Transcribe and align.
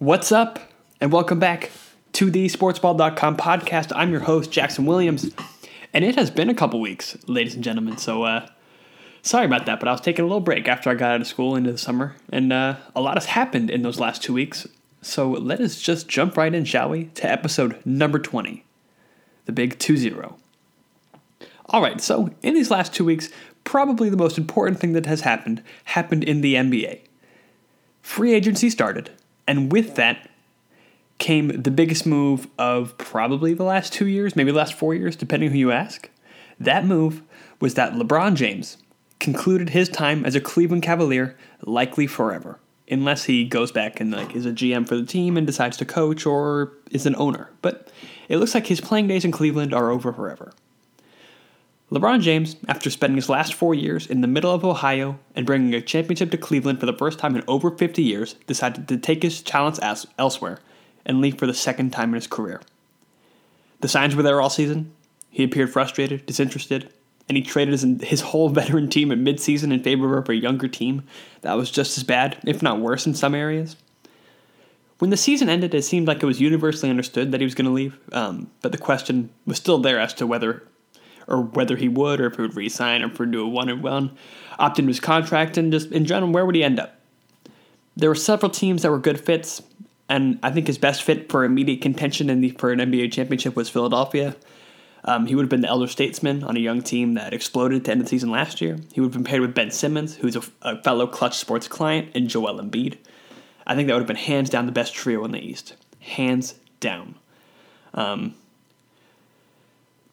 What's 0.00 0.30
up? 0.30 0.60
And 1.00 1.10
welcome 1.10 1.40
back 1.40 1.72
to 2.12 2.30
the 2.30 2.46
sportsball.com 2.46 3.36
podcast. 3.36 3.90
I'm 3.96 4.12
your 4.12 4.20
host, 4.20 4.52
Jackson 4.52 4.86
Williams. 4.86 5.28
And 5.92 6.04
it 6.04 6.14
has 6.14 6.30
been 6.30 6.48
a 6.48 6.54
couple 6.54 6.80
weeks, 6.80 7.18
ladies 7.26 7.56
and 7.56 7.64
gentlemen. 7.64 7.96
So, 7.96 8.22
uh, 8.22 8.46
sorry 9.22 9.46
about 9.46 9.66
that, 9.66 9.80
but 9.80 9.88
I 9.88 9.90
was 9.90 10.00
taking 10.00 10.24
a 10.24 10.28
little 10.28 10.38
break 10.38 10.68
after 10.68 10.88
I 10.88 10.94
got 10.94 11.10
out 11.10 11.20
of 11.20 11.26
school 11.26 11.56
into 11.56 11.72
the 11.72 11.78
summer. 11.78 12.14
And 12.30 12.52
uh, 12.52 12.76
a 12.94 13.00
lot 13.00 13.16
has 13.16 13.24
happened 13.24 13.70
in 13.70 13.82
those 13.82 13.98
last 13.98 14.22
two 14.22 14.32
weeks. 14.32 14.68
So, 15.02 15.32
let 15.32 15.60
us 15.60 15.80
just 15.80 16.06
jump 16.06 16.36
right 16.36 16.54
in, 16.54 16.64
shall 16.64 16.90
we, 16.90 17.06
to 17.16 17.28
episode 17.28 17.84
number 17.84 18.20
20, 18.20 18.64
the 19.46 19.52
big 19.52 19.80
2 19.80 19.96
0. 19.96 20.36
All 21.70 21.82
right, 21.82 22.00
so 22.00 22.30
in 22.40 22.54
these 22.54 22.70
last 22.70 22.94
two 22.94 23.04
weeks, 23.04 23.30
probably 23.64 24.10
the 24.10 24.16
most 24.16 24.38
important 24.38 24.78
thing 24.78 24.92
that 24.92 25.06
has 25.06 25.22
happened 25.22 25.60
happened 25.86 26.22
in 26.22 26.40
the 26.40 26.54
NBA. 26.54 27.00
Free 28.00 28.32
agency 28.32 28.70
started, 28.70 29.10
and 29.48 29.72
with 29.72 29.96
that 29.96 30.30
came 31.18 31.48
the 31.48 31.70
biggest 31.70 32.06
move 32.06 32.46
of 32.58 32.96
probably 32.98 33.54
the 33.54 33.64
last 33.64 33.92
two 33.92 34.06
years, 34.06 34.36
maybe 34.36 34.52
the 34.52 34.58
last 34.58 34.74
four 34.74 34.94
years, 34.94 35.16
depending 35.16 35.50
who 35.50 35.58
you 35.58 35.72
ask. 35.72 36.08
That 36.60 36.84
move 36.84 37.22
was 37.60 37.74
that 37.74 37.94
LeBron 37.94 38.34
James 38.34 38.76
concluded 39.18 39.70
his 39.70 39.88
time 39.88 40.24
as 40.24 40.36
a 40.36 40.40
Cleveland 40.40 40.82
Cavalier 40.82 41.36
likely 41.62 42.06
forever, 42.06 42.60
unless 42.88 43.24
he 43.24 43.44
goes 43.44 43.72
back 43.72 43.98
and 43.98 44.12
like 44.12 44.36
is 44.36 44.46
a 44.46 44.52
GM 44.52 44.86
for 44.86 44.94
the 44.94 45.06
team 45.06 45.36
and 45.36 45.46
decides 45.46 45.76
to 45.78 45.84
coach 45.84 46.24
or 46.24 46.72
is 46.92 47.06
an 47.06 47.16
owner. 47.16 47.50
But 47.62 47.90
it 48.28 48.36
looks 48.36 48.54
like 48.54 48.68
his 48.68 48.80
playing 48.80 49.08
days 49.08 49.24
in 49.24 49.32
Cleveland 49.32 49.74
are 49.74 49.90
over 49.90 50.12
forever. 50.12 50.52
LeBron 51.90 52.20
James, 52.20 52.56
after 52.68 52.90
spending 52.90 53.16
his 53.16 53.30
last 53.30 53.54
four 53.54 53.74
years 53.74 54.06
in 54.06 54.20
the 54.20 54.26
middle 54.26 54.52
of 54.52 54.62
Ohio 54.62 55.18
and 55.34 55.46
bringing 55.46 55.72
a 55.72 55.80
championship 55.80 56.30
to 56.30 56.36
Cleveland 56.36 56.80
for 56.80 56.86
the 56.86 56.92
first 56.92 57.18
time 57.18 57.34
in 57.34 57.42
over 57.48 57.70
50 57.70 58.02
years, 58.02 58.34
decided 58.46 58.86
to 58.88 58.98
take 58.98 59.22
his 59.22 59.40
talents 59.40 59.78
as- 59.78 60.06
elsewhere 60.18 60.58
and 61.06 61.22
leave 61.22 61.38
for 61.38 61.46
the 61.46 61.54
second 61.54 61.90
time 61.90 62.10
in 62.10 62.16
his 62.16 62.26
career. 62.26 62.60
The 63.80 63.88
signs 63.88 64.14
were 64.14 64.22
there 64.22 64.40
all 64.40 64.50
season. 64.50 64.92
He 65.30 65.44
appeared 65.44 65.72
frustrated, 65.72 66.26
disinterested, 66.26 66.92
and 67.26 67.38
he 67.38 67.42
traded 67.42 67.72
his, 67.72 68.02
his 68.02 68.20
whole 68.20 68.48
veteran 68.50 68.90
team 68.90 69.10
at 69.10 69.18
midseason 69.18 69.72
in 69.72 69.82
favor 69.82 70.18
of 70.18 70.28
a 70.28 70.34
younger 70.34 70.68
team 70.68 71.04
that 71.40 71.56
was 71.56 71.70
just 71.70 71.96
as 71.96 72.04
bad, 72.04 72.36
if 72.44 72.62
not 72.62 72.80
worse, 72.80 73.06
in 73.06 73.14
some 73.14 73.34
areas. 73.34 73.76
When 74.98 75.08
the 75.10 75.16
season 75.16 75.48
ended, 75.48 75.74
it 75.74 75.82
seemed 75.82 76.06
like 76.06 76.22
it 76.22 76.26
was 76.26 76.40
universally 76.40 76.90
understood 76.90 77.32
that 77.32 77.40
he 77.40 77.46
was 77.46 77.54
going 77.54 77.66
to 77.66 77.72
leave, 77.72 77.98
um, 78.12 78.50
but 78.60 78.72
the 78.72 78.78
question 78.78 79.30
was 79.46 79.56
still 79.56 79.78
there 79.78 80.00
as 80.00 80.12
to 80.14 80.26
whether 80.26 80.64
or 81.28 81.42
whether 81.42 81.76
he 81.76 81.88
would, 81.88 82.20
or 82.20 82.26
if 82.26 82.36
he 82.36 82.42
would 82.42 82.56
resign, 82.56 83.02
or 83.02 83.06
if 83.06 83.12
he 83.12 83.18
would 83.20 83.30
do 83.30 83.44
a 83.44 83.48
one 83.48 83.68
and 83.68 83.82
one, 83.82 84.16
opt 84.58 84.78
into 84.78 84.88
his 84.88 85.00
contract, 85.00 85.56
and 85.56 85.70
just 85.70 85.92
in 85.92 86.04
general, 86.04 86.32
where 86.32 86.44
would 86.44 86.54
he 86.54 86.64
end 86.64 86.80
up? 86.80 86.98
There 87.96 88.08
were 88.08 88.14
several 88.14 88.50
teams 88.50 88.82
that 88.82 88.90
were 88.90 88.98
good 88.98 89.20
fits, 89.20 89.62
and 90.08 90.38
I 90.42 90.50
think 90.50 90.66
his 90.66 90.78
best 90.78 91.02
fit 91.02 91.30
for 91.30 91.44
immediate 91.44 91.82
contention 91.82 92.30
in 92.30 92.40
the 92.40 92.50
for 92.50 92.72
an 92.72 92.78
NBA 92.78 93.12
championship 93.12 93.54
was 93.54 93.68
Philadelphia. 93.68 94.36
Um, 95.04 95.26
he 95.26 95.34
would 95.34 95.42
have 95.42 95.50
been 95.50 95.60
the 95.60 95.68
elder 95.68 95.86
statesman 95.86 96.42
on 96.42 96.56
a 96.56 96.60
young 96.60 96.82
team 96.82 97.14
that 97.14 97.32
exploded 97.32 97.84
to 97.84 97.92
end 97.92 98.00
the 98.00 98.06
season 98.06 98.30
last 98.30 98.60
year. 98.60 98.78
He 98.92 99.00
would 99.00 99.08
have 99.08 99.12
been 99.12 99.24
paired 99.24 99.40
with 99.40 99.54
Ben 99.54 99.70
Simmons, 99.70 100.16
who's 100.16 100.36
a, 100.36 100.42
a 100.62 100.82
fellow 100.82 101.06
Clutch 101.06 101.38
Sports 101.38 101.68
client, 101.68 102.10
and 102.14 102.28
Joel 102.28 102.60
Embiid. 102.60 102.98
I 103.66 103.74
think 103.74 103.86
that 103.86 103.94
would 103.94 104.00
have 104.00 104.08
been 104.08 104.16
hands 104.16 104.50
down 104.50 104.66
the 104.66 104.72
best 104.72 104.94
trio 104.94 105.24
in 105.24 105.30
the 105.30 105.38
East. 105.38 105.74
Hands 106.00 106.54
down. 106.80 107.14
Um, 107.94 108.34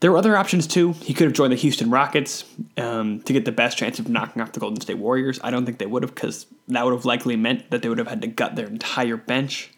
there 0.05 0.11
were 0.11 0.19
other 0.19 0.37
options 0.37 0.67
too. 0.67 0.91
He 0.91 1.15
could 1.15 1.25
have 1.25 1.33
joined 1.33 1.51
the 1.51 1.57
Houston 1.57 1.89
Rockets 1.89 2.45
um, 2.77 3.21
to 3.21 3.33
get 3.33 3.43
the 3.43 3.51
best 3.51 3.75
chance 3.75 3.97
of 3.97 4.07
knocking 4.07 4.39
off 4.39 4.51
the 4.51 4.59
Golden 4.59 4.79
State 4.79 4.99
Warriors. 4.99 5.39
I 5.43 5.49
don't 5.49 5.65
think 5.65 5.79
they 5.79 5.87
would 5.87 6.03
have 6.03 6.13
because 6.13 6.45
that 6.67 6.85
would 6.85 6.93
have 6.93 7.05
likely 7.05 7.35
meant 7.35 7.71
that 7.71 7.81
they 7.81 7.89
would 7.89 7.97
have 7.97 8.07
had 8.07 8.21
to 8.21 8.27
gut 8.27 8.55
their 8.55 8.67
entire 8.67 9.17
bench. 9.17 9.71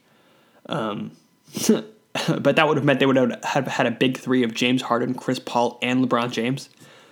Um, 0.66 1.14
but 1.70 2.58
that 2.58 2.68
would 2.68 2.76
have 2.76 2.84
meant 2.84 3.00
they 3.00 3.06
would 3.06 3.16
have 3.16 3.68
had 3.68 3.86
a 3.86 3.92
big 3.92 4.18
three 4.18 4.44
of 4.44 4.54
James 4.54 4.82
Harden, 4.82 5.14
Chris 5.14 5.40
Paul, 5.40 5.80
and 5.82 6.04
LeBron 6.04 6.30
James, 6.32 6.68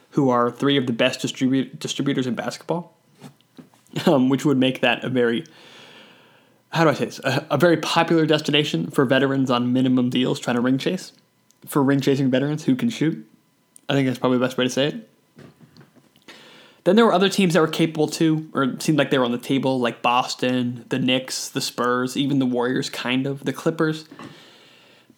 who 0.09 0.29
are 0.29 0.51
three 0.51 0.75
of 0.75 0.85
the 0.85 0.91
best 0.91 1.21
distribu- 1.21 1.79
distributors 1.79 2.27
in 2.27 2.35
basketball, 2.35 2.97
um, 4.07 4.27
which 4.27 4.43
would 4.43 4.57
make 4.57 4.81
that 4.81 5.05
a 5.05 5.09
very 5.09 5.45
how 6.71 6.83
do 6.83 6.89
I 6.89 6.93
say 6.93 7.05
this? 7.05 7.19
A, 7.19 7.47
a 7.51 7.57
very 7.57 7.77
popular 7.77 8.25
destination 8.25 8.91
for 8.91 9.05
veterans 9.05 9.49
on 9.49 9.71
minimum 9.71 10.09
deals 10.09 10.37
trying 10.37 10.57
to 10.57 10.61
ring 10.61 10.77
chase 10.77 11.13
for 11.67 11.83
ring 11.83 11.99
chasing 11.99 12.29
veterans 12.29 12.65
who 12.65 12.75
can 12.75 12.89
shoot. 12.89 13.27
I 13.87 13.93
think 13.93 14.07
that's 14.07 14.19
probably 14.19 14.37
the 14.37 14.45
best 14.45 14.57
way 14.57 14.63
to 14.63 14.69
say 14.69 14.87
it. 14.87 15.09
Then 16.85 16.95
there 16.95 17.05
were 17.05 17.13
other 17.13 17.29
teams 17.29 17.55
that 17.55 17.61
were 17.61 17.67
capable 17.67 18.07
too, 18.07 18.49
or 18.53 18.79
seemed 18.79 18.99
like 18.99 19.09
they 19.09 19.17
were 19.17 19.25
on 19.25 19.31
the 19.31 19.39
table, 19.39 19.79
like 19.79 20.03
Boston, 20.03 20.85
the 20.89 20.99
Knicks, 20.99 21.49
the 21.49 21.61
Spurs, 21.61 22.15
even 22.15 22.37
the 22.37 22.45
Warriors, 22.45 22.91
kind 22.91 23.25
of, 23.25 23.43
the 23.43 23.53
Clippers. 23.53 24.05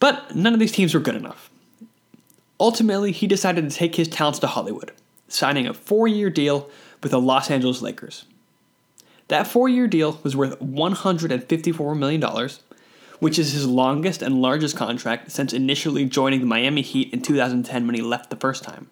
But 0.00 0.34
none 0.34 0.54
of 0.54 0.60
these 0.60 0.72
teams 0.72 0.94
were 0.94 1.00
good 1.00 1.14
enough. 1.14 1.50
Ultimately, 2.58 3.12
he 3.12 3.26
decided 3.26 3.68
to 3.68 3.76
take 3.76 3.96
his 3.96 4.08
talents 4.08 4.38
to 4.40 4.46
Hollywood, 4.46 4.92
signing 5.28 5.66
a 5.66 5.74
four 5.74 6.08
year 6.08 6.30
deal 6.30 6.70
with 7.02 7.12
the 7.12 7.20
Los 7.20 7.50
Angeles 7.50 7.82
Lakers. 7.82 8.24
That 9.28 9.46
four 9.46 9.68
year 9.68 9.86
deal 9.86 10.18
was 10.22 10.34
worth 10.34 10.58
$154 10.60 11.98
million, 11.98 12.48
which 13.20 13.38
is 13.38 13.52
his 13.52 13.66
longest 13.66 14.22
and 14.22 14.40
largest 14.40 14.76
contract 14.76 15.30
since 15.30 15.52
initially 15.52 16.04
joining 16.04 16.40
the 16.40 16.46
Miami 16.46 16.82
Heat 16.82 17.12
in 17.12 17.20
2010 17.22 17.86
when 17.86 17.94
he 17.94 18.02
left 18.02 18.30
the 18.30 18.36
first 18.36 18.62
time. 18.62 18.88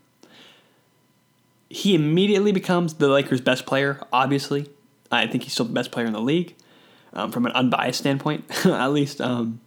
He 1.68 1.94
immediately 1.94 2.52
becomes 2.52 2.94
the 2.94 3.08
Lakers' 3.08 3.40
best 3.40 3.66
player, 3.66 4.00
obviously. 4.12 4.68
I 5.10 5.26
think 5.26 5.44
he's 5.44 5.52
still 5.52 5.66
the 5.66 5.72
best 5.72 5.90
player 5.90 6.06
in 6.06 6.12
the 6.12 6.20
league 6.20 6.54
um, 7.12 7.32
from 7.32 7.46
an 7.46 7.52
unbiased 7.52 8.00
standpoint, 8.00 8.44
at 8.66 8.88
least. 8.88 9.20
Um, 9.20 9.60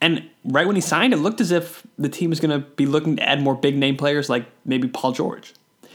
and 0.00 0.28
right 0.44 0.66
when 0.66 0.74
he 0.74 0.82
signed, 0.82 1.12
it 1.12 1.18
looked 1.18 1.40
as 1.40 1.52
if 1.52 1.86
the 1.96 2.08
team 2.08 2.30
was 2.30 2.40
going 2.40 2.60
to 2.60 2.66
be 2.66 2.86
looking 2.86 3.16
to 3.16 3.22
add 3.22 3.40
more 3.40 3.54
big 3.54 3.76
name 3.76 3.96
players 3.96 4.28
like 4.28 4.46
maybe 4.64 4.88
Paul 4.88 5.12
George. 5.12 5.54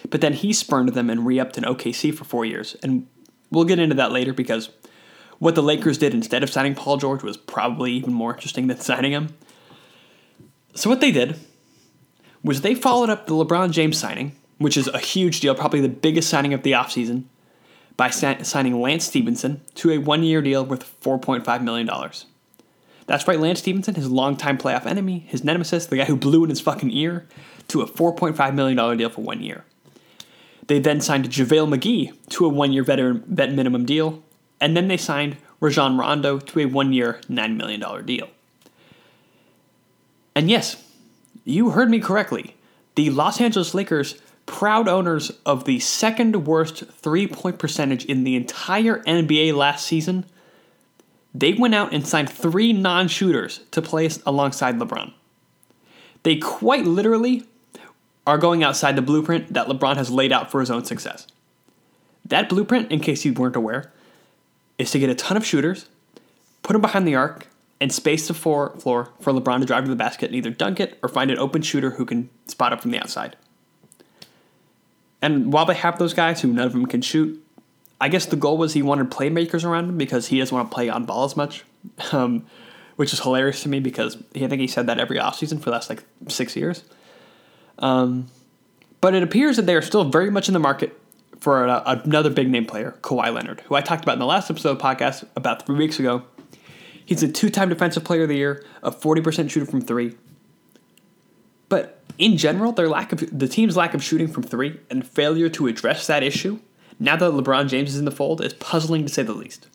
But 0.10 0.22
then 0.22 0.34
he 0.34 0.54
spurned 0.54 0.90
them 0.90 1.10
and 1.10 1.26
re 1.26 1.40
upped 1.40 1.58
in 1.58 1.64
OKC 1.64 2.14
for 2.14 2.24
four 2.24 2.46
years. 2.46 2.78
And 2.82 3.08
we'll 3.52 3.66
get 3.66 3.80
into 3.80 3.96
that 3.96 4.12
later 4.12 4.32
because 4.32 4.70
what 5.40 5.56
the 5.56 5.64
Lakers 5.64 5.98
did 5.98 6.14
instead 6.14 6.44
of 6.44 6.50
signing 6.50 6.76
Paul 6.76 6.98
George 6.98 7.24
was 7.24 7.38
probably 7.38 7.94
even 7.94 8.14
more 8.14 8.34
interesting 8.34 8.68
than 8.68 8.80
signing 8.80 9.12
him. 9.12 9.36
So, 10.74 10.90
what 10.90 11.02
they 11.02 11.12
did 11.12 11.40
was 12.44 12.62
they 12.62 12.76
followed 12.76 13.10
up 13.10 13.28
the 13.28 13.34
LeBron 13.34 13.72
James 13.72 13.98
signing, 13.98 14.36
which 14.58 14.78
is 14.78 14.88
a 14.88 15.00
huge 15.00 15.40
deal, 15.40 15.56
probably 15.56 15.82
the 15.82 15.90
biggest 15.90 16.30
signing 16.30 16.54
of 16.54 16.64
the 16.64 16.72
offseason, 16.72 17.24
by 17.96 18.10
signing 18.10 18.80
Lance 18.80 19.06
Stephenson 19.06 19.62
to 19.76 19.92
a 19.92 19.98
one 19.98 20.24
year 20.24 20.42
deal 20.42 20.64
worth 20.64 21.00
$4.5 21.02 21.64
million. 21.64 21.90
That's 23.08 23.28
right, 23.28 23.40
Lance 23.40 23.60
Stephenson, 23.60 23.96
his 23.96 24.12
longtime 24.12 24.58
playoff 24.58 24.86
enemy, 24.86 25.20
his 25.28 25.44
nemesis, 25.44 25.86
the 25.86 25.98
guy 25.98 26.06
who 26.06 26.16
blew 26.16 26.44
in 26.44 26.50
his 26.50 26.62
fucking 26.62 26.92
ear, 26.92 27.26
to 27.70 27.82
a 27.82 27.88
$4.5 27.88 28.54
million 28.54 28.98
deal 28.98 29.10
for 29.10 29.22
one 29.22 29.42
year. 29.42 29.66
They 30.68 30.80
then 30.80 31.02
signed 31.02 31.30
JaVale 31.30 31.74
McGee 31.74 32.14
to 32.32 32.46
a 32.46 32.50
one 32.50 32.74
year 32.74 32.84
veteran 32.84 33.24
vet 33.28 33.54
minimum 33.54 33.86
deal, 33.86 34.24
and 34.60 34.76
then 34.76 34.88
they 34.88 34.98
signed 34.98 35.38
Rajon 35.60 35.98
Rondo 35.98 36.40
to 36.40 36.60
a 36.60 36.66
one 36.66 36.94
year, 36.94 37.20
$9 37.30 37.56
million 37.56 38.06
deal. 38.06 38.30
And 40.36 40.50
yes, 40.50 40.84
you 41.46 41.72
heard 41.72 41.90
me 41.90 42.00
correctly. 42.00 42.56
The 42.96 43.10
Los 43.10 43.42
Angeles 43.42 43.74
Lakers, 43.74 44.22
proud 44.46 44.88
owners 44.88 45.32
of 45.46 45.66
the 45.66 45.80
second 45.80 46.46
worst 46.46 46.86
three 46.86 47.28
point 47.28 47.60
percentage 47.60 48.06
in 48.06 48.24
the 48.24 48.36
entire 48.36 49.02
NBA 49.04 49.56
last 49.56 49.86
season, 49.86 50.26
they 51.34 51.54
went 51.54 51.76
out 51.76 51.94
and 51.94 52.08
signed 52.08 52.30
three 52.30 52.74
non 52.74 53.08
shooters 53.08 53.62
to 53.72 53.82
play 53.82 54.10
alongside 54.26 54.78
LeBron. 54.78 55.14
They 56.24 56.38
quite 56.38 56.86
literally 56.86 57.46
are 58.26 58.38
going 58.38 58.64
outside 58.64 58.96
the 58.96 59.02
blueprint 59.02 59.54
that 59.54 59.68
LeBron 59.68 59.96
has 59.98 60.10
laid 60.10 60.32
out 60.32 60.52
for 60.52 60.60
his 60.60 60.70
own 60.70 60.84
success. 60.84 61.28
That 62.26 62.50
blueprint, 62.50 62.92
in 62.92 63.00
case 63.00 63.24
you 63.24 63.34
weren't 63.34 63.56
aware, 63.56 63.94
is 64.78 64.92
to 64.92 65.00
get 65.00 65.10
a 65.10 65.16
ton 65.16 65.38
of 65.38 65.46
shooters, 65.46 65.88
put 66.64 66.74
them 66.74 66.82
behind 66.82 67.08
the 67.08 67.16
arc, 67.16 67.48
and 67.80 67.92
space 67.92 68.28
the 68.28 68.34
floor, 68.34 68.72
floor 68.80 69.10
for 69.20 69.32
LeBron 69.32 69.60
to 69.60 69.66
drive 69.66 69.84
to 69.84 69.90
the 69.90 69.96
basket 69.96 70.28
and 70.28 70.36
either 70.36 70.50
dunk 70.50 70.80
it 70.80 70.98
or 71.02 71.10
find 71.10 71.30
an 71.30 71.38
open 71.38 71.62
shooter 71.62 71.92
who 71.92 72.06
can 72.06 72.30
spot 72.48 72.74
up 72.74 72.82
from 72.82 72.92
the 72.92 73.00
outside. 73.00 73.36
And 75.22 75.52
while 75.52 75.66
they 75.66 75.76
have 75.76 76.00
those 76.00 76.14
guys 76.14 76.42
who 76.42 76.54
none 76.54 76.66
of 76.66 76.74
them 76.74 76.86
can 76.86 77.02
shoot, 77.02 77.44
I 78.00 78.10
guess 78.10 78.26
the 78.26 78.36
goal 78.36 78.58
was 78.58 78.74
he 78.74 78.82
wanted 78.82 79.10
playmakers 79.10 79.64
around 79.64 79.90
him 79.90 79.98
because 79.98 80.28
he 80.28 80.40
doesn't 80.40 80.56
want 80.56 80.70
to 80.70 80.76
play 80.76 80.90
on 80.90 81.06
ball 81.06 81.26
as 81.26 81.36
much, 81.36 81.64
um, 82.12 82.46
which 82.96 83.14
is 83.14 83.20
hilarious 83.20 83.64
to 83.64 83.70
me 83.70 83.80
because 83.80 84.18
I 84.36 84.48
think 84.48 84.62
he 84.62 84.68
said 84.68 84.88
that 84.88 85.00
every 85.00 85.18
offseason 85.18 85.60
for 85.60 85.66
the 85.66 85.72
last 85.72 85.90
like 85.90 86.04
six 86.28 86.56
years. 86.56 86.84
Um, 87.80 88.28
but 89.02 89.14
it 89.14 89.24
appears 89.24 89.56
that 89.58 89.66
they 89.66 89.76
are 89.76 89.82
still 89.82 90.04
very 90.04 90.32
much 90.32 90.48
in 90.48 90.54
the 90.54 90.60
market 90.60 91.00
for 91.40 91.66
a, 91.66 92.02
another 92.06 92.30
big 92.30 92.50
name 92.50 92.66
player, 92.66 92.96
Kawhi 93.02 93.34
Leonard, 93.34 93.62
who 93.62 93.76
I 93.76 93.82
talked 93.82 94.04
about 94.04 94.14
in 94.14 94.20
the 94.20 94.26
last 94.26 94.50
episode 94.50 94.72
of 94.72 94.78
the 94.80 94.84
podcast 94.84 95.28
about 95.36 95.66
three 95.66 95.78
weeks 95.78 96.00
ago. 96.00 96.24
He's 97.06 97.24
a 97.24 97.28
two 97.28 97.50
time 97.50 97.70
defensive 97.70 98.04
player 98.04 98.24
of 98.24 98.30
the 98.30 98.36
year, 98.36 98.66
a 98.84 98.92
40% 98.92 99.50
shooter 99.50 99.66
from 99.66 99.82
three. 99.82 100.16
But 101.70 102.02
in 102.18 102.38
general, 102.38 102.72
their 102.72 102.90
lack 102.90 103.12
of 103.12 103.38
the 103.38 103.48
team's 103.48 103.78
lack 103.78 103.94
of 103.94 104.04
shooting 104.04 104.28
from 104.28 104.44
three 104.44 104.80
and 104.90 105.08
failure 105.08 105.50
to 105.50 105.68
address 105.68 106.08
that 106.08 106.24
issue, 106.24 106.60
now 107.00 107.16
that 107.16 107.32
LeBron 107.32 107.70
James 107.70 107.92
is 107.94 108.00
in 108.00 108.06
the 108.06 108.12
fold, 108.12 108.42
is 108.42 108.54
puzzling 108.54 109.04
to 109.04 109.10
say 109.10 109.24
the 109.24 109.34
least. 109.34 109.68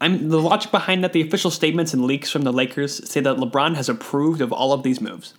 I'm 0.00 0.30
the 0.30 0.40
logic 0.40 0.70
behind 0.70 1.04
that. 1.04 1.12
The 1.12 1.20
official 1.20 1.50
statements 1.50 1.92
and 1.92 2.04
leaks 2.04 2.30
from 2.30 2.42
the 2.42 2.52
Lakers 2.52 3.08
say 3.08 3.20
that 3.20 3.36
LeBron 3.36 3.76
has 3.76 3.88
approved 3.88 4.40
of 4.40 4.52
all 4.52 4.72
of 4.72 4.82
these 4.82 5.00
moves, 5.00 5.34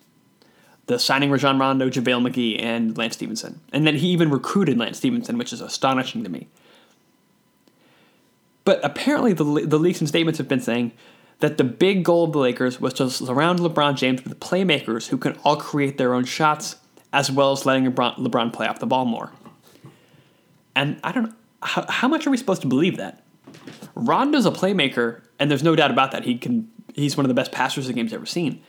the 0.88 1.00
signing 1.00 1.32
Rajon 1.32 1.60
Rondo, 1.60 1.90
JaVale 1.90 2.30
McGee, 2.30 2.62
and 2.62 2.98
Lance 2.98 3.16
Stephenson, 3.16 3.62
and 3.72 3.86
then 3.86 3.96
he 3.96 4.08
even 4.08 4.30
recruited 4.30 4.78
Lance 4.78 4.98
Stephenson, 4.98 5.38
which 5.38 5.54
is 5.54 5.62
astonishing 5.62 6.24
to 6.24 6.30
me. 6.30 6.48
But 8.64 8.80
apparently, 8.84 9.34
the 9.34 9.44
the 9.66 9.80
leaks 9.80 10.00
and 10.00 10.08
statements 10.08 10.38
have 10.38 10.48
been 10.48 10.60
saying 10.60 10.92
that 11.40 11.58
the 11.58 11.64
big 11.64 12.04
goal 12.04 12.26
of 12.26 12.34
the 12.34 12.40
Lakers 12.40 12.80
was 12.80 12.94
to 12.96 13.10
surround 13.10 13.60
LeBron 13.60 13.96
James 13.96 14.24
with 14.24 14.40
playmakers 14.40 15.08
who 15.08 15.18
can 15.18 15.34
all 15.44 15.58
create 15.58 15.98
their 15.98 16.14
own 16.14 16.24
shots, 16.24 16.76
as 17.12 17.32
well 17.32 17.52
as 17.52 17.66
letting 17.66 17.92
LeBron, 17.92 18.18
LeBron 18.18 18.54
play 18.54 18.68
off 18.68 18.80
the 18.80 18.86
ball 18.86 19.06
more. 19.06 19.32
And 20.76 21.00
I 21.04 21.12
don't 21.12 21.24
know 21.24 21.36
how, 21.64 21.86
how 21.90 22.08
much 22.08 22.26
are 22.26 22.30
we 22.30 22.38
supposed 22.38 22.62
to 22.62 22.68
believe 22.68 22.98
that? 22.98 23.24
Rondo's 23.96 24.46
a 24.46 24.52
playmaker, 24.52 25.22
and 25.40 25.50
there's 25.50 25.64
no 25.64 25.76
doubt 25.76 25.92
about 25.92 26.12
that. 26.12 26.24
He 26.24 26.38
can 26.38 26.72
he's 26.94 27.18
one 27.18 27.26
of 27.26 27.28
the 27.28 27.34
best 27.34 27.52
passers 27.52 27.88
the 27.88 27.94
game's 27.94 28.14
ever 28.14 28.26
seen. 28.26 28.62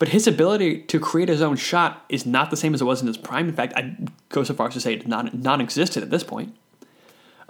But 0.00 0.08
his 0.08 0.26
ability 0.26 0.80
to 0.84 0.98
create 0.98 1.28
his 1.28 1.42
own 1.42 1.56
shot 1.56 2.06
is 2.08 2.24
not 2.24 2.50
the 2.50 2.56
same 2.56 2.72
as 2.72 2.80
it 2.80 2.86
was 2.86 3.02
in 3.02 3.06
his 3.06 3.18
prime. 3.18 3.50
In 3.50 3.54
fact, 3.54 3.74
I'd 3.76 4.10
go 4.30 4.42
so 4.42 4.54
far 4.54 4.68
as 4.68 4.74
to 4.74 4.80
say 4.80 4.94
it's 4.94 5.06
non 5.06 5.30
non-existent 5.34 6.02
at 6.02 6.10
this 6.10 6.24
point. 6.24 6.56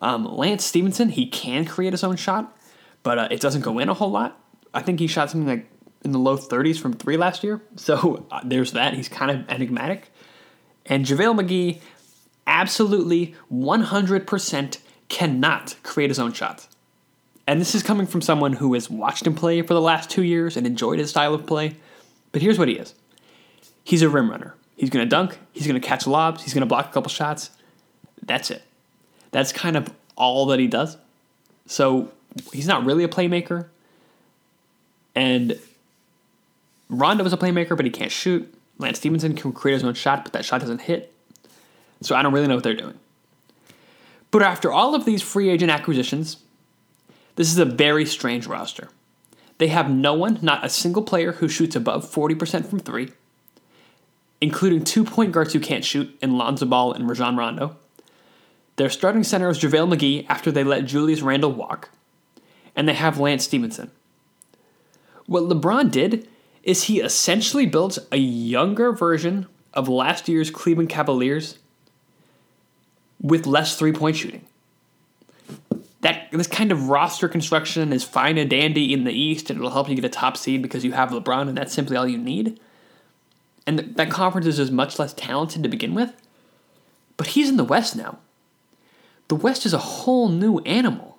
Um, 0.00 0.24
Lance 0.24 0.64
Stephenson, 0.64 1.10
he 1.10 1.26
can 1.26 1.64
create 1.64 1.92
his 1.92 2.02
own 2.02 2.16
shot, 2.16 2.58
but 3.04 3.18
uh, 3.20 3.28
it 3.30 3.40
doesn't 3.40 3.60
go 3.60 3.78
in 3.78 3.88
a 3.88 3.94
whole 3.94 4.10
lot. 4.10 4.36
I 4.74 4.82
think 4.82 4.98
he 4.98 5.06
shot 5.06 5.30
something 5.30 5.46
like 5.48 5.70
in 6.02 6.10
the 6.10 6.18
low 6.18 6.36
30s 6.36 6.80
from 6.80 6.92
three 6.92 7.16
last 7.16 7.44
year. 7.44 7.62
So 7.76 8.26
uh, 8.32 8.40
there's 8.44 8.72
that. 8.72 8.94
He's 8.94 9.08
kind 9.08 9.30
of 9.30 9.48
enigmatic. 9.48 10.10
And 10.86 11.06
JaVale 11.06 11.40
McGee 11.40 11.80
absolutely 12.48 13.36
100% 13.52 14.78
cannot 15.08 15.76
create 15.84 16.10
his 16.10 16.18
own 16.18 16.32
shots. 16.32 16.68
And 17.46 17.60
this 17.60 17.76
is 17.76 17.84
coming 17.84 18.06
from 18.06 18.22
someone 18.22 18.54
who 18.54 18.74
has 18.74 18.90
watched 18.90 19.24
him 19.24 19.36
play 19.36 19.62
for 19.62 19.74
the 19.74 19.80
last 19.80 20.10
two 20.10 20.24
years 20.24 20.56
and 20.56 20.66
enjoyed 20.66 20.98
his 20.98 21.10
style 21.10 21.32
of 21.32 21.46
play. 21.46 21.76
But 22.32 22.42
here's 22.42 22.58
what 22.58 22.68
he 22.68 22.74
is 22.74 22.94
he's 23.84 24.02
a 24.02 24.08
rim 24.08 24.30
runner. 24.30 24.54
He's 24.76 24.90
going 24.90 25.04
to 25.04 25.08
dunk, 25.08 25.38
he's 25.52 25.66
going 25.66 25.80
to 25.80 25.86
catch 25.86 26.06
lobs, 26.06 26.42
he's 26.42 26.54
going 26.54 26.62
to 26.62 26.66
block 26.66 26.86
a 26.86 26.92
couple 26.92 27.10
shots. 27.10 27.50
That's 28.22 28.50
it. 28.50 28.62
That's 29.30 29.52
kind 29.52 29.76
of 29.76 29.92
all 30.16 30.46
that 30.46 30.58
he 30.58 30.66
does. 30.66 30.96
So 31.66 32.10
he's 32.52 32.66
not 32.66 32.84
really 32.84 33.04
a 33.04 33.08
playmaker. 33.08 33.68
And 35.14 35.58
Rondo 36.88 37.24
is 37.24 37.32
a 37.32 37.36
playmaker, 37.36 37.76
but 37.76 37.84
he 37.84 37.90
can't 37.90 38.12
shoot. 38.12 38.52
Lance 38.78 38.98
Stephenson 38.98 39.34
can 39.34 39.52
create 39.52 39.74
his 39.74 39.84
own 39.84 39.94
shot, 39.94 40.24
but 40.24 40.32
that 40.32 40.44
shot 40.44 40.60
doesn't 40.60 40.82
hit. 40.82 41.12
So 42.00 42.14
I 42.14 42.22
don't 42.22 42.32
really 42.32 42.46
know 42.46 42.54
what 42.54 42.64
they're 42.64 42.74
doing. 42.74 42.98
But 44.30 44.42
after 44.42 44.72
all 44.72 44.94
of 44.94 45.04
these 45.04 45.22
free 45.22 45.50
agent 45.50 45.70
acquisitions, 45.70 46.38
this 47.36 47.50
is 47.50 47.58
a 47.58 47.64
very 47.64 48.06
strange 48.06 48.46
roster. 48.46 48.88
They 49.60 49.68
have 49.68 49.90
no 49.90 50.14
one, 50.14 50.38
not 50.40 50.64
a 50.64 50.70
single 50.70 51.02
player 51.02 51.32
who 51.32 51.46
shoots 51.46 51.76
above 51.76 52.10
40% 52.10 52.64
from 52.64 52.80
three, 52.80 53.10
including 54.40 54.84
two 54.84 55.04
point 55.04 55.32
guards 55.32 55.52
who 55.52 55.60
can't 55.60 55.84
shoot 55.84 56.16
in 56.22 56.38
Lonzo 56.38 56.64
Ball 56.64 56.94
and 56.94 57.06
Rajon 57.06 57.36
Rondo. 57.36 57.76
Their 58.76 58.88
starting 58.88 59.22
center 59.22 59.50
is 59.50 59.58
JaVale 59.58 59.94
McGee 59.94 60.24
after 60.30 60.50
they 60.50 60.64
let 60.64 60.86
Julius 60.86 61.20
Randle 61.20 61.52
walk, 61.52 61.90
and 62.74 62.88
they 62.88 62.94
have 62.94 63.20
Lance 63.20 63.44
Stephenson. 63.44 63.90
What 65.26 65.42
LeBron 65.42 65.90
did 65.90 66.26
is 66.62 66.84
he 66.84 67.02
essentially 67.02 67.66
built 67.66 67.98
a 68.10 68.16
younger 68.16 68.92
version 68.92 69.44
of 69.74 69.90
last 69.90 70.26
year's 70.26 70.50
Cleveland 70.50 70.88
Cavaliers 70.88 71.58
with 73.20 73.46
less 73.46 73.76
three 73.76 73.92
point 73.92 74.16
shooting. 74.16 74.46
That 76.02 76.30
this 76.32 76.46
kind 76.46 76.72
of 76.72 76.88
roster 76.88 77.28
construction 77.28 77.92
is 77.92 78.04
fine 78.04 78.38
and 78.38 78.48
dandy 78.48 78.92
in 78.92 79.04
the 79.04 79.12
East, 79.12 79.50
and 79.50 79.58
it'll 79.58 79.70
help 79.70 79.88
you 79.88 79.94
get 79.96 80.04
a 80.04 80.08
top 80.08 80.36
seed 80.36 80.62
because 80.62 80.84
you 80.84 80.92
have 80.92 81.10
LeBron, 81.10 81.48
and 81.48 81.58
that's 81.58 81.74
simply 81.74 81.96
all 81.96 82.08
you 82.08 82.18
need. 82.18 82.58
And 83.66 83.78
that 83.96 84.10
conference 84.10 84.46
is 84.46 84.56
just 84.56 84.72
much 84.72 84.98
less 84.98 85.12
talented 85.12 85.62
to 85.62 85.68
begin 85.68 85.94
with. 85.94 86.14
But 87.16 87.28
he's 87.28 87.50
in 87.50 87.56
the 87.56 87.64
West 87.64 87.94
now. 87.96 88.18
The 89.28 89.36
West 89.36 89.66
is 89.66 89.74
a 89.74 89.78
whole 89.78 90.28
new 90.28 90.58
animal. 90.60 91.18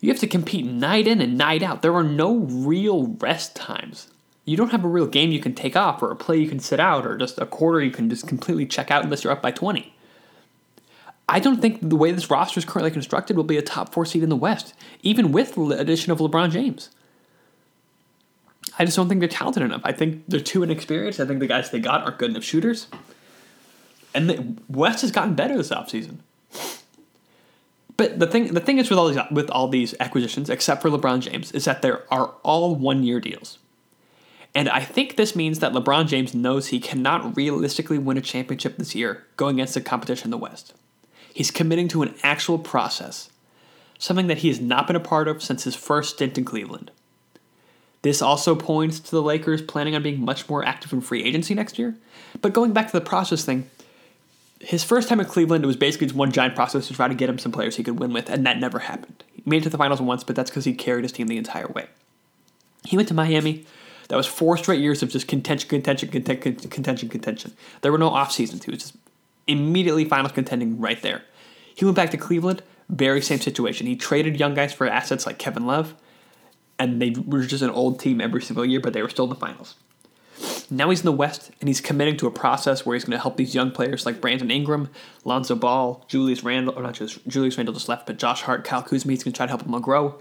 You 0.00 0.10
have 0.10 0.20
to 0.20 0.26
compete 0.26 0.66
night 0.66 1.06
in 1.06 1.20
and 1.20 1.38
night 1.38 1.62
out. 1.62 1.82
There 1.82 1.94
are 1.94 2.02
no 2.02 2.36
real 2.36 3.16
rest 3.20 3.56
times. 3.56 4.08
You 4.44 4.56
don't 4.56 4.70
have 4.70 4.84
a 4.84 4.88
real 4.88 5.06
game 5.06 5.32
you 5.32 5.40
can 5.40 5.54
take 5.54 5.76
off, 5.76 6.02
or 6.02 6.10
a 6.10 6.16
play 6.16 6.38
you 6.38 6.48
can 6.48 6.60
sit 6.60 6.78
out, 6.78 7.06
or 7.06 7.16
just 7.16 7.38
a 7.38 7.46
quarter 7.46 7.80
you 7.80 7.90
can 7.90 8.10
just 8.10 8.28
completely 8.28 8.66
check 8.66 8.90
out 8.90 9.04
unless 9.04 9.24
you're 9.24 9.32
up 9.32 9.42
by 9.42 9.50
20. 9.50 9.95
I 11.28 11.40
don't 11.40 11.60
think 11.60 11.78
the 11.88 11.96
way 11.96 12.12
this 12.12 12.30
roster 12.30 12.58
is 12.58 12.64
currently 12.64 12.90
constructed 12.90 13.36
will 13.36 13.44
be 13.44 13.56
a 13.56 13.62
top 13.62 13.92
four 13.92 14.06
seed 14.06 14.22
in 14.22 14.28
the 14.28 14.36
West, 14.36 14.74
even 15.02 15.32
with 15.32 15.54
the 15.54 15.70
addition 15.70 16.12
of 16.12 16.18
LeBron 16.18 16.50
James. 16.50 16.90
I 18.78 18.84
just 18.84 18.96
don't 18.96 19.08
think 19.08 19.20
they're 19.20 19.28
talented 19.28 19.62
enough. 19.62 19.80
I 19.84 19.92
think 19.92 20.24
they're 20.28 20.40
too 20.40 20.62
inexperienced. 20.62 21.18
I 21.18 21.24
think 21.24 21.40
the 21.40 21.46
guys 21.46 21.70
they 21.70 21.80
got 21.80 22.02
aren't 22.02 22.18
good 22.18 22.30
enough 22.30 22.44
shooters. 22.44 22.88
And 24.14 24.30
the 24.30 24.56
West 24.68 25.00
has 25.00 25.10
gotten 25.10 25.34
better 25.34 25.56
this 25.56 25.70
offseason. 25.70 26.18
But 27.96 28.18
the 28.18 28.26
thing, 28.26 28.52
the 28.52 28.60
thing 28.60 28.78
is 28.78 28.90
with 28.90 28.98
all 28.98 29.08
these 29.08 29.18
with 29.30 29.50
all 29.50 29.68
these 29.68 29.94
acquisitions, 29.98 30.50
except 30.50 30.82
for 30.82 30.90
LeBron 30.90 31.20
James, 31.20 31.50
is 31.52 31.64
that 31.64 31.82
there 31.82 32.02
are 32.12 32.34
all 32.42 32.74
one 32.74 33.02
year 33.02 33.20
deals. 33.20 33.58
And 34.54 34.68
I 34.68 34.80
think 34.80 35.16
this 35.16 35.34
means 35.34 35.58
that 35.58 35.72
LeBron 35.72 36.06
James 36.06 36.34
knows 36.34 36.68
he 36.68 36.80
cannot 36.80 37.36
realistically 37.36 37.98
win 37.98 38.16
a 38.16 38.22
championship 38.22 38.76
this 38.76 38.94
year 38.94 39.26
going 39.36 39.56
against 39.56 39.74
the 39.74 39.80
competition 39.80 40.26
in 40.26 40.30
the 40.30 40.38
West. 40.38 40.74
He's 41.36 41.50
committing 41.50 41.86
to 41.88 42.00
an 42.00 42.14
actual 42.22 42.58
process, 42.58 43.28
something 43.98 44.26
that 44.28 44.38
he 44.38 44.48
has 44.48 44.58
not 44.58 44.86
been 44.86 44.96
a 44.96 45.00
part 45.00 45.28
of 45.28 45.42
since 45.42 45.64
his 45.64 45.76
first 45.76 46.14
stint 46.14 46.38
in 46.38 46.46
Cleveland. 46.46 46.90
This 48.00 48.22
also 48.22 48.54
points 48.54 48.98
to 49.00 49.10
the 49.10 49.20
Lakers 49.20 49.60
planning 49.60 49.94
on 49.94 50.02
being 50.02 50.24
much 50.24 50.48
more 50.48 50.64
active 50.64 50.94
in 50.94 51.02
free 51.02 51.22
agency 51.22 51.52
next 51.52 51.78
year. 51.78 51.94
But 52.40 52.54
going 52.54 52.72
back 52.72 52.86
to 52.86 52.92
the 52.94 53.04
process 53.04 53.44
thing, 53.44 53.68
his 54.60 54.82
first 54.82 55.10
time 55.10 55.20
in 55.20 55.26
Cleveland, 55.26 55.62
it 55.62 55.66
was 55.66 55.76
basically 55.76 56.06
just 56.06 56.16
one 56.16 56.32
giant 56.32 56.54
process 56.54 56.88
to 56.88 56.94
try 56.94 57.06
to 57.06 57.14
get 57.14 57.28
him 57.28 57.38
some 57.38 57.52
players 57.52 57.76
he 57.76 57.84
could 57.84 58.00
win 58.00 58.14
with, 58.14 58.30
and 58.30 58.46
that 58.46 58.58
never 58.58 58.78
happened. 58.78 59.22
He 59.34 59.42
made 59.44 59.58
it 59.58 59.64
to 59.64 59.68
the 59.68 59.76
finals 59.76 60.00
once, 60.00 60.24
but 60.24 60.36
that's 60.36 60.48
because 60.48 60.64
he 60.64 60.72
carried 60.72 61.04
his 61.04 61.12
team 61.12 61.26
the 61.26 61.36
entire 61.36 61.68
way. 61.68 61.84
He 62.86 62.96
went 62.96 63.08
to 63.08 63.14
Miami. 63.14 63.66
That 64.08 64.16
was 64.16 64.26
four 64.26 64.56
straight 64.56 64.80
years 64.80 65.02
of 65.02 65.10
just 65.10 65.28
contention, 65.28 65.68
contention, 65.68 66.08
contention, 66.08 66.54
contention, 66.54 67.10
contention. 67.10 67.52
There 67.82 67.92
were 67.92 67.98
no 67.98 68.08
off 68.08 68.32
seasons. 68.32 68.64
He 68.64 68.70
was 68.70 68.80
just 68.80 68.96
immediately 69.46 70.04
finals 70.04 70.32
contending 70.32 70.80
right 70.80 71.00
there. 71.02 71.22
He 71.74 71.84
went 71.84 71.96
back 71.96 72.10
to 72.10 72.16
Cleveland, 72.16 72.62
very 72.88 73.20
same 73.20 73.40
situation. 73.40 73.86
He 73.86 73.96
traded 73.96 74.38
young 74.40 74.54
guys 74.54 74.72
for 74.72 74.86
assets 74.86 75.26
like 75.26 75.38
Kevin 75.38 75.66
Love, 75.66 75.94
and 76.78 77.00
they 77.00 77.10
were 77.10 77.42
just 77.42 77.62
an 77.62 77.70
old 77.70 78.00
team 78.00 78.20
every 78.20 78.42
single 78.42 78.64
year, 78.64 78.80
but 78.80 78.92
they 78.92 79.02
were 79.02 79.08
still 79.08 79.24
in 79.24 79.30
the 79.30 79.36
finals. 79.36 79.74
Now 80.70 80.90
he's 80.90 81.00
in 81.00 81.06
the 81.06 81.12
West, 81.12 81.50
and 81.60 81.68
he's 81.68 81.80
committing 81.80 82.16
to 82.18 82.26
a 82.26 82.30
process 82.30 82.84
where 82.84 82.94
he's 82.94 83.04
going 83.04 83.16
to 83.16 83.22
help 83.22 83.36
these 83.36 83.54
young 83.54 83.70
players 83.70 84.04
like 84.04 84.20
Brandon 84.20 84.50
Ingram, 84.50 84.88
Lonzo 85.24 85.54
Ball, 85.54 86.04
Julius 86.08 86.42
Randle, 86.42 86.74
or 86.76 86.82
not 86.82 86.94
just 86.94 87.26
Julius 87.26 87.56
Randle 87.56 87.74
just 87.74 87.88
left, 87.88 88.06
but 88.06 88.18
Josh 88.18 88.42
Hart, 88.42 88.64
Kyle 88.64 88.82
Kuzma. 88.82 89.12
He's 89.12 89.22
going 89.22 89.32
to 89.32 89.36
try 89.36 89.46
to 89.46 89.50
help 89.50 89.62
them 89.62 89.80
grow 89.80 90.18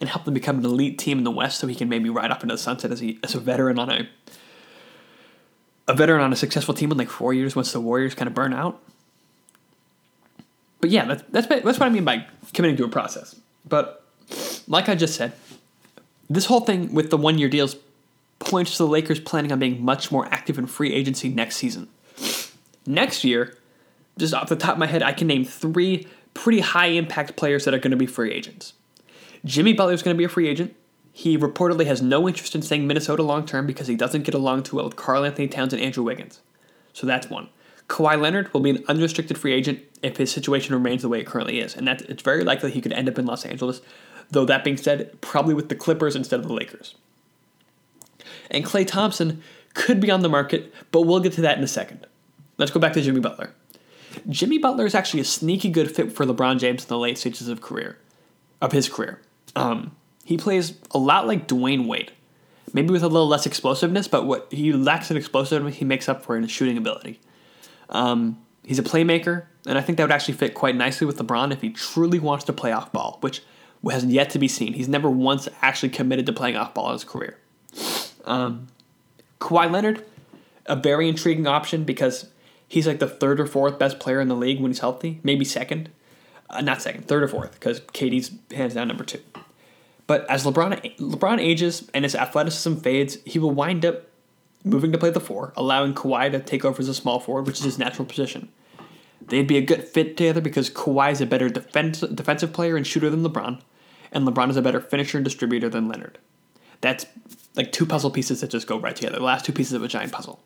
and 0.00 0.08
help 0.08 0.24
them 0.24 0.34
become 0.34 0.58
an 0.58 0.64
elite 0.64 0.98
team 0.98 1.18
in 1.18 1.24
the 1.24 1.30
West, 1.30 1.60
so 1.60 1.66
he 1.66 1.74
can 1.74 1.88
maybe 1.88 2.10
ride 2.10 2.30
up 2.30 2.42
into 2.42 2.54
the 2.54 2.58
sunset 2.58 2.90
as, 2.90 3.00
he, 3.00 3.20
as 3.22 3.34
a 3.34 3.40
veteran 3.40 3.78
on 3.78 3.90
a 3.90 4.08
a 5.92 5.96
veteran 5.96 6.22
on 6.22 6.32
a 6.32 6.36
successful 6.36 6.74
team 6.74 6.90
in 6.90 6.98
like 6.98 7.10
four 7.10 7.34
years 7.34 7.54
once 7.54 7.72
the 7.72 7.80
Warriors 7.80 8.14
kind 8.14 8.26
of 8.26 8.34
burn 8.34 8.52
out. 8.54 8.80
But 10.80 10.90
yeah, 10.90 11.04
that's, 11.04 11.22
that's, 11.30 11.46
that's 11.46 11.78
what 11.78 11.82
I 11.82 11.90
mean 11.90 12.04
by 12.04 12.26
committing 12.54 12.76
to 12.78 12.84
a 12.84 12.88
process. 12.88 13.36
But 13.68 14.04
like 14.66 14.88
I 14.88 14.94
just 14.94 15.14
said, 15.14 15.32
this 16.28 16.46
whole 16.46 16.60
thing 16.60 16.94
with 16.94 17.10
the 17.10 17.18
one 17.18 17.38
year 17.38 17.48
deals 17.48 17.76
points 18.38 18.72
to 18.72 18.78
the 18.78 18.88
Lakers 18.88 19.20
planning 19.20 19.52
on 19.52 19.58
being 19.58 19.84
much 19.84 20.10
more 20.10 20.26
active 20.26 20.58
in 20.58 20.66
free 20.66 20.92
agency 20.92 21.28
next 21.28 21.56
season. 21.56 21.88
Next 22.86 23.22
year, 23.22 23.56
just 24.18 24.34
off 24.34 24.48
the 24.48 24.56
top 24.56 24.72
of 24.72 24.78
my 24.78 24.86
head, 24.86 25.02
I 25.02 25.12
can 25.12 25.28
name 25.28 25.44
three 25.44 26.08
pretty 26.34 26.60
high 26.60 26.86
impact 26.86 27.36
players 27.36 27.64
that 27.64 27.74
are 27.74 27.78
going 27.78 27.92
to 27.92 27.96
be 27.96 28.06
free 28.06 28.32
agents. 28.32 28.72
Jimmy 29.44 29.72
Butler 29.72 29.92
is 29.92 30.02
going 30.02 30.16
to 30.16 30.18
be 30.18 30.24
a 30.24 30.28
free 30.28 30.48
agent. 30.48 30.74
He 31.12 31.36
reportedly 31.36 31.86
has 31.86 32.00
no 32.00 32.26
interest 32.26 32.54
in 32.54 32.62
staying 32.62 32.86
Minnesota 32.86 33.22
long 33.22 33.44
term 33.44 33.66
because 33.66 33.86
he 33.86 33.96
doesn't 33.96 34.22
get 34.22 34.34
along 34.34 34.62
too 34.62 34.76
well 34.76 34.86
with 34.86 34.96
Karl-Anthony 34.96 35.48
Towns 35.48 35.72
and 35.72 35.82
Andrew 35.82 36.02
Wiggins. 36.02 36.40
So 36.92 37.06
that's 37.06 37.28
one. 37.28 37.48
Kawhi 37.88 38.18
Leonard 38.18 38.52
will 38.54 38.60
be 38.60 38.70
an 38.70 38.84
unrestricted 38.88 39.36
free 39.36 39.52
agent 39.52 39.80
if 40.02 40.16
his 40.16 40.32
situation 40.32 40.74
remains 40.74 41.02
the 41.02 41.08
way 41.08 41.20
it 41.20 41.26
currently 41.26 41.60
is, 41.60 41.76
and 41.76 41.86
that 41.86 42.00
it's 42.02 42.22
very 42.22 42.42
likely 42.42 42.70
he 42.70 42.80
could 42.80 42.92
end 42.92 43.08
up 43.08 43.18
in 43.18 43.26
Los 43.26 43.44
Angeles. 43.44 43.82
Though 44.30 44.46
that 44.46 44.64
being 44.64 44.78
said, 44.78 45.20
probably 45.20 45.52
with 45.52 45.68
the 45.68 45.74
Clippers 45.74 46.16
instead 46.16 46.40
of 46.40 46.46
the 46.46 46.54
Lakers. 46.54 46.94
And 48.50 48.64
Klay 48.64 48.86
Thompson 48.86 49.42
could 49.74 50.00
be 50.00 50.10
on 50.10 50.22
the 50.22 50.28
market, 50.28 50.72
but 50.90 51.02
we'll 51.02 51.20
get 51.20 51.34
to 51.34 51.42
that 51.42 51.58
in 51.58 51.64
a 51.64 51.68
second. 51.68 52.06
Let's 52.56 52.70
go 52.70 52.80
back 52.80 52.94
to 52.94 53.02
Jimmy 53.02 53.20
Butler. 53.20 53.52
Jimmy 54.28 54.58
Butler 54.58 54.86
is 54.86 54.94
actually 54.94 55.20
a 55.20 55.24
sneaky 55.24 55.68
good 55.68 55.94
fit 55.94 56.12
for 56.12 56.24
LeBron 56.24 56.58
James 56.58 56.84
in 56.84 56.88
the 56.88 56.98
late 56.98 57.18
stages 57.18 57.48
of 57.48 57.60
career, 57.60 57.98
of 58.60 58.72
his 58.72 58.88
career. 58.88 59.20
Um, 59.56 59.94
he 60.32 60.38
plays 60.38 60.72
a 60.92 60.98
lot 60.98 61.26
like 61.26 61.46
Dwyane 61.46 61.86
Wade, 61.86 62.10
maybe 62.72 62.90
with 62.90 63.02
a 63.02 63.08
little 63.08 63.28
less 63.28 63.44
explosiveness, 63.44 64.08
but 64.08 64.26
what 64.26 64.50
he 64.50 64.72
lacks 64.72 65.10
in 65.10 65.16
explosiveness, 65.18 65.76
he 65.76 65.84
makes 65.84 66.08
up 66.08 66.24
for 66.24 66.36
in 66.36 66.42
his 66.42 66.50
shooting 66.50 66.78
ability. 66.78 67.20
Um, 67.90 68.42
he's 68.64 68.78
a 68.78 68.82
playmaker, 68.82 69.44
and 69.66 69.76
I 69.76 69.82
think 69.82 69.98
that 69.98 70.04
would 70.04 70.12
actually 70.12 70.34
fit 70.34 70.54
quite 70.54 70.74
nicely 70.74 71.06
with 71.06 71.18
LeBron 71.18 71.52
if 71.52 71.60
he 71.60 71.68
truly 71.68 72.18
wants 72.18 72.44
to 72.46 72.52
play 72.54 72.72
off 72.72 72.90
ball, 72.92 73.18
which 73.20 73.42
has 73.90 74.06
yet 74.06 74.30
to 74.30 74.38
be 74.38 74.48
seen. 74.48 74.72
He's 74.72 74.88
never 74.88 75.10
once 75.10 75.50
actually 75.60 75.90
committed 75.90 76.24
to 76.24 76.32
playing 76.32 76.56
off 76.56 76.72
ball 76.72 76.86
in 76.86 76.92
his 76.94 77.04
career. 77.04 77.36
Um, 78.24 78.68
Kawhi 79.38 79.70
Leonard, 79.70 80.02
a 80.64 80.76
very 80.76 81.10
intriguing 81.10 81.46
option 81.46 81.84
because 81.84 82.30
he's 82.66 82.86
like 82.86 83.00
the 83.00 83.08
third 83.08 83.38
or 83.38 83.46
fourth 83.46 83.78
best 83.78 84.00
player 84.00 84.18
in 84.18 84.28
the 84.28 84.36
league 84.36 84.62
when 84.62 84.70
he's 84.70 84.78
healthy, 84.78 85.20
maybe 85.22 85.44
second. 85.44 85.90
Uh, 86.48 86.62
not 86.62 86.80
second, 86.80 87.06
third 87.06 87.22
or 87.22 87.28
fourth, 87.28 87.52
because 87.52 87.80
KD's 87.80 88.30
hands 88.50 88.72
down 88.74 88.88
number 88.88 89.04
two. 89.04 89.20
But 90.06 90.28
as 90.28 90.44
LeBron 90.44 90.96
LeBron 90.98 91.38
ages 91.40 91.90
and 91.94 92.04
his 92.04 92.14
athleticism 92.14 92.76
fades, 92.76 93.18
he 93.24 93.38
will 93.38 93.50
wind 93.50 93.84
up 93.84 94.06
moving 94.64 94.92
to 94.92 94.98
play 94.98 95.10
the 95.10 95.20
four, 95.20 95.52
allowing 95.56 95.94
Kawhi 95.94 96.30
to 96.32 96.40
take 96.40 96.64
over 96.64 96.80
as 96.80 96.88
a 96.88 96.94
small 96.94 97.20
forward, 97.20 97.46
which 97.46 97.58
is 97.58 97.64
his 97.64 97.78
natural 97.78 98.06
position. 98.06 98.48
They'd 99.28 99.46
be 99.46 99.56
a 99.56 99.62
good 99.62 99.84
fit 99.84 100.16
together 100.16 100.40
because 100.40 100.70
Kawhi 100.70 101.12
is 101.12 101.20
a 101.20 101.26
better 101.26 101.48
defense, 101.48 102.00
defensive 102.00 102.52
player 102.52 102.76
and 102.76 102.86
shooter 102.86 103.10
than 103.10 103.22
LeBron, 103.22 103.60
and 104.10 104.26
LeBron 104.26 104.50
is 104.50 104.56
a 104.56 104.62
better 104.62 104.80
finisher 104.80 105.18
and 105.18 105.24
distributor 105.24 105.68
than 105.68 105.88
Leonard. 105.88 106.18
That's 106.80 107.06
like 107.54 107.72
two 107.72 107.86
puzzle 107.86 108.10
pieces 108.10 108.40
that 108.40 108.50
just 108.50 108.66
go 108.66 108.78
right 108.78 108.94
together. 108.94 109.18
The 109.18 109.24
last 109.24 109.44
two 109.44 109.52
pieces 109.52 109.72
of 109.72 109.82
a 109.82 109.88
giant 109.88 110.12
puzzle. 110.12 110.40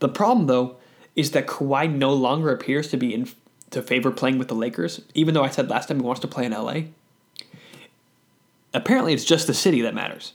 The 0.00 0.08
problem, 0.08 0.46
though, 0.46 0.76
is 1.16 1.32
that 1.32 1.46
Kawhi 1.46 1.92
no 1.92 2.12
longer 2.12 2.52
appears 2.52 2.88
to 2.88 2.96
be 2.96 3.14
in 3.14 3.28
to 3.70 3.82
favor 3.82 4.10
playing 4.10 4.38
with 4.38 4.48
the 4.48 4.54
Lakers, 4.54 5.02
even 5.14 5.34
though 5.34 5.44
I 5.44 5.50
said 5.50 5.68
last 5.68 5.88
time 5.88 6.00
he 6.00 6.06
wants 6.06 6.20
to 6.20 6.28
play 6.28 6.46
in 6.46 6.52
LA. 6.52 6.82
Apparently, 8.74 9.12
it's 9.12 9.24
just 9.24 9.46
the 9.46 9.54
city 9.54 9.80
that 9.82 9.94
matters. 9.94 10.34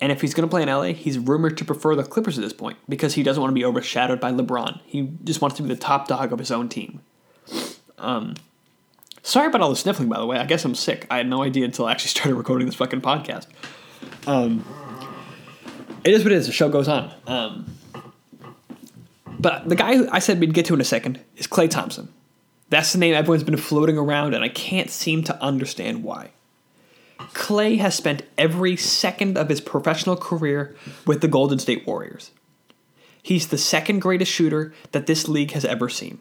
And 0.00 0.10
if 0.10 0.22
he's 0.22 0.32
going 0.32 0.48
to 0.48 0.50
play 0.50 0.62
in 0.62 0.68
LA, 0.68 0.94
he's 0.94 1.18
rumored 1.18 1.58
to 1.58 1.64
prefer 1.64 1.94
the 1.94 2.02
Clippers 2.02 2.38
at 2.38 2.42
this 2.42 2.54
point 2.54 2.78
because 2.88 3.14
he 3.14 3.22
doesn't 3.22 3.40
want 3.40 3.50
to 3.50 3.54
be 3.54 3.64
overshadowed 3.64 4.18
by 4.18 4.32
LeBron. 4.32 4.80
He 4.86 5.10
just 5.24 5.42
wants 5.42 5.56
to 5.58 5.62
be 5.62 5.68
the 5.68 5.76
top 5.76 6.08
dog 6.08 6.32
of 6.32 6.38
his 6.38 6.50
own 6.50 6.68
team. 6.68 7.00
Um, 7.98 8.34
sorry 9.22 9.48
about 9.48 9.60
all 9.60 9.68
the 9.68 9.76
sniffling, 9.76 10.08
by 10.08 10.18
the 10.18 10.26
way. 10.26 10.38
I 10.38 10.46
guess 10.46 10.64
I'm 10.64 10.74
sick. 10.74 11.06
I 11.10 11.18
had 11.18 11.28
no 11.28 11.42
idea 11.42 11.66
until 11.66 11.84
I 11.84 11.92
actually 11.92 12.08
started 12.10 12.34
recording 12.34 12.66
this 12.66 12.76
fucking 12.76 13.02
podcast. 13.02 13.46
Um, 14.26 14.64
it 16.02 16.14
is 16.14 16.24
what 16.24 16.32
it 16.32 16.36
is. 16.36 16.46
The 16.46 16.52
show 16.52 16.70
goes 16.70 16.88
on. 16.88 17.12
Um, 17.26 17.76
but 19.38 19.68
the 19.68 19.76
guy 19.76 20.06
I 20.10 20.18
said 20.18 20.40
we'd 20.40 20.54
get 20.54 20.66
to 20.66 20.74
in 20.74 20.80
a 20.80 20.84
second 20.84 21.20
is 21.36 21.46
Klay 21.46 21.68
Thompson. 21.68 22.08
That's 22.70 22.92
the 22.92 22.98
name 22.98 23.14
everyone's 23.14 23.42
been 23.42 23.56
floating 23.56 23.98
around, 23.98 24.32
and 24.32 24.44
I 24.44 24.48
can't 24.48 24.90
seem 24.90 25.24
to 25.24 25.42
understand 25.42 26.04
why. 26.04 26.30
Klay 27.32 27.78
has 27.78 27.94
spent 27.94 28.22
every 28.36 28.76
second 28.76 29.36
of 29.36 29.48
his 29.48 29.60
professional 29.60 30.16
career 30.16 30.74
with 31.06 31.20
the 31.20 31.28
Golden 31.28 31.58
State 31.58 31.86
Warriors. 31.86 32.30
He's 33.22 33.48
the 33.48 33.58
second 33.58 34.00
greatest 34.00 34.32
shooter 34.32 34.72
that 34.92 35.06
this 35.06 35.28
league 35.28 35.52
has 35.52 35.64
ever 35.64 35.88
seen. 35.88 36.20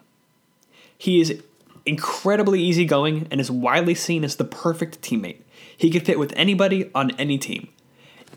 He 0.98 1.22
is 1.22 1.42
incredibly 1.86 2.62
easygoing 2.62 3.28
and 3.32 3.40
is 3.40 3.50
widely 3.50 3.96
seen 3.96 4.24
as 4.24 4.36
the 4.36 4.44
perfect 4.44 5.02
teammate. 5.02 5.42
He 5.76 5.90
could 5.90 6.06
fit 6.06 6.20
with 6.20 6.34
anybody 6.36 6.92
on 6.94 7.12
any 7.12 7.38
team. 7.38 7.70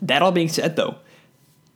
That 0.01 0.21
all 0.21 0.31
being 0.31 0.49
said, 0.49 0.75
though, 0.75 0.95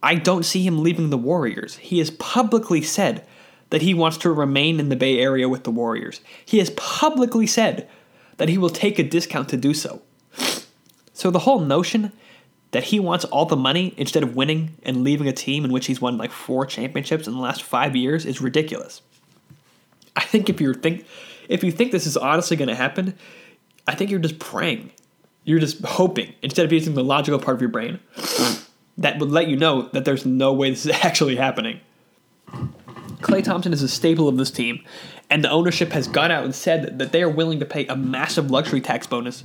I 0.01 0.15
don't 0.15 0.43
see 0.43 0.63
him 0.63 0.81
leaving 0.81 1.09
the 1.09 1.17
Warriors. 1.17 1.75
He 1.77 1.99
has 1.99 2.11
publicly 2.11 2.81
said 2.81 3.25
that 3.69 3.81
he 3.81 3.93
wants 3.93 4.17
to 4.19 4.31
remain 4.31 4.79
in 4.79 4.89
the 4.89 4.95
Bay 4.95 5.19
Area 5.19 5.49
with 5.49 5.65
the 5.65 5.71
Warriors. 5.71 6.21
He 6.45 6.59
has 6.59 6.69
publicly 6.71 7.47
said 7.47 7.87
that 8.37 8.49
he 8.49 8.57
will 8.57 8.69
take 8.69 8.97
a 8.97 9.03
discount 9.03 9.49
to 9.49 9.57
do 9.57 9.73
so. 9.73 10.01
So 11.17 11.31
the 11.31 11.39
whole 11.39 11.59
notion 11.59 12.11
that 12.69 12.83
he 12.83 12.99
wants 12.99 13.25
all 13.25 13.47
the 13.47 13.55
money 13.55 13.91
instead 13.97 14.21
of 14.21 14.35
winning 14.35 14.77
and 14.83 15.03
leaving 15.03 15.27
a 15.27 15.33
team 15.33 15.65
in 15.65 15.71
which 15.71 15.87
he's 15.87 15.99
won 15.99 16.15
like 16.15 16.29
four 16.29 16.63
championships 16.63 17.25
in 17.25 17.33
the 17.33 17.39
last 17.39 17.63
five 17.63 17.95
years 17.95 18.23
is 18.23 18.39
ridiculous. 18.39 19.01
I 20.15 20.21
think 20.21 20.47
if 20.47 20.61
you 20.61 20.75
think 20.75 21.07
if 21.49 21.63
you 21.63 21.71
think 21.71 21.91
this 21.91 22.05
is 22.05 22.17
honestly 22.17 22.55
going 22.55 22.67
to 22.67 22.75
happen, 22.75 23.17
I 23.87 23.95
think 23.95 24.11
you're 24.11 24.19
just 24.19 24.37
praying. 24.37 24.91
You're 25.43 25.57
just 25.57 25.83
hoping 25.83 26.35
instead 26.43 26.67
of 26.67 26.71
using 26.71 26.93
the 26.93 27.03
logical 27.03 27.39
part 27.39 27.55
of 27.55 27.61
your 27.61 27.71
brain 27.71 27.99
that 28.99 29.17
would 29.17 29.31
let 29.31 29.47
you 29.47 29.55
know 29.55 29.89
that 29.93 30.05
there's 30.05 30.23
no 30.23 30.53
way 30.53 30.69
this 30.69 30.85
is 30.85 30.91
actually 31.01 31.37
happening. 31.37 31.79
Klay 33.21 33.43
Thompson 33.43 33.73
is 33.73 33.81
a 33.81 33.87
staple 33.87 34.27
of 34.27 34.37
this 34.37 34.51
team, 34.51 34.85
and 35.31 35.43
the 35.43 35.49
ownership 35.49 35.93
has 35.93 36.07
gone 36.07 36.29
out 36.29 36.43
and 36.43 36.53
said 36.53 36.99
that 36.99 37.11
they 37.11 37.23
are 37.23 37.29
willing 37.29 37.59
to 37.59 37.65
pay 37.65 37.87
a 37.87 37.95
massive 37.95 38.51
luxury 38.51 38.81
tax 38.81 39.07
bonus 39.07 39.43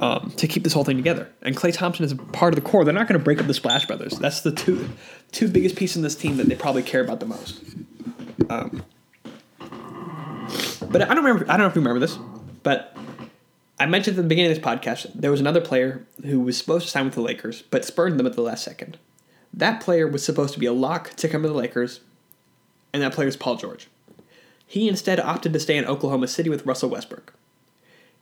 um, 0.00 0.32
to 0.36 0.46
keep 0.46 0.62
this 0.62 0.72
whole 0.72 0.84
thing 0.84 0.96
together. 0.96 1.30
And 1.42 1.56
Klay 1.56 1.72
Thompson 1.72 2.04
is 2.04 2.14
part 2.32 2.52
of 2.52 2.62
the 2.62 2.68
core. 2.68 2.84
They're 2.84 2.94
not 2.94 3.08
going 3.08 3.18
to 3.18 3.24
break 3.24 3.40
up 3.40 3.46
the 3.46 3.54
Splash 3.54 3.86
Brothers. 3.86 4.18
That's 4.18 4.40
the 4.40 4.52
two 4.52 4.90
two 5.32 5.48
biggest 5.48 5.76
pieces 5.76 5.96
in 5.96 6.02
this 6.02 6.14
team 6.14 6.36
that 6.36 6.48
they 6.48 6.54
probably 6.54 6.82
care 6.82 7.02
about 7.02 7.20
the 7.20 7.26
most. 7.26 7.62
Um, 8.50 8.84
but 10.90 11.02
I 11.02 11.14
don't 11.14 11.24
remember. 11.24 11.44
I 11.50 11.56
don't 11.56 11.60
know 11.60 11.66
if 11.66 11.74
you 11.74 11.80
remember 11.80 12.00
this, 12.00 12.18
but 12.62 12.96
I 13.78 13.86
mentioned 13.86 14.18
at 14.18 14.22
the 14.22 14.28
beginning 14.28 14.52
of 14.52 14.56
this 14.56 14.64
podcast 14.64 15.12
there 15.14 15.30
was 15.30 15.40
another 15.40 15.60
player 15.60 16.06
who 16.24 16.40
was 16.40 16.56
supposed 16.56 16.86
to 16.86 16.90
sign 16.90 17.06
with 17.06 17.14
the 17.14 17.22
Lakers, 17.22 17.62
but 17.62 17.84
spurned 17.84 18.18
them 18.18 18.26
at 18.26 18.34
the 18.34 18.42
last 18.42 18.64
second. 18.64 18.98
That 19.52 19.80
player 19.80 20.06
was 20.06 20.24
supposed 20.24 20.52
to 20.54 20.60
be 20.60 20.66
a 20.66 20.72
lock 20.72 21.14
to 21.16 21.28
come 21.28 21.42
to 21.42 21.48
the 21.48 21.54
Lakers, 21.54 22.00
and 22.92 23.02
that 23.02 23.12
player 23.12 23.28
is 23.28 23.36
Paul 23.36 23.56
George. 23.56 23.88
He 24.66 24.88
instead 24.88 25.20
opted 25.20 25.52
to 25.52 25.60
stay 25.60 25.76
in 25.76 25.84
Oklahoma 25.84 26.28
City 26.28 26.50
with 26.50 26.66
Russell 26.66 26.90
Westbrook. 26.90 27.32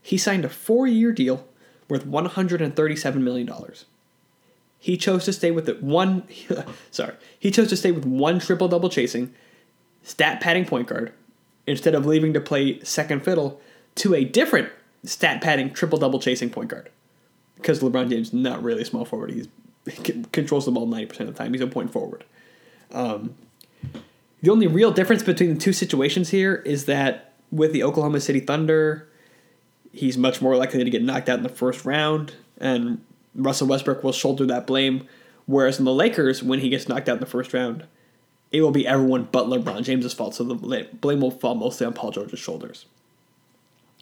He 0.00 0.18
signed 0.18 0.44
a 0.44 0.50
four-year 0.50 1.12
deal 1.12 1.46
worth 1.88 2.06
$137 2.06 3.14
million. 3.16 3.50
He 4.78 4.96
chose 4.96 5.24
to 5.24 5.32
stay 5.32 5.50
with 5.50 5.80
one 5.80 6.24
sorry, 6.90 7.14
he 7.38 7.50
chose 7.50 7.68
to 7.68 7.76
stay 7.76 7.90
with 7.92 8.04
one 8.04 8.38
triple 8.38 8.68
double 8.68 8.88
chasing, 8.88 9.32
stat 10.02 10.40
padding 10.40 10.66
point 10.66 10.88
guard, 10.88 11.12
instead 11.66 11.94
of 11.94 12.04
leaving 12.04 12.32
to 12.34 12.40
play 12.40 12.80
second 12.80 13.24
fiddle 13.24 13.60
to 13.94 14.14
a 14.14 14.24
different 14.24 14.70
stat 15.04 15.40
padding 15.40 15.72
triple 15.72 15.98
double 15.98 16.18
chasing 16.18 16.50
point 16.50 16.68
guard. 16.68 16.90
Because 17.56 17.80
LeBron 17.80 18.10
James 18.10 18.28
is 18.28 18.32
not 18.34 18.62
really 18.62 18.82
a 18.82 18.84
small 18.84 19.04
forward. 19.04 19.30
He's, 19.30 19.48
he 19.90 20.22
controls 20.32 20.66
the 20.66 20.72
ball 20.72 20.86
90% 20.86 21.20
of 21.20 21.26
the 21.28 21.32
time. 21.32 21.52
He's 21.52 21.62
a 21.62 21.66
point 21.66 21.90
forward. 21.90 22.24
Um, 22.92 23.34
the 24.42 24.50
only 24.50 24.66
real 24.66 24.90
difference 24.90 25.22
between 25.22 25.54
the 25.54 25.60
two 25.60 25.72
situations 25.72 26.28
here 26.28 26.56
is 26.66 26.84
that 26.84 27.32
with 27.50 27.72
the 27.72 27.82
Oklahoma 27.82 28.20
City 28.20 28.40
Thunder, 28.40 29.08
he's 29.94 30.18
much 30.18 30.42
more 30.42 30.56
likely 30.56 30.82
to 30.82 30.90
get 30.90 31.02
knocked 31.02 31.28
out 31.28 31.38
in 31.38 31.42
the 31.42 31.48
first 31.48 31.84
round, 31.84 32.34
and 32.58 33.02
Russell 33.34 33.68
Westbrook 33.68 34.02
will 34.02 34.12
shoulder 34.12 34.44
that 34.46 34.66
blame. 34.66 35.08
Whereas 35.46 35.78
in 35.78 35.84
the 35.84 35.92
Lakers, 35.92 36.42
when 36.42 36.60
he 36.60 36.68
gets 36.68 36.88
knocked 36.88 37.08
out 37.08 37.14
in 37.14 37.20
the 37.20 37.26
first 37.26 37.52
round, 37.52 37.84
it 38.50 38.62
will 38.62 38.70
be 38.70 38.86
everyone 38.86 39.28
but 39.30 39.46
LeBron 39.46 39.82
James's 39.82 40.14
fault. 40.14 40.34
So 40.34 40.44
the 40.44 40.86
blame 41.00 41.20
will 41.20 41.30
fall 41.30 41.54
mostly 41.54 41.86
on 41.86 41.92
Paul 41.92 42.10
George's 42.10 42.38
shoulders. 42.38 42.86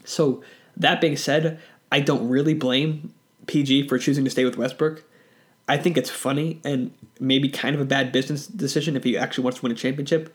So 0.05 0.43
that 0.77 1.01
being 1.01 1.17
said, 1.17 1.61
I 1.91 2.01
don't 2.01 2.29
really 2.29 2.55
blame 2.55 3.13
PG 3.47 3.89
for 3.89 3.99
choosing 3.99 4.25
to 4.25 4.31
stay 4.31 4.45
with 4.45 4.57
Westbrook. 4.57 5.05
I 5.69 5.77
think 5.77 5.97
it's 5.97 6.11
funny 6.11 6.61
and 6.65 6.93
maybe 7.19 7.49
kind 7.49 7.75
of 7.75 7.81
a 7.81 7.85
bad 7.85 8.13
business 8.13 8.47
decision 8.47 8.97
if 8.97 9.05
he 9.05 9.17
actually 9.17 9.45
wants 9.45 9.61
to 9.61 9.63
win 9.65 9.73
a 9.73 9.77
championship, 9.77 10.35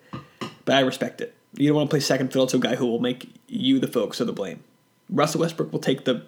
but 0.65 0.75
I 0.75 0.79
respect 0.81 1.21
it. 1.21 1.35
You 1.53 1.69
don't 1.69 1.77
want 1.77 1.89
to 1.89 1.93
play 1.93 1.99
second 1.99 2.27
fiddle 2.27 2.47
to 2.47 2.57
a 2.57 2.59
guy 2.59 2.75
who 2.75 2.85
will 2.85 2.99
make 2.99 3.29
you 3.47 3.79
the 3.79 3.87
focus 3.87 4.19
of 4.19 4.27
the 4.27 4.33
blame. 4.33 4.63
Russell 5.09 5.41
Westbrook 5.41 5.71
will 5.71 5.79
take 5.79 6.05
the 6.05 6.23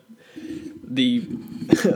the 0.84 1.20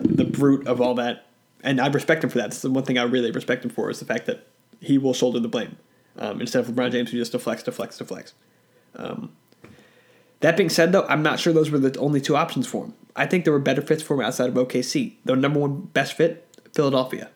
the 0.04 0.26
brute 0.26 0.68
of 0.68 0.82
all 0.82 0.96
that, 0.96 1.28
and 1.64 1.80
I 1.82 1.88
respect 1.88 2.24
him 2.24 2.30
for 2.30 2.38
that. 2.40 2.52
That's 2.52 2.62
the 2.62 2.70
one 2.70 2.84
thing 2.84 2.98
I 2.98 3.04
really 3.04 3.32
respect 3.32 3.64
him 3.64 3.72
for 3.72 3.90
is 3.90 4.00
the 4.00 4.06
fact 4.06 4.26
that 4.28 4.48
he 4.80 4.98
will 4.98 5.14
shoulder 5.14 5.40
the 5.40 5.48
blame 5.48 5.78
um, 6.18 6.42
instead 6.42 6.60
of 6.60 6.68
LeBron 6.68 6.92
James 6.92 7.12
who 7.12 7.18
just 7.18 7.32
deflects, 7.32 7.64
deflects, 7.64 7.98
deflects. 7.98 8.34
Um, 8.96 9.32
that 10.42 10.58
being 10.58 10.70
said, 10.70 10.92
though, 10.92 11.06
I'm 11.08 11.24
not 11.24 11.40
sure 11.40 11.54
those 11.54 11.72
were 11.72 11.80
the 11.80 11.98
only 12.00 12.20
two 12.20 12.36
options 12.36 12.68
for 12.68 12.86
him. 12.86 12.94
I 13.16 13.26
think 13.26 13.46
there 13.46 13.54
were 13.54 13.60
better 13.60 13.82
fits 13.82 14.04
for 14.04 14.16
him 14.16 14.22
outside 14.22 14.50
of 14.50 14.56
OKC. 14.56 15.16
The 15.24 15.36
number 15.36 15.60
one 15.60 15.84
best 15.94 16.14
fit, 16.18 16.46
Philadelphia, 16.74 17.30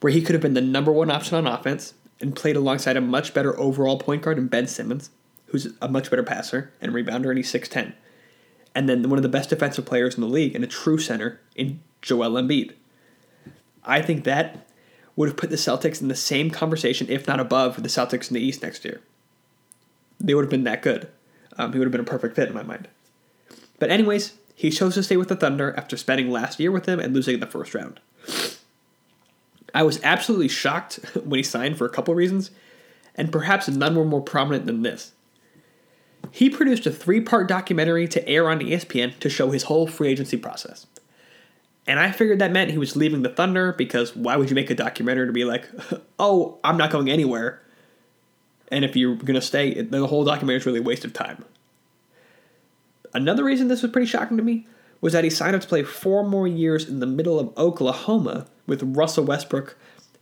where 0.00 0.12
he 0.12 0.20
could 0.20 0.34
have 0.34 0.42
been 0.42 0.54
the 0.54 0.60
number 0.60 0.92
one 0.92 1.10
option 1.10 1.38
on 1.38 1.46
offense 1.46 1.94
and 2.20 2.36
played 2.36 2.56
alongside 2.56 2.96
a 2.98 3.00
much 3.00 3.32
better 3.32 3.58
overall 3.58 3.98
point 3.98 4.22
guard 4.22 4.36
in 4.36 4.48
Ben 4.48 4.66
Simmons, 4.66 5.10
who's 5.46 5.72
a 5.80 5.88
much 5.88 6.10
better 6.10 6.22
passer 6.22 6.70
and 6.82 6.92
rebounder, 6.92 7.30
and 7.30 7.38
he's 7.38 7.50
6'10 7.50 7.94
and 8.74 8.88
then 8.88 9.08
one 9.08 9.18
of 9.18 9.22
the 9.22 9.28
best 9.28 9.50
defensive 9.50 9.86
players 9.86 10.14
in 10.14 10.20
the 10.20 10.26
league 10.26 10.54
and 10.54 10.64
a 10.64 10.68
true 10.68 10.98
center 10.98 11.40
in 11.54 11.80
Joel 12.02 12.32
Embiid. 12.32 12.72
I 13.84 14.02
think 14.02 14.24
that 14.24 14.66
would 15.16 15.28
have 15.28 15.36
put 15.36 15.50
the 15.50 15.56
Celtics 15.56 16.02
in 16.02 16.08
the 16.08 16.14
same 16.14 16.50
conversation, 16.50 17.06
if 17.08 17.28
not 17.28 17.38
above, 17.38 17.82
the 17.82 17.88
Celtics 17.88 18.28
in 18.28 18.34
the 18.34 18.40
East 18.40 18.62
next 18.62 18.84
year. 18.84 19.00
They 20.18 20.34
would 20.34 20.44
have 20.44 20.50
been 20.50 20.64
that 20.64 20.82
good. 20.82 21.08
Um, 21.56 21.72
he 21.72 21.78
would 21.78 21.86
have 21.86 21.92
been 21.92 22.00
a 22.00 22.04
perfect 22.04 22.34
fit 22.34 22.48
in 22.48 22.54
my 22.54 22.62
mind. 22.62 22.88
But 23.78 23.90
anyways, 23.90 24.34
he 24.54 24.70
chose 24.70 24.94
to 24.94 25.02
stay 25.02 25.16
with 25.16 25.28
the 25.28 25.36
Thunder 25.36 25.74
after 25.76 25.96
spending 25.96 26.30
last 26.30 26.58
year 26.58 26.72
with 26.72 26.84
them 26.84 26.98
and 26.98 27.14
losing 27.14 27.34
in 27.34 27.40
the 27.40 27.46
first 27.46 27.74
round. 27.74 28.00
I 29.74 29.82
was 29.82 30.02
absolutely 30.02 30.48
shocked 30.48 30.94
when 31.24 31.38
he 31.38 31.42
signed 31.42 31.78
for 31.78 31.84
a 31.84 31.90
couple 31.90 32.14
reasons, 32.14 32.50
and 33.14 33.32
perhaps 33.32 33.68
none 33.68 33.96
were 33.96 34.04
more 34.04 34.22
prominent 34.22 34.66
than 34.66 34.82
this. 34.82 35.12
He 36.34 36.50
produced 36.50 36.84
a 36.84 36.90
three 36.90 37.20
part 37.20 37.46
documentary 37.46 38.08
to 38.08 38.28
air 38.28 38.50
on 38.50 38.58
ESPN 38.58 39.16
to 39.20 39.30
show 39.30 39.52
his 39.52 39.62
whole 39.62 39.86
free 39.86 40.08
agency 40.08 40.36
process. 40.36 40.88
And 41.86 42.00
I 42.00 42.10
figured 42.10 42.40
that 42.40 42.50
meant 42.50 42.72
he 42.72 42.78
was 42.78 42.96
leaving 42.96 43.22
the 43.22 43.28
Thunder 43.28 43.72
because 43.72 44.16
why 44.16 44.34
would 44.34 44.50
you 44.50 44.56
make 44.56 44.68
a 44.68 44.74
documentary 44.74 45.28
to 45.28 45.32
be 45.32 45.44
like, 45.44 45.68
oh, 46.18 46.58
I'm 46.64 46.76
not 46.76 46.90
going 46.90 47.08
anywhere? 47.08 47.62
And 48.66 48.84
if 48.84 48.96
you're 48.96 49.14
going 49.14 49.36
to 49.36 49.40
stay, 49.40 49.80
the 49.80 50.08
whole 50.08 50.24
documentary 50.24 50.56
is 50.56 50.66
really 50.66 50.80
a 50.80 50.82
waste 50.82 51.04
of 51.04 51.12
time. 51.12 51.44
Another 53.12 53.44
reason 53.44 53.68
this 53.68 53.82
was 53.82 53.92
pretty 53.92 54.08
shocking 54.08 54.36
to 54.36 54.42
me 54.42 54.66
was 55.00 55.12
that 55.12 55.22
he 55.22 55.30
signed 55.30 55.54
up 55.54 55.62
to 55.62 55.68
play 55.68 55.84
four 55.84 56.28
more 56.28 56.48
years 56.48 56.88
in 56.88 56.98
the 56.98 57.06
middle 57.06 57.38
of 57.38 57.56
Oklahoma 57.56 58.48
with 58.66 58.82
Russell 58.82 59.22
Westbrook, 59.22 59.76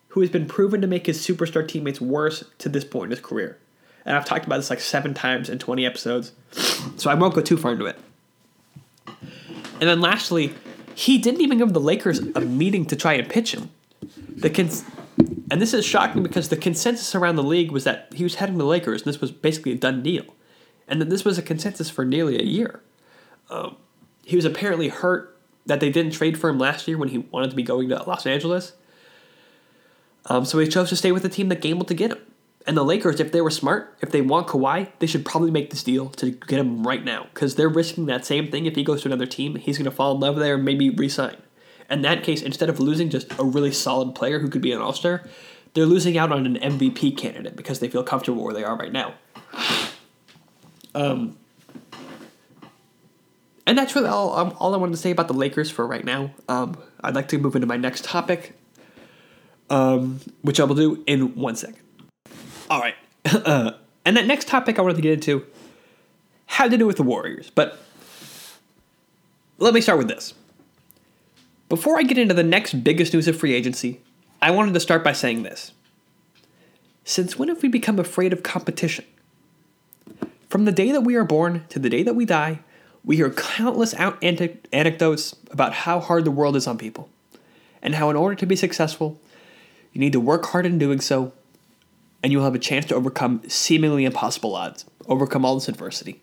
who 0.08 0.20
has 0.20 0.28
been 0.28 0.44
proven 0.44 0.82
to 0.82 0.86
make 0.86 1.06
his 1.06 1.26
superstar 1.26 1.66
teammates 1.66 2.02
worse 2.02 2.44
to 2.58 2.68
this 2.68 2.84
point 2.84 3.06
in 3.06 3.10
his 3.12 3.24
career. 3.24 3.56
And 4.04 4.16
I've 4.16 4.24
talked 4.24 4.46
about 4.46 4.56
this 4.56 4.70
like 4.70 4.80
seven 4.80 5.14
times 5.14 5.48
in 5.48 5.58
20 5.58 5.86
episodes, 5.86 6.32
so 6.96 7.10
I 7.10 7.14
won't 7.14 7.34
go 7.34 7.40
too 7.40 7.56
far 7.56 7.72
into 7.72 7.86
it. 7.86 7.98
And 9.06 9.88
then 9.88 10.00
lastly, 10.00 10.54
he 10.94 11.18
didn't 11.18 11.40
even 11.40 11.58
give 11.58 11.72
the 11.72 11.80
Lakers 11.80 12.18
a 12.18 12.40
meeting 12.40 12.84
to 12.86 12.96
try 12.96 13.14
and 13.14 13.28
pitch 13.28 13.54
him. 13.54 13.70
The 14.36 14.50
cons- 14.50 14.84
and 15.50 15.60
this 15.60 15.74
is 15.74 15.84
shocking 15.84 16.22
because 16.22 16.48
the 16.48 16.56
consensus 16.56 17.14
around 17.14 17.36
the 17.36 17.42
league 17.42 17.70
was 17.70 17.84
that 17.84 18.12
he 18.14 18.24
was 18.24 18.36
heading 18.36 18.54
to 18.54 18.58
the 18.58 18.64
Lakers, 18.64 19.02
and 19.02 19.12
this 19.12 19.20
was 19.20 19.30
basically 19.30 19.72
a 19.72 19.76
done 19.76 20.02
deal. 20.02 20.24
And 20.88 21.00
that 21.00 21.10
this 21.10 21.24
was 21.24 21.38
a 21.38 21.42
consensus 21.42 21.90
for 21.90 22.04
nearly 22.04 22.38
a 22.38 22.42
year. 22.42 22.80
Um, 23.50 23.76
he 24.24 24.36
was 24.36 24.44
apparently 24.44 24.88
hurt 24.88 25.38
that 25.66 25.80
they 25.80 25.90
didn't 25.90 26.12
trade 26.12 26.38
for 26.38 26.48
him 26.48 26.58
last 26.58 26.88
year 26.88 26.98
when 26.98 27.08
he 27.08 27.18
wanted 27.18 27.50
to 27.50 27.56
be 27.56 27.62
going 27.62 27.88
to 27.90 28.02
Los 28.02 28.26
Angeles. 28.26 28.72
Um, 30.26 30.44
so 30.44 30.58
he 30.58 30.66
chose 30.66 30.88
to 30.88 30.96
stay 30.96 31.12
with 31.12 31.22
the 31.22 31.28
team 31.28 31.48
that 31.50 31.60
gambled 31.60 31.88
to 31.88 31.94
get 31.94 32.12
him. 32.12 32.18
And 32.66 32.76
the 32.76 32.84
Lakers, 32.84 33.18
if 33.18 33.32
they 33.32 33.40
were 33.40 33.50
smart, 33.50 33.96
if 34.00 34.10
they 34.12 34.20
want 34.20 34.46
Kawhi, 34.46 34.88
they 35.00 35.06
should 35.06 35.24
probably 35.24 35.50
make 35.50 35.70
this 35.70 35.82
deal 35.82 36.10
to 36.10 36.30
get 36.30 36.60
him 36.60 36.86
right 36.86 37.04
now 37.04 37.26
because 37.34 37.56
they're 37.56 37.68
risking 37.68 38.06
that 38.06 38.24
same 38.24 38.50
thing. 38.50 38.66
If 38.66 38.76
he 38.76 38.84
goes 38.84 39.02
to 39.02 39.08
another 39.08 39.26
team, 39.26 39.56
he's 39.56 39.78
going 39.78 39.90
to 39.90 39.90
fall 39.90 40.14
in 40.14 40.20
love 40.20 40.36
there 40.36 40.54
and 40.54 40.64
maybe 40.64 40.90
resign. 40.90 41.36
In 41.90 42.02
that 42.02 42.22
case, 42.22 42.40
instead 42.40 42.68
of 42.68 42.78
losing 42.78 43.10
just 43.10 43.32
a 43.38 43.44
really 43.44 43.72
solid 43.72 44.14
player 44.14 44.38
who 44.38 44.48
could 44.48 44.62
be 44.62 44.72
an 44.72 44.80
All 44.80 44.92
Star, 44.92 45.24
they're 45.74 45.86
losing 45.86 46.16
out 46.16 46.30
on 46.30 46.46
an 46.46 46.56
MVP 46.56 47.16
candidate 47.16 47.56
because 47.56 47.80
they 47.80 47.88
feel 47.88 48.04
comfortable 48.04 48.44
where 48.44 48.54
they 48.54 48.64
are 48.64 48.76
right 48.76 48.92
now. 48.92 49.14
Um, 50.94 51.38
and 53.66 53.78
that's 53.78 53.94
really 53.94 54.08
all, 54.08 54.36
um, 54.36 54.54
all 54.58 54.74
I 54.74 54.76
wanted 54.76 54.92
to 54.92 54.98
say 54.98 55.10
about 55.10 55.28
the 55.28 55.34
Lakers 55.34 55.70
for 55.70 55.86
right 55.86 56.04
now. 56.04 56.32
Um, 56.48 56.76
I'd 57.02 57.14
like 57.14 57.28
to 57.28 57.38
move 57.38 57.54
into 57.54 57.66
my 57.66 57.76
next 57.76 58.04
topic, 58.04 58.54
um, 59.70 60.20
which 60.42 60.60
I 60.60 60.64
will 60.64 60.74
do 60.74 61.02
in 61.06 61.34
one 61.34 61.56
second. 61.56 61.78
All 62.72 62.80
right. 62.80 62.94
Uh, 63.26 63.72
and 64.06 64.16
that 64.16 64.26
next 64.26 64.48
topic 64.48 64.78
I 64.78 64.82
wanted 64.82 64.96
to 64.96 65.02
get 65.02 65.12
into 65.12 65.44
had 66.46 66.70
to 66.70 66.78
do 66.78 66.86
with 66.86 66.96
the 66.96 67.02
Warriors. 67.02 67.50
But 67.54 67.78
let 69.58 69.74
me 69.74 69.82
start 69.82 69.98
with 69.98 70.08
this. 70.08 70.32
Before 71.68 71.98
I 71.98 72.02
get 72.02 72.16
into 72.16 72.32
the 72.32 72.42
next 72.42 72.82
biggest 72.82 73.12
news 73.12 73.28
of 73.28 73.36
free 73.36 73.52
agency, 73.52 74.00
I 74.40 74.52
wanted 74.52 74.72
to 74.72 74.80
start 74.80 75.04
by 75.04 75.12
saying 75.12 75.42
this. 75.42 75.72
Since 77.04 77.38
when 77.38 77.48
have 77.48 77.62
we 77.62 77.68
become 77.68 77.98
afraid 77.98 78.32
of 78.32 78.42
competition? 78.42 79.04
From 80.48 80.64
the 80.64 80.72
day 80.72 80.92
that 80.92 81.02
we 81.02 81.14
are 81.14 81.24
born 81.24 81.66
to 81.68 81.78
the 81.78 81.90
day 81.90 82.02
that 82.02 82.14
we 82.14 82.24
die, 82.24 82.60
we 83.04 83.16
hear 83.16 83.28
countless 83.28 83.92
out 83.94 84.22
anecdotes 84.22 85.36
about 85.50 85.74
how 85.74 86.00
hard 86.00 86.24
the 86.24 86.30
world 86.30 86.56
is 86.56 86.66
on 86.66 86.78
people, 86.78 87.10
and 87.82 87.96
how 87.96 88.08
in 88.08 88.16
order 88.16 88.34
to 88.36 88.46
be 88.46 88.56
successful, 88.56 89.20
you 89.92 90.00
need 90.00 90.12
to 90.12 90.20
work 90.20 90.46
hard 90.46 90.64
in 90.64 90.78
doing 90.78 91.00
so 91.00 91.34
and 92.22 92.32
you'll 92.32 92.44
have 92.44 92.54
a 92.54 92.58
chance 92.58 92.86
to 92.86 92.94
overcome 92.94 93.42
seemingly 93.48 94.04
impossible 94.04 94.54
odds, 94.54 94.84
overcome 95.06 95.44
all 95.44 95.54
this 95.54 95.68
adversity. 95.68 96.22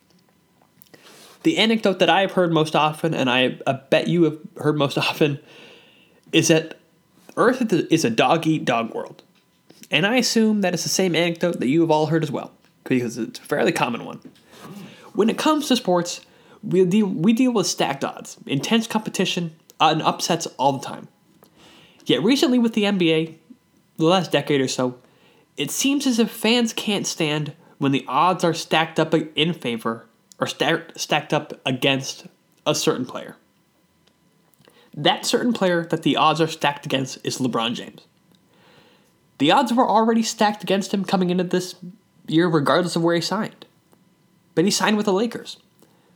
The 1.42 1.58
anecdote 1.58 1.98
that 2.00 2.10
I 2.10 2.20
have 2.22 2.32
heard 2.32 2.52
most 2.52 2.76
often, 2.76 3.14
and 3.14 3.30
I, 3.30 3.58
I 3.66 3.72
bet 3.72 4.08
you 4.08 4.24
have 4.24 4.38
heard 4.56 4.76
most 4.76 4.98
often, 4.98 5.40
is 6.32 6.48
that 6.48 6.78
Earth 7.36 7.72
is 7.72 8.04
a 8.04 8.10
dog 8.10 8.46
eat 8.46 8.64
dog 8.64 8.94
world. 8.94 9.22
And 9.90 10.06
I 10.06 10.16
assume 10.16 10.60
that 10.60 10.74
it's 10.74 10.84
the 10.84 10.88
same 10.88 11.16
anecdote 11.16 11.58
that 11.60 11.68
you 11.68 11.80
have 11.80 11.90
all 11.90 12.06
heard 12.06 12.22
as 12.22 12.30
well, 12.30 12.52
because 12.84 13.18
it's 13.18 13.38
a 13.38 13.42
fairly 13.42 13.72
common 13.72 14.04
one. 14.04 14.20
When 15.14 15.28
it 15.28 15.38
comes 15.38 15.68
to 15.68 15.76
sports, 15.76 16.20
we 16.62 16.84
deal, 16.84 17.06
we 17.06 17.32
deal 17.32 17.52
with 17.52 17.66
stacked 17.66 18.04
odds, 18.04 18.36
intense 18.46 18.86
competition, 18.86 19.56
and 19.80 20.02
upsets 20.02 20.46
all 20.58 20.72
the 20.72 20.86
time. 20.86 21.08
Yet 22.04 22.22
recently 22.22 22.58
with 22.58 22.74
the 22.74 22.84
NBA, 22.84 23.36
the 23.96 24.04
last 24.04 24.30
decade 24.30 24.60
or 24.60 24.68
so, 24.68 24.96
it 25.60 25.70
seems 25.70 26.06
as 26.06 26.18
if 26.18 26.30
fans 26.30 26.72
can't 26.72 27.06
stand 27.06 27.52
when 27.76 27.92
the 27.92 28.06
odds 28.08 28.44
are 28.44 28.54
stacked 28.54 28.98
up 28.98 29.12
in 29.12 29.52
favor 29.52 30.06
or 30.38 30.46
stacked 30.46 31.34
up 31.34 31.52
against 31.66 32.26
a 32.66 32.74
certain 32.74 33.04
player. 33.04 33.36
That 34.96 35.26
certain 35.26 35.52
player 35.52 35.84
that 35.90 36.02
the 36.02 36.16
odds 36.16 36.40
are 36.40 36.48
stacked 36.48 36.86
against 36.86 37.18
is 37.26 37.36
LeBron 37.36 37.74
James. 37.74 38.06
The 39.36 39.52
odds 39.52 39.70
were 39.70 39.86
already 39.86 40.22
stacked 40.22 40.62
against 40.62 40.94
him 40.94 41.04
coming 41.04 41.28
into 41.28 41.44
this 41.44 41.74
year, 42.26 42.48
regardless 42.48 42.96
of 42.96 43.02
where 43.02 43.14
he 43.14 43.20
signed. 43.20 43.66
But 44.54 44.64
he 44.64 44.70
signed 44.70 44.96
with 44.96 45.04
the 45.04 45.12
Lakers, 45.12 45.58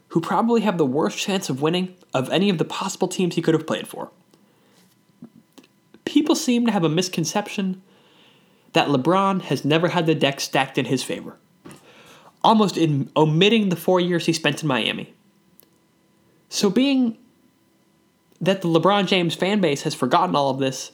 who 0.08 0.22
probably 0.22 0.62
have 0.62 0.78
the 0.78 0.86
worst 0.86 1.18
chance 1.18 1.50
of 1.50 1.60
winning 1.60 1.94
of 2.14 2.30
any 2.30 2.48
of 2.48 2.56
the 2.56 2.64
possible 2.64 3.08
teams 3.08 3.34
he 3.34 3.42
could 3.42 3.54
have 3.54 3.66
played 3.66 3.88
for. 3.88 4.10
People 6.06 6.34
seem 6.34 6.64
to 6.64 6.72
have 6.72 6.84
a 6.84 6.88
misconception 6.88 7.82
that 8.74 8.88
LeBron 8.88 9.42
has 9.42 9.64
never 9.64 9.88
had 9.88 10.06
the 10.06 10.14
deck 10.14 10.40
stacked 10.40 10.76
in 10.76 10.84
his 10.84 11.02
favor, 11.02 11.36
almost 12.42 12.76
in 12.76 13.10
omitting 13.16 13.70
the 13.70 13.76
four 13.76 14.00
years 14.00 14.26
he 14.26 14.32
spent 14.32 14.62
in 14.62 14.68
Miami. 14.68 15.14
So, 16.48 16.68
being 16.68 17.16
that 18.40 18.62
the 18.62 18.68
LeBron 18.68 19.06
James 19.06 19.34
fan 19.34 19.60
base 19.60 19.82
has 19.82 19.94
forgotten 19.94 20.36
all 20.36 20.50
of 20.50 20.58
this, 20.58 20.92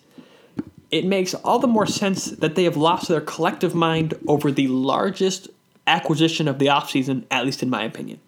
it 0.90 1.04
makes 1.04 1.34
all 1.34 1.58
the 1.58 1.66
more 1.66 1.86
sense 1.86 2.26
that 2.26 2.54
they 2.54 2.64
have 2.64 2.76
lost 2.76 3.08
their 3.08 3.20
collective 3.20 3.74
mind 3.74 4.14
over 4.26 4.52
the 4.52 4.68
largest 4.68 5.48
acquisition 5.86 6.48
of 6.48 6.58
the 6.58 6.66
offseason, 6.66 7.24
at 7.30 7.44
least 7.44 7.62
in 7.62 7.70
my 7.70 7.82
opinion. 7.82 8.20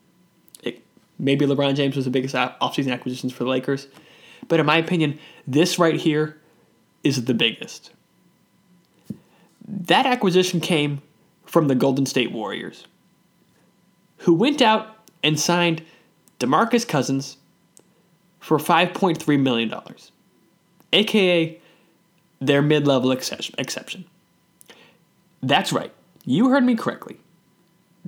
It, 0.63 0.83
maybe 1.19 1.47
LeBron 1.47 1.75
James 1.75 1.95
was 1.95 2.07
the 2.07 2.11
biggest 2.11 2.35
offseason 2.35 2.93
acquisitions 2.93 3.33
for 3.33 3.45
the 3.45 3.51
Lakers, 3.51 3.87
but 4.49 4.61
in 4.61 4.67
my 4.67 4.79
opinion, 4.79 5.19
this 5.47 5.79
right 5.79 5.97
here 5.97 6.39
is 7.05 7.25
the 7.25 7.35
biggest. 7.35 7.93
That 9.73 10.05
acquisition 10.05 10.61
came 10.61 11.01
from 11.47 11.69
the 11.69 11.75
Golden 11.75 12.05
State 12.05 12.31
Warriors, 12.31 12.87
who 14.19 14.35
went 14.35 14.61
out 14.61 14.97
and 15.23 15.41
signed 15.41 15.83
DeMarcus 16.39 16.87
Cousins 16.87 17.39
for 18.39 18.59
$5.3 18.59 19.41
million, 19.41 19.75
aka 20.93 21.59
their 22.39 22.61
mid 22.61 22.87
level 22.87 23.13
exception. 23.13 24.05
That's 25.43 25.73
right, 25.73 25.93
you 26.25 26.51
heard 26.51 26.65
me 26.65 26.77
correctly. 26.77 27.17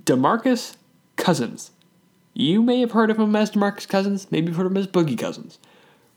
DeMarcus 0.03 0.77
Cousins. 1.17 1.71
You 2.35 2.63
may 2.63 2.81
have 2.81 2.91
heard 2.93 3.11
of 3.11 3.19
him 3.19 3.35
as 3.35 3.53
DeMarcus 3.53 3.89
Cousins, 3.89 4.31
maybe 4.31 4.49
you've 4.49 4.57
heard 4.57 4.67
of 4.67 4.73
him 4.73 4.79
as 4.79 4.87
Boogie 4.87 5.19
Cousins. 5.19 5.59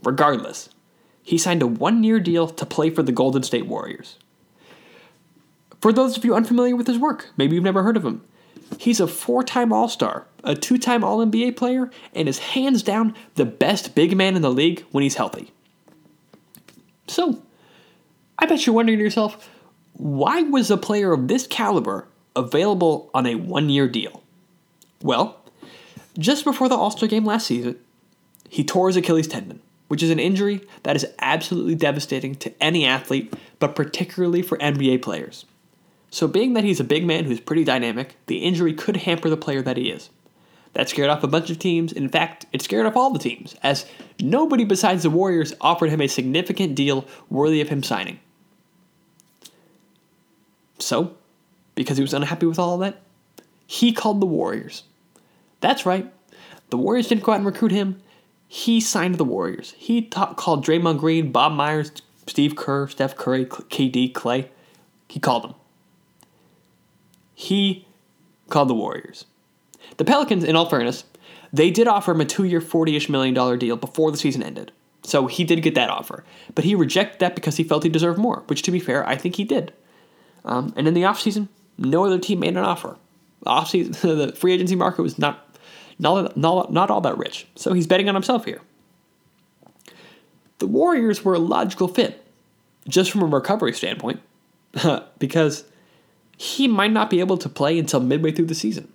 Regardless, 0.04 0.70
he 1.24 1.38
signed 1.38 1.62
a 1.62 1.68
one 1.68 2.04
year 2.04 2.20
deal 2.20 2.50
to 2.50 2.66
play 2.66 2.90
for 2.90 3.02
the 3.02 3.14
Golden 3.14 3.44
State 3.44 3.68
Warriors. 3.68 4.18
For 5.88 5.94
those 5.94 6.18
of 6.18 6.26
you 6.26 6.36
unfamiliar 6.36 6.76
with 6.76 6.86
his 6.86 6.98
work, 6.98 7.30
maybe 7.38 7.56
you've 7.56 7.64
never 7.64 7.82
heard 7.82 7.96
of 7.96 8.06
him. 8.06 8.22
He's 8.78 9.00
a 9.00 9.08
four 9.08 9.42
time 9.42 9.72
All 9.72 9.88
Star, 9.88 10.28
a 10.44 10.54
two 10.54 10.78
time 10.78 11.02
All 11.02 11.26
NBA 11.26 11.56
player, 11.56 11.90
and 12.14 12.28
is 12.28 12.40
hands 12.40 12.84
down 12.84 13.16
the 13.36 13.46
best 13.46 13.96
big 13.96 14.14
man 14.14 14.36
in 14.36 14.42
the 14.42 14.52
league 14.52 14.84
when 14.92 15.04
he's 15.04 15.16
healthy. 15.16 15.54
So, 17.08 17.42
I 18.38 18.48
bet 18.48 18.66
you're 18.66 18.76
wondering 18.76 18.98
to 18.98 19.04
yourself, 19.06 19.50
why 19.94 20.42
was 20.42 20.70
a 20.70 20.76
player 20.76 21.14
of 21.14 21.30
this 21.30 21.48
caliber 21.48 22.10
available 22.36 23.10
on 23.14 23.26
a 23.26 23.36
one 23.36 23.70
year 23.70 23.88
deal? 23.88 24.22
Well, 25.02 25.42
just 26.20 26.44
before 26.44 26.68
the 26.68 26.76
All 26.76 26.92
Star 26.92 27.08
game 27.08 27.24
last 27.24 27.48
season, 27.48 27.80
he 28.50 28.66
tore 28.66 28.88
his 28.88 28.98
Achilles 28.98 29.30
tendon, 29.30 29.62
which 29.88 30.04
is 30.04 30.10
an 30.10 30.20
injury 30.20 30.68
that 30.84 30.98
is 30.98 31.08
absolutely 31.20 31.76
devastating 31.76 32.36
to 32.36 32.54
any 32.62 32.86
athlete, 32.86 33.34
but 33.60 33.74
particularly 33.74 34.42
for 34.42 34.58
NBA 34.58 35.02
players. 35.02 35.46
So, 36.10 36.28
being 36.28 36.54
that 36.54 36.64
he's 36.64 36.80
a 36.80 36.86
big 36.86 37.06
man 37.06 37.26
who's 37.26 37.40
pretty 37.40 37.64
dynamic, 37.64 38.16
the 38.28 38.38
injury 38.38 38.74
could 38.74 38.98
hamper 38.98 39.30
the 39.30 39.38
player 39.38 39.62
that 39.62 39.78
he 39.78 39.90
is. 39.90 40.10
That 40.74 40.90
scared 40.90 41.10
off 41.10 41.24
a 41.24 41.28
bunch 41.28 41.50
of 41.50 41.60
teams. 41.60 41.92
In 41.92 42.08
fact, 42.08 42.46
it 42.54 42.62
scared 42.62 42.86
off 42.86 42.96
all 42.96 43.12
the 43.12 43.20
teams, 43.20 43.56
as 43.62 43.86
nobody 44.20 44.64
besides 44.64 45.04
the 45.04 45.10
Warriors 45.10 45.54
offered 45.60 45.90
him 45.90 46.02
a 46.02 46.08
significant 46.08 46.76
deal 46.76 47.06
worthy 47.30 47.62
of 47.62 47.70
him 47.70 47.84
signing. 47.84 48.20
So, 50.80 51.16
because 51.76 51.98
he 51.98 52.04
was 52.04 52.14
unhappy 52.14 52.46
with 52.46 52.60
all 52.60 52.76
of 52.76 52.80
that, 52.82 53.02
he 53.66 53.92
called 53.92 54.22
the 54.22 54.28
Warriors. 54.28 54.84
That's 55.60 55.86
right, 55.86 56.12
the 56.70 56.78
Warriors 56.78 57.08
didn't 57.08 57.24
go 57.24 57.32
out 57.32 57.38
and 57.38 57.46
recruit 57.46 57.72
him. 57.72 58.02
He 58.48 58.80
signed 58.80 59.16
the 59.16 59.26
Warriors. 59.26 59.74
He 59.78 60.04
called 60.04 60.66
Draymond 60.66 61.00
Green, 61.00 61.32
Bob 61.32 61.52
Myers, 61.54 61.92
Steve 62.28 62.56
Kerr, 62.56 62.88
Steph 62.88 63.16
Curry, 63.16 63.46
KD, 63.46 64.14
Klay. 64.14 64.48
He 65.10 65.20
called 65.20 65.44
them 65.44 65.56
he 67.40 67.86
called 68.50 68.68
the 68.68 68.74
Warriors. 68.74 69.26
The 69.98 70.04
Pelicans, 70.04 70.44
in 70.44 70.56
all 70.56 70.68
fairness, 70.68 71.04
they 71.54 71.70
did 71.70 71.88
offer 71.88 72.12
him 72.12 72.22
a 72.22 72.26
two 72.26 72.46
year, 72.46 72.60
40 72.60 72.96
ish 72.96 73.10
million 73.10 73.36
dollar 73.36 73.58
deal 73.58 73.76
before 73.76 74.10
the 74.10 74.18
season 74.18 74.42
ended. 74.42 74.72
So 75.04 75.28
he 75.28 75.44
did 75.44 75.62
get 75.62 75.76
that 75.76 75.92
offer. 75.92 76.24
But 76.56 76.66
he 76.66 76.74
rejected 76.74 77.20
that 77.20 77.36
because 77.36 77.56
he 77.56 77.64
felt 77.64 77.84
he 77.84 77.90
deserved 77.90 78.18
more, 78.18 78.44
which, 78.48 78.64
to 78.64 78.72
be 78.72 78.80
fair, 78.80 79.08
I 79.08 79.18
think 79.18 79.36
he 79.36 79.44
did. 79.44 79.72
Um, 80.46 80.74
and 80.76 80.88
in 80.88 80.96
the 80.96 81.04
offseason, 81.04 81.48
no 81.78 82.06
other 82.06 82.18
team 82.18 82.40
made 82.40 82.58
an 82.58 82.66
offer. 82.66 82.98
The, 83.44 83.52
offseason, 83.52 84.02
the 84.28 84.36
free 84.36 84.54
agency 84.54 84.76
market 84.76 85.04
was 85.04 85.20
not, 85.20 85.56
not, 86.00 86.36
not, 86.36 86.74
not 86.74 86.90
all 86.90 87.02
that 87.02 87.20
rich. 87.20 87.46
So 87.56 87.74
he's 87.74 87.86
betting 87.86 88.10
on 88.10 88.16
himself 88.16 88.46
here. 88.46 88.62
the 90.58 90.66
Warriors 90.66 91.24
were 91.24 91.36
a 91.36 91.40
logical 91.40 91.88
fit, 91.88 92.26
just 92.88 93.12
from 93.12 93.22
a 93.22 93.28
recovery 93.28 93.74
standpoint, 93.74 94.22
because 95.20 95.66
he 96.38 96.68
might 96.68 96.92
not 96.92 97.10
be 97.10 97.20
able 97.20 97.38
to 97.40 97.50
play 97.50 97.78
until 97.78 98.00
midway 98.00 98.32
through 98.32 98.46
the 98.46 98.56
season. 98.56 98.88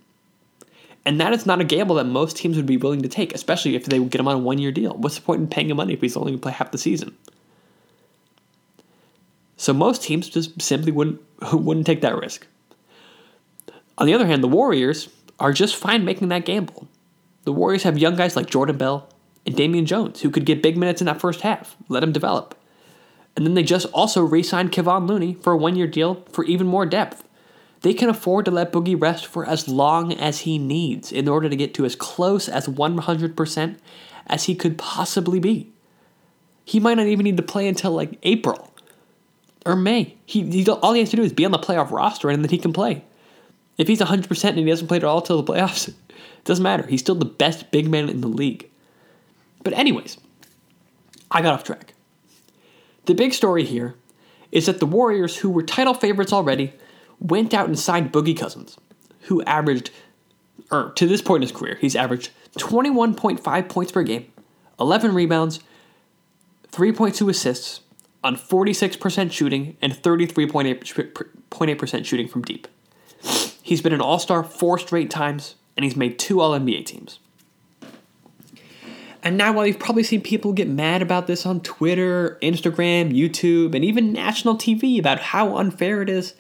And 1.05 1.21
that 1.21 1.33
is 1.33 1.45
not 1.45 1.61
a 1.61 1.65
gamble 1.65 1.97
that 1.97 2.05
most 2.05 2.37
teams 2.37 2.57
would 2.57 2.67
be 2.67 2.77
willing 2.77 3.03
to 3.03 3.09
take, 3.09 3.35
especially 3.35 3.75
if 3.75 3.87
they 3.87 3.99
would 3.99 4.11
get 4.11 4.21
him 4.21 4.29
on 4.29 4.37
a 4.37 4.39
one 4.39 4.59
year 4.59 4.71
deal. 4.71 4.95
What's 4.95 5.17
the 5.17 5.23
point 5.23 5.41
in 5.41 5.49
paying 5.49 5.69
him 5.69 5.77
money 5.77 5.93
if 5.93 6.01
he's 6.01 6.17
only 6.17 6.31
going 6.33 6.39
to 6.39 6.43
play 6.43 6.53
half 6.53 6.71
the 6.71 6.79
season? 6.79 7.17
So 9.57 9.73
most 9.73 10.03
teams 10.03 10.29
just 10.29 10.63
simply 10.63 10.93
wouldn't 10.93 11.21
wouldn't 11.53 11.87
take 11.87 12.01
that 12.03 12.17
risk. 12.17 12.47
On 13.99 14.07
the 14.07 14.15
other 14.15 14.27
hand, 14.27 14.43
the 14.43 14.49
Warriors 14.49 15.09
are 15.41 15.53
just 15.53 15.77
fine 15.77 16.05
making 16.05 16.29
that 16.29 16.45
gamble. 16.45 16.89
The 17.45 17.53
Warriors 17.53 17.83
have 17.83 17.99
young 17.99 18.15
guys 18.15 18.37
like 18.37 18.47
Jordan 18.47 18.79
Bell 18.79 19.09
and 19.45 19.57
Damian 19.57 19.87
Jones 19.87 20.21
who 20.21 20.31
could 20.31 20.47
get 20.47 20.63
big 20.63 20.77
minutes 20.77 21.01
in 21.01 21.07
that 21.07 21.21
first 21.21 21.41
half. 21.41 21.77
Let 21.89 22.05
him 22.05 22.13
develop. 22.13 22.57
And 23.37 23.45
then 23.47 23.55
they 23.55 23.63
just 23.63 23.87
also 23.87 24.23
re 24.23 24.43
signed 24.43 24.73
Kevon 24.73 25.09
Looney 25.09 25.35
for 25.35 25.53
a 25.53 25.57
one 25.57 25.75
year 25.75 25.87
deal 25.89 26.25
for 26.31 26.45
even 26.45 26.67
more 26.67 26.87
depth. 26.87 27.25
They 27.83 27.95
can 27.95 28.09
afford 28.09 28.45
to 28.45 28.51
let 28.51 28.73
Boogie 28.73 29.01
rest 29.01 29.27
for 29.27 29.45
as 29.45 29.69
long 29.69 30.13
as 30.13 30.41
he 30.41 30.59
needs 30.59 31.11
in 31.13 31.29
order 31.29 31.49
to 31.49 31.57
get 31.57 31.75
to 31.75 31.85
as 31.85 31.97
close 31.97 32.49
as 32.49 32.69
100% 32.69 33.77
as 34.29 34.45
he 34.45 34.55
could 34.55 34.79
possibly 34.79 35.41
be. 35.41 35.73
He 36.65 36.79
might 36.79 36.95
not 36.95 37.07
even 37.07 37.25
need 37.25 37.37
to 37.37 37.43
play 37.43 37.67
until 37.67 37.91
like 37.91 38.19
April 38.23 38.73
or 39.67 39.75
May. 39.75 40.17
He, 40.27 40.43
he 40.49 40.69
all 40.71 40.93
he 40.93 41.01
has 41.01 41.11
to 41.11 41.17
do 41.17 41.23
is 41.23 41.33
be 41.33 41.45
on 41.45 41.51
the 41.51 41.59
playoff 41.59 41.91
roster 41.91 42.31
and 42.31 42.45
then 42.45 42.51
he 42.51 42.59
can 42.59 42.73
play. 42.73 43.05
If 43.79 43.89
he's 43.89 44.01
100% 44.01 44.45
and 44.45 44.59
he 44.59 44.65
doesn't 44.65 44.87
play 44.87 44.99
at 44.99 45.05
all 45.05 45.21
till 45.21 45.43
the 45.43 45.53
playoffs, 45.53 45.89
it 45.89 45.95
doesn't 46.45 46.63
matter. 46.63 46.87
He's 46.87 47.01
still 47.01 47.15
the 47.17 47.25
best 47.25 47.71
big 47.73 47.89
man 47.89 48.09
in 48.09 48.21
the 48.21 48.29
league. 48.29 48.71
But, 49.65 49.73
anyways, 49.73 50.19
I 51.31 51.43
got 51.43 51.55
off 51.55 51.65
track. 51.65 51.95
The 53.07 53.15
big 53.15 53.33
story 53.33 53.65
here 53.65 53.95
is 54.53 54.67
that 54.67 54.79
the 54.79 54.87
Warriors, 54.87 55.37
who 55.39 55.51
were 55.51 55.63
title 55.63 55.95
favorites 55.95 56.33
already, 56.33 56.75
went 57.23 57.55
out 57.55 57.69
and 57.69 57.79
signed 57.79 58.13
Boogie 58.13 58.37
Cousins, 58.37 58.77
who 59.23 59.43
averaged, 59.45 59.91
or 60.71 60.93
to 60.97 61.07
this 61.07 61.23
point 61.23 61.43
in 61.43 61.49
his 61.49 61.57
career, 61.57 61.79
he's 61.81 61.97
averaged 61.97 62.31
21.5 62.59 63.69
points 63.69 63.93
per 63.93 64.03
game, 64.03 64.31
11 64.79 65.15
rebounds, 65.15 65.61
3.2 66.73 67.31
assists 67.31 67.81
on 68.25 68.37
46% 68.37 69.33
shooting 69.33 69.77
and 69.81 69.93
33.8% 69.93 72.05
shooting 72.05 72.29
from 72.29 72.43
deep. 72.43 72.69
He's 73.63 73.81
been 73.81 73.93
an 73.93 74.01
all 74.01 74.19
star 74.19 74.43
four 74.43 74.79
straight 74.79 75.11
times, 75.11 75.55
and 75.77 75.85
he's 75.85 75.97
made 75.97 76.19
two 76.19 76.41
All 76.41 76.59
NBA 76.59 76.87
teams. 76.87 77.19
And 79.25 79.39
now, 79.39 79.53
while 79.53 79.67
you've 79.67 79.79
probably 79.79 80.03
seen 80.03 80.21
people 80.21 80.53
get 80.53 80.69
mad 80.69 81.01
about 81.01 81.29
this 81.29 81.47
on 81.47 81.61
Twitter, 81.61 82.39
Instagram, 82.43 83.17
YouTube, 83.17 83.75
and 83.75 83.85
even 83.85 84.13
national 84.13 84.57
TV 84.57 84.99
about 84.99 85.21
how 85.21 85.57
unfair 85.57 86.03
it 86.03 86.09
is 86.09 86.35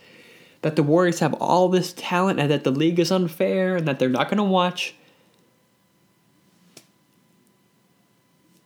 that 0.62 0.77
the 0.77 0.83
Warriors 0.83 1.18
have 1.18 1.35
all 1.35 1.68
this 1.68 1.92
talent 1.92 2.40
and 2.40 2.51
that 2.51 2.64
the 2.64 2.70
league 2.70 2.98
is 2.98 3.12
unfair 3.12 3.77
and 3.77 3.87
that 3.87 3.98
they're 3.98 4.09
not 4.09 4.29
going 4.29 4.38
to 4.38 4.44
watch. 4.44 4.94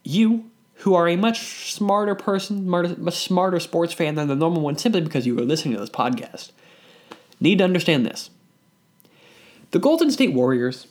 You, 0.04 0.50
who 0.76 0.94
are 0.94 1.08
a 1.08 1.16
much 1.16 1.72
smarter 1.72 2.14
person, 2.14 2.68
much 2.68 3.16
smarter 3.16 3.58
sports 3.58 3.94
fan 3.94 4.14
than 4.14 4.28
the 4.28 4.36
normal 4.36 4.62
one, 4.62 4.76
simply 4.76 5.00
because 5.00 5.26
you 5.26 5.36
are 5.38 5.44
listening 5.44 5.74
to 5.74 5.80
this 5.80 5.90
podcast, 5.90 6.52
need 7.40 7.58
to 7.58 7.64
understand 7.64 8.06
this. 8.06 8.30
The 9.70 9.78
Golden 9.78 10.10
State 10.10 10.32
Warriors 10.32 10.86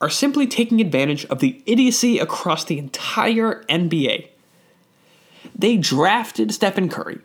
are 0.00 0.10
simply 0.10 0.46
taking 0.46 0.80
advantage 0.80 1.24
of 1.26 1.38
the 1.38 1.62
idiocy 1.64 2.18
across 2.18 2.64
the 2.64 2.78
entire 2.78 3.64
NBA. 3.64 4.28
They 5.54 5.76
drafted 5.76 6.52
Stephen 6.52 6.88
Curry. 6.88 7.20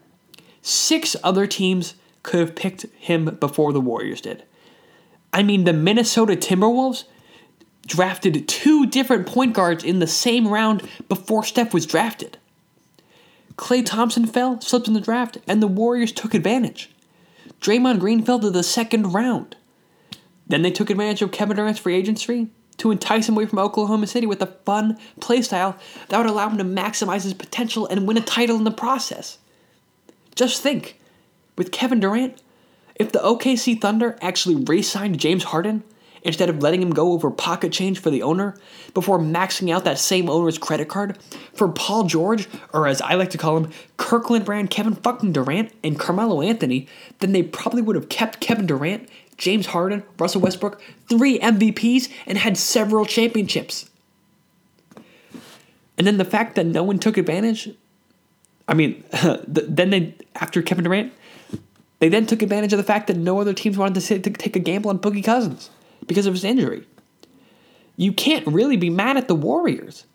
Six 0.61 1.15
other 1.23 1.45
teams 1.45 1.95
could 2.23 2.39
have 2.39 2.55
picked 2.55 2.83
him 2.97 3.25
before 3.39 3.73
the 3.73 3.81
Warriors 3.81 4.21
did. 4.21 4.43
I 5.31 5.43
mean, 5.43 5.63
the 5.63 5.73
Minnesota 5.73 6.35
Timberwolves 6.35 7.03
drafted 7.85 8.47
two 8.47 8.85
different 8.85 9.27
point 9.27 9.53
guards 9.53 9.83
in 9.83 9.99
the 9.99 10.07
same 10.07 10.47
round 10.47 10.87
before 11.09 11.43
Steph 11.43 11.73
was 11.73 11.85
drafted. 11.85 12.37
Klay 13.55 13.85
Thompson 13.85 14.25
fell, 14.25 14.59
slipped 14.61 14.87
in 14.87 14.93
the 14.93 15.01
draft, 15.01 15.37
and 15.47 15.61
the 15.61 15.67
Warriors 15.67 16.11
took 16.11 16.33
advantage. 16.33 16.89
Draymond 17.61 17.99
Green 17.99 18.23
fell 18.23 18.39
to 18.39 18.49
the 18.49 18.63
second 18.63 19.13
round. 19.13 19.55
Then 20.47 20.61
they 20.61 20.71
took 20.71 20.89
advantage 20.89 21.21
of 21.21 21.31
Kevin 21.31 21.57
Durant's 21.57 21.79
free 21.79 21.95
agency 21.95 22.47
to 22.77 22.91
entice 22.91 23.29
him 23.29 23.35
away 23.35 23.45
from 23.45 23.59
Oklahoma 23.59 24.07
City 24.07 24.25
with 24.25 24.41
a 24.41 24.47
fun 24.65 24.97
playstyle 25.19 25.77
that 26.09 26.17
would 26.17 26.29
allow 26.29 26.49
him 26.49 26.57
to 26.57 26.63
maximize 26.63 27.23
his 27.23 27.33
potential 27.33 27.85
and 27.87 28.07
win 28.07 28.17
a 28.17 28.21
title 28.21 28.57
in 28.57 28.63
the 28.63 28.71
process. 28.71 29.37
Just 30.35 30.61
think 30.61 30.99
with 31.57 31.71
Kevin 31.71 31.99
Durant, 31.99 32.41
if 32.95 33.11
the 33.11 33.19
OKC 33.19 33.79
Thunder 33.79 34.17
actually 34.21 34.55
re 34.55 34.81
signed 34.81 35.19
James 35.19 35.45
Harden 35.45 35.83
instead 36.23 36.49
of 36.49 36.61
letting 36.61 36.81
him 36.81 36.91
go 36.91 37.11
over 37.11 37.29
pocket 37.29 37.71
change 37.71 37.99
for 37.99 38.09
the 38.09 38.23
owner 38.23 38.55
before 38.93 39.19
maxing 39.19 39.71
out 39.71 39.83
that 39.83 39.99
same 39.99 40.29
owner's 40.29 40.57
credit 40.57 40.87
card 40.87 41.17
for 41.53 41.67
Paul 41.67 42.05
George, 42.05 42.47
or 42.71 42.87
as 42.87 43.01
I 43.01 43.15
like 43.15 43.29
to 43.31 43.37
call 43.37 43.57
him, 43.57 43.71
Kirkland 43.97 44.45
brand 44.45 44.69
Kevin 44.69 44.95
fucking 44.95 45.33
Durant 45.33 45.73
and 45.83 45.99
Carmelo 45.99 46.41
Anthony, 46.41 46.87
then 47.19 47.33
they 47.33 47.43
probably 47.43 47.81
would 47.81 47.95
have 47.95 48.09
kept 48.09 48.39
Kevin 48.39 48.65
Durant, 48.65 49.09
James 49.37 49.67
Harden, 49.67 50.03
Russell 50.17 50.41
Westbrook, 50.41 50.81
three 51.09 51.39
MVPs, 51.39 52.09
and 52.25 52.37
had 52.37 52.57
several 52.57 53.05
championships. 53.05 53.89
And 55.97 56.07
then 56.07 56.17
the 56.17 56.25
fact 56.25 56.55
that 56.55 56.65
no 56.65 56.83
one 56.83 56.99
took 56.99 57.17
advantage, 57.17 57.69
I 58.67 58.73
mean, 58.73 59.03
then 59.47 59.89
they, 59.89 60.15
after 60.35 60.61
Kevin 60.61 60.85
Durant, 60.85 61.13
they 62.03 62.09
then 62.09 62.25
took 62.25 62.41
advantage 62.41 62.73
of 62.73 62.77
the 62.77 62.83
fact 62.83 63.07
that 63.07 63.15
no 63.15 63.39
other 63.39 63.53
teams 63.53 63.77
wanted 63.77 64.01
to, 64.01 64.19
to 64.19 64.29
take 64.31 64.57
a 64.57 64.59
gamble 64.59 64.89
on 64.89 64.99
Boogie 64.99 65.23
Cousins 65.23 65.69
because 66.05 66.25
of 66.25 66.33
his 66.33 66.43
injury. 66.43 66.85
You 67.95 68.11
can't 68.11 68.45
really 68.45 68.75
be 68.75 68.89
mad 68.89 69.15
at 69.15 69.29
the 69.29 69.35
Warriors. 69.35 70.05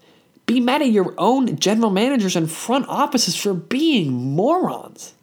Be 0.45 0.61
mad 0.61 0.83
at 0.83 0.91
your 0.91 1.15
own 1.17 1.59
general 1.59 1.91
managers 1.91 2.37
and 2.37 2.51
front 2.51 2.87
offices 2.89 3.37
for 3.37 3.55
being 3.55 4.13
morons. 4.13 5.15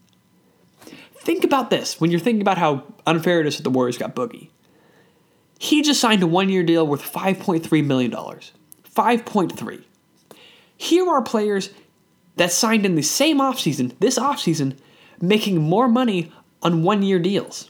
Think 1.19 1.43
about 1.43 1.69
this 1.69 2.01
when 2.01 2.09
you're 2.09 2.19
thinking 2.19 2.41
about 2.41 2.57
how 2.57 2.83
unfair 3.05 3.41
it 3.41 3.45
is 3.45 3.57
that 3.57 3.63
the 3.63 3.69
Warriors 3.69 3.99
got 3.99 4.15
Boogie. 4.15 4.49
He 5.59 5.83
just 5.83 6.01
signed 6.01 6.23
a 6.23 6.27
one 6.27 6.49
year 6.49 6.63
deal 6.63 6.87
worth 6.87 7.13
$5.3 7.13 7.85
million. 7.85 8.09
5.3. 8.11 9.83
Here 10.75 11.07
are 11.07 11.21
players 11.21 11.69
that 12.37 12.51
signed 12.51 12.87
in 12.87 12.95
the 12.95 13.03
same 13.03 13.37
offseason, 13.37 13.93
this 13.99 14.17
offseason, 14.17 14.79
making 15.21 15.61
more 15.61 15.87
money 15.87 16.31
on 16.65 16.81
one 16.81 17.03
year 17.03 17.19
deals. 17.19 17.69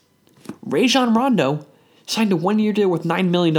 Rajon 0.64 1.14
Rondo 1.14 1.68
signed 2.08 2.32
a 2.32 2.38
one 2.38 2.60
year 2.60 2.72
deal 2.72 2.90
with 2.90 3.04
$9 3.04 3.30
million. 3.30 3.54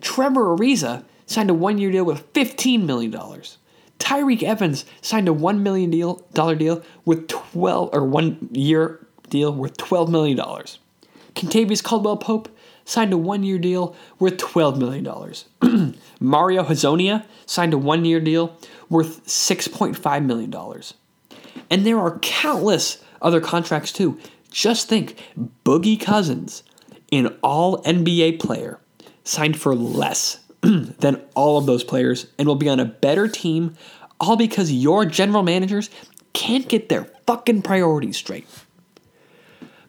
Trevor 0.00 0.56
Ariza 0.56 1.04
signed 1.26 1.50
a 1.50 1.54
one 1.54 1.76
year 1.76 1.92
deal 1.92 2.04
with 2.04 2.32
$15 2.32 2.84
million. 2.84 3.12
Tyreke 3.98 4.42
Evans 4.42 4.86
signed 5.02 5.28
a 5.28 5.34
$1 5.34 5.60
million 5.60 5.90
deal, 5.90 6.26
dollar 6.32 6.54
deal 6.54 6.82
with 7.04 7.28
12 7.28 7.90
or 7.92 8.06
one 8.06 8.48
year 8.52 9.06
deal 9.28 9.52
worth 9.52 9.76
$12 9.76 10.08
million. 10.08 10.38
Kentavious 11.34 11.84
Caldwell 11.84 12.16
Pope 12.16 12.48
signed 12.86 13.12
a 13.12 13.18
one 13.18 13.42
year 13.42 13.58
deal 13.68 13.94
worth 14.18 14.38
$12 14.38 14.78
million. 14.78 15.94
Mario 16.20 16.64
Hezonja 16.64 17.26
signed 17.44 17.74
a 17.74 17.78
one 17.78 18.06
year 18.06 18.18
deal 18.20 18.56
worth 18.88 19.26
$6.5 19.26 20.24
million. 20.24 20.82
And 21.68 21.84
there 21.84 21.98
are 21.98 22.18
countless 22.20 23.04
other 23.20 23.40
contracts 23.40 23.92
too. 23.92 24.18
Just 24.50 24.88
think 24.88 25.16
Boogie 25.64 26.00
Cousins, 26.00 26.62
an 27.12 27.36
all 27.42 27.82
NBA 27.82 28.40
player, 28.40 28.80
signed 29.24 29.58
for 29.60 29.74
less 29.74 30.40
than 30.62 31.22
all 31.34 31.58
of 31.58 31.66
those 31.66 31.84
players 31.84 32.26
and 32.38 32.48
will 32.48 32.56
be 32.56 32.68
on 32.68 32.80
a 32.80 32.84
better 32.84 33.28
team, 33.28 33.76
all 34.20 34.36
because 34.36 34.72
your 34.72 35.04
general 35.04 35.42
managers 35.42 35.90
can't 36.32 36.68
get 36.68 36.88
their 36.88 37.04
fucking 37.26 37.62
priorities 37.62 38.16
straight. 38.16 38.46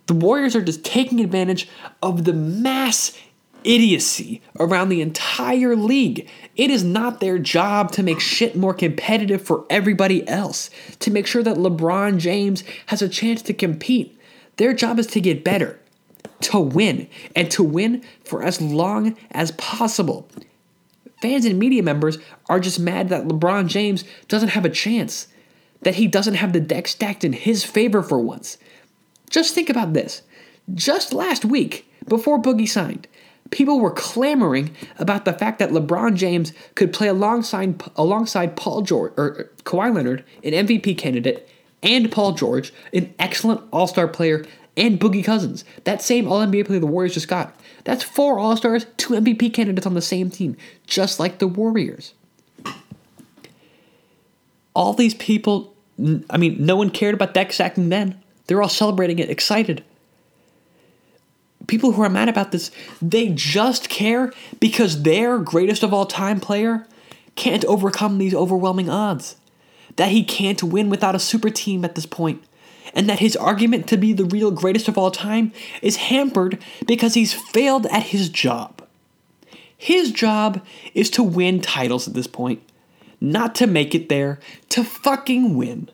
The 0.07 0.13
Warriors 0.13 0.55
are 0.55 0.63
just 0.63 0.83
taking 0.83 1.19
advantage 1.19 1.69
of 2.01 2.25
the 2.25 2.33
mass 2.33 3.15
idiocy 3.63 4.41
around 4.59 4.89
the 4.89 5.01
entire 5.01 5.75
league. 5.75 6.27
It 6.55 6.69
is 6.69 6.83
not 6.83 7.19
their 7.19 7.37
job 7.37 7.91
to 7.93 8.03
make 8.03 8.19
shit 8.19 8.55
more 8.55 8.73
competitive 8.73 9.41
for 9.41 9.65
everybody 9.69 10.27
else, 10.27 10.69
to 10.99 11.11
make 11.11 11.27
sure 11.27 11.43
that 11.43 11.57
LeBron 11.57 12.17
James 12.17 12.63
has 12.87 13.01
a 13.01 13.09
chance 13.09 13.41
to 13.43 13.53
compete. 13.53 14.18
Their 14.59 14.73
job 14.73 14.99
is 14.99 15.07
to 15.07 15.21
get 15.21 15.45
better, 15.45 15.79
to 16.41 16.59
win, 16.59 17.07
and 17.33 17.49
to 17.51 17.63
win 17.63 18.03
for 18.25 18.43
as 18.43 18.61
long 18.61 19.17
as 19.31 19.51
possible. 19.51 20.27
Fans 21.21 21.45
and 21.45 21.57
media 21.57 21.81
members 21.81 22.17
are 22.49 22.59
just 22.59 22.77
mad 22.77 23.07
that 23.07 23.25
LeBron 23.25 23.67
James 23.67 24.03
doesn't 24.27 24.49
have 24.49 24.65
a 24.65 24.69
chance, 24.69 25.29
that 25.83 25.95
he 25.95 26.07
doesn't 26.07 26.33
have 26.33 26.51
the 26.51 26.59
deck 26.59 26.89
stacked 26.89 27.23
in 27.23 27.31
his 27.31 27.63
favor 27.63 28.03
for 28.03 28.19
once. 28.19 28.57
Just 29.29 29.55
think 29.55 29.69
about 29.69 29.93
this. 29.93 30.23
Just 30.73 31.13
last 31.13 31.45
week, 31.45 31.89
before 32.05 32.41
Boogie 32.41 32.67
signed, 32.67 33.07
people 33.51 33.79
were 33.79 33.91
clamoring 33.91 34.75
about 34.97 35.23
the 35.23 35.31
fact 35.31 35.59
that 35.59 35.69
LeBron 35.69 36.15
James 36.15 36.51
could 36.75 36.91
play 36.91 37.07
alongside 37.07 37.81
alongside 37.95 38.57
Paul 38.57 38.81
George 38.81 39.13
or 39.15 39.51
Kawhi 39.63 39.95
Leonard, 39.95 40.25
an 40.43 40.51
MVP 40.51 40.97
candidate, 40.97 41.47
and 41.81 42.11
Paul 42.11 42.33
George, 42.33 42.73
an 42.93 43.13
excellent 43.19 43.61
All-Star 43.71 44.07
player, 44.07 44.45
and 44.77 44.99
Boogie 44.99 45.23
Cousins, 45.23 45.65
that 45.83 46.01
same 46.01 46.27
All-NBA 46.27 46.65
player 46.65 46.79
the 46.79 46.87
Warriors 46.87 47.13
just 47.13 47.27
got. 47.27 47.55
That's 47.83 48.03
four 48.03 48.39
All-Stars, 48.39 48.85
two 48.97 49.13
MVP 49.13 49.53
candidates 49.53 49.87
on 49.87 49.93
the 49.93 50.01
same 50.01 50.29
team, 50.29 50.55
just 50.87 51.19
like 51.19 51.39
the 51.39 51.47
Warriors. 51.47 52.13
All 54.73 54.93
these 54.93 55.15
people, 55.15 55.75
I 56.29 56.37
mean, 56.37 56.63
no 56.65 56.75
one 56.75 56.89
cared 56.89 57.15
about 57.15 57.33
deck 57.33 57.51
stacking 57.51 57.89
then. 57.89 58.21
They're 58.47 58.61
all 58.61 58.69
celebrating 58.69 59.19
it, 59.19 59.29
excited 59.29 59.83
people 61.69 61.93
who 61.93 62.01
are 62.01 62.09
mad 62.09 62.27
about 62.27 62.51
this, 62.51 62.71
they 63.01 63.29
just 63.29 63.87
care 63.87 64.33
because 64.59 65.03
their 65.03 65.37
greatest 65.37 65.83
of 65.83 65.93
all 65.93 66.05
time 66.05 66.41
player 66.41 66.85
can't 67.35 67.63
overcome 67.65 68.17
these 68.17 68.33
overwhelming 68.33 68.89
odds. 68.89 69.37
That 69.95 70.11
he 70.11 70.23
can't 70.23 70.63
win 70.63 70.89
without 70.89 71.15
a 71.15 71.19
super 71.19 71.49
team 71.49 71.83
at 71.83 71.95
this 71.95 72.05
point, 72.05 72.43
and 72.93 73.09
that 73.09 73.19
his 73.19 73.35
argument 73.35 73.87
to 73.87 73.97
be 73.97 74.13
the 74.13 74.25
real 74.25 74.51
greatest 74.51 74.87
of 74.87 74.97
all 74.97 75.11
time 75.11 75.51
is 75.81 75.97
hampered 75.97 76.59
because 76.87 77.13
he's 77.13 77.33
failed 77.33 77.85
at 77.87 78.03
his 78.03 78.29
job. 78.29 78.83
His 79.77 80.11
job 80.11 80.65
is 80.93 81.09
to 81.11 81.23
win 81.23 81.61
titles 81.61 82.07
at 82.07 82.13
this 82.13 82.27
point, 82.27 82.61
not 83.21 83.55
to 83.55 83.67
make 83.67 83.95
it 83.95 84.09
there, 84.09 84.39
to 84.69 84.83
fucking 84.83 85.55
win. 85.55 85.89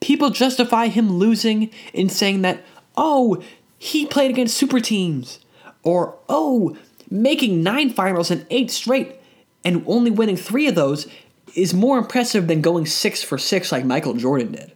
People 0.00 0.30
justify 0.30 0.88
him 0.88 1.12
losing 1.12 1.70
in 1.92 2.08
saying 2.08 2.40
that, 2.42 2.64
oh, 2.96 3.42
he 3.78 4.06
played 4.06 4.30
against 4.30 4.56
super 4.56 4.80
teams. 4.80 5.40
Or, 5.82 6.16
oh, 6.28 6.76
making 7.10 7.62
nine 7.62 7.90
finals 7.90 8.30
and 8.30 8.46
eight 8.50 8.70
straight 8.70 9.16
and 9.62 9.84
only 9.86 10.10
winning 10.10 10.36
three 10.36 10.66
of 10.66 10.74
those 10.74 11.06
is 11.54 11.74
more 11.74 11.98
impressive 11.98 12.46
than 12.46 12.60
going 12.60 12.86
six 12.86 13.22
for 13.22 13.38
six 13.38 13.72
like 13.72 13.84
Michael 13.84 14.14
Jordan 14.14 14.52
did. 14.52 14.72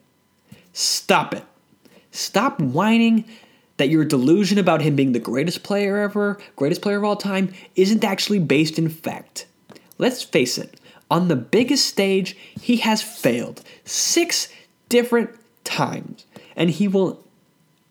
Stop 0.73 1.35
it. 1.35 1.45
Stop 2.11 2.61
whining 2.61 3.25
that 3.77 3.89
your 3.89 4.05
delusion 4.05 4.59
about 4.59 4.83
him 4.83 4.95
being 4.95 5.13
the 5.13 5.19
greatest 5.19 5.63
player 5.63 5.99
ever, 5.99 6.39
greatest 6.57 6.83
player 6.83 6.99
of 6.99 7.05
all 7.05 7.17
time, 7.17 7.53
isn't 7.77 8.05
actually 8.05 8.39
based 8.39 8.79
in 8.79 8.89
fact. 8.89 9.47
Let's 9.99 10.23
face 10.23 10.59
it, 10.59 10.79
on 11.11 11.29
the 11.29 11.37
biggest 11.37 11.87
stage, 11.87 12.37
he 12.61 12.79
has 12.79 13.03
failed 13.03 13.63
six 13.85 14.49
different 14.89 15.31
times, 15.65 16.25
and 16.57 16.71
he 16.71 16.89
will 16.89 17.25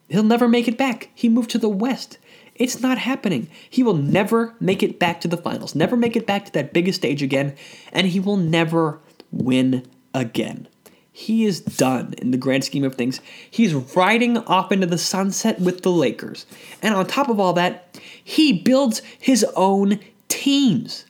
He'll 0.10 0.22
never 0.22 0.48
make 0.48 0.67
it 0.67 0.78
back. 0.78 1.10
He 1.15 1.28
moved 1.28 1.50
to 1.52 1.58
the 1.58 1.69
West. 1.69 2.19
It's 2.56 2.82
not 2.82 2.98
happening. 2.98 3.48
He 3.70 3.84
will 3.84 3.96
never 3.96 4.56
make 4.60 4.84
it 4.84 5.00
back 5.00 5.22
to 5.22 5.28
the 5.28 5.38
finals, 5.38 5.76
never 5.76 5.98
make 5.98 6.16
it 6.16 6.28
back 6.28 6.46
to 6.46 6.52
that 6.54 6.74
biggest 6.74 7.00
stage 7.00 7.24
again, 7.24 7.56
and 7.92 8.08
he 8.08 8.20
will 8.20 8.38
never 8.38 9.00
win 9.32 9.88
again. 10.13 10.68
He 11.12 11.46
is 11.46 11.62
done 11.62 12.16
in 12.18 12.32
the 12.32 12.38
grand 12.38 12.63
scheme 12.63 12.84
of 12.84 12.96
things. 12.96 13.22
He's 13.50 13.74
riding 13.74 14.38
off 14.39 14.72
into 14.72 14.88
the 14.88 14.98
sunset 14.98 15.60
with 15.60 15.84
the 15.84 15.92
Lakers. 15.92 16.48
And 16.82 16.96
on 16.96 17.06
top 17.06 17.30
of 17.30 17.39
all 17.39 17.54
that, 17.54 18.00
he 18.24 18.52
builds 18.52 19.04
his 19.20 19.46
own 19.56 20.00
teams. 20.28 21.06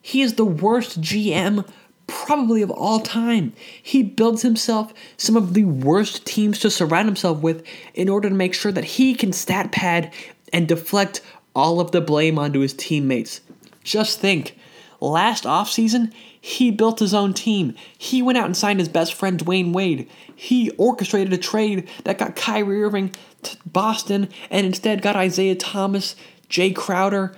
He 0.00 0.22
is 0.22 0.34
the 0.34 0.44
worst 0.44 1.00
GM 1.00 1.68
probably 2.06 2.62
of 2.62 2.70
all 2.70 3.00
time. 3.00 3.52
He 3.82 4.02
builds 4.02 4.42
himself 4.42 4.92
some 5.16 5.36
of 5.36 5.54
the 5.54 5.64
worst 5.64 6.26
teams 6.26 6.58
to 6.60 6.70
surround 6.70 7.06
himself 7.06 7.40
with 7.40 7.64
in 7.94 8.08
order 8.08 8.28
to 8.28 8.34
make 8.34 8.54
sure 8.54 8.72
that 8.72 8.84
he 8.84 9.14
can 9.14 9.32
stat 9.32 9.72
pad 9.72 10.12
and 10.52 10.68
deflect 10.68 11.20
all 11.54 11.80
of 11.80 11.92
the 11.92 12.00
blame 12.00 12.38
onto 12.38 12.60
his 12.60 12.72
teammates. 12.72 13.40
Just 13.82 14.20
think, 14.20 14.56
last 15.00 15.44
offseason, 15.44 16.12
he 16.40 16.70
built 16.70 17.00
his 17.00 17.12
own 17.12 17.34
team. 17.34 17.74
He 17.98 18.22
went 18.22 18.38
out 18.38 18.46
and 18.46 18.56
signed 18.56 18.78
his 18.78 18.88
best 18.88 19.14
friend 19.14 19.38
Dwyane 19.38 19.72
Wade. 19.72 20.08
He 20.34 20.70
orchestrated 20.70 21.32
a 21.32 21.38
trade 21.38 21.88
that 22.04 22.18
got 22.18 22.36
Kyrie 22.36 22.82
Irving 22.82 23.14
to 23.42 23.56
Boston 23.66 24.28
and 24.50 24.66
instead 24.66 25.02
got 25.02 25.16
Isaiah 25.16 25.54
Thomas, 25.54 26.16
Jae 26.48 26.74
Crowder, 26.74 27.36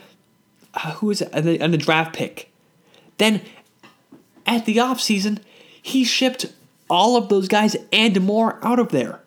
uh, 0.74 0.92
who 0.94 1.10
is 1.10 1.20
it, 1.20 1.30
and 1.32 1.48
and 1.48 1.74
the 1.74 1.78
draft 1.78 2.14
pick. 2.14 2.50
Then 3.18 3.42
at 4.46 4.66
the 4.66 4.76
offseason, 4.76 5.38
he 5.80 6.04
shipped 6.04 6.46
all 6.88 7.16
of 7.16 7.28
those 7.28 7.48
guys 7.48 7.76
and 7.92 8.20
more 8.20 8.58
out 8.64 8.78
of 8.78 8.90
there. 8.90 9.20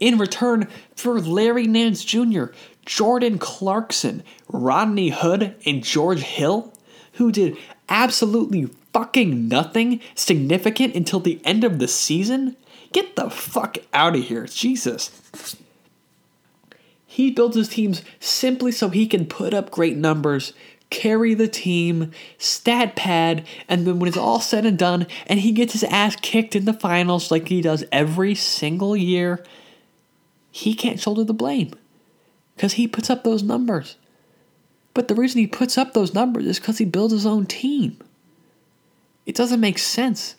In 0.00 0.18
return 0.18 0.68
for 0.96 1.20
Larry 1.20 1.66
Nance 1.66 2.04
Jr., 2.04 2.46
Jordan 2.84 3.38
Clarkson, 3.38 4.22
Rodney 4.48 5.10
Hood, 5.10 5.54
and 5.64 5.82
George 5.82 6.20
Hill, 6.20 6.72
who 7.14 7.30
did 7.30 7.56
absolutely 7.88 8.66
fucking 8.92 9.48
nothing 9.48 10.00
significant 10.14 10.94
until 10.94 11.20
the 11.20 11.40
end 11.44 11.64
of 11.64 11.78
the 11.78 11.88
season? 11.88 12.56
Get 12.92 13.16
the 13.16 13.30
fuck 13.30 13.78
out 13.92 14.16
of 14.16 14.24
here, 14.24 14.46
Jesus. 14.46 15.56
He 17.06 17.30
builds 17.30 17.56
his 17.56 17.68
teams 17.68 18.02
simply 18.20 18.72
so 18.72 18.88
he 18.88 19.06
can 19.06 19.26
put 19.26 19.54
up 19.54 19.70
great 19.70 19.96
numbers 19.96 20.52
carry 20.92 21.32
the 21.32 21.48
team, 21.48 22.12
stat 22.36 22.94
pad, 22.94 23.44
and 23.66 23.86
then 23.86 23.98
when 23.98 24.06
it's 24.06 24.16
all 24.16 24.40
said 24.40 24.66
and 24.66 24.78
done, 24.78 25.06
and 25.26 25.40
he 25.40 25.50
gets 25.50 25.72
his 25.72 25.84
ass 25.84 26.14
kicked 26.16 26.54
in 26.54 26.66
the 26.66 26.74
finals 26.74 27.30
like 27.30 27.48
he 27.48 27.62
does 27.62 27.82
every 27.90 28.34
single 28.34 28.94
year, 28.94 29.42
he 30.50 30.74
can't 30.74 31.00
shoulder 31.00 31.24
the 31.24 31.32
blame 31.32 31.72
because 32.62 32.74
he 32.74 32.86
puts 32.86 33.10
up 33.10 33.24
those 33.24 33.42
numbers. 33.42 33.96
But 34.94 35.08
the 35.08 35.16
reason 35.16 35.40
he 35.40 35.48
puts 35.48 35.76
up 35.76 35.94
those 35.94 36.14
numbers 36.14 36.46
is 36.46 36.60
because 36.60 36.78
he 36.78 36.84
builds 36.84 37.12
his 37.12 37.26
own 37.26 37.44
team. 37.44 37.98
It 39.26 39.34
doesn't 39.34 39.58
make 39.58 39.80
sense. 39.80 40.36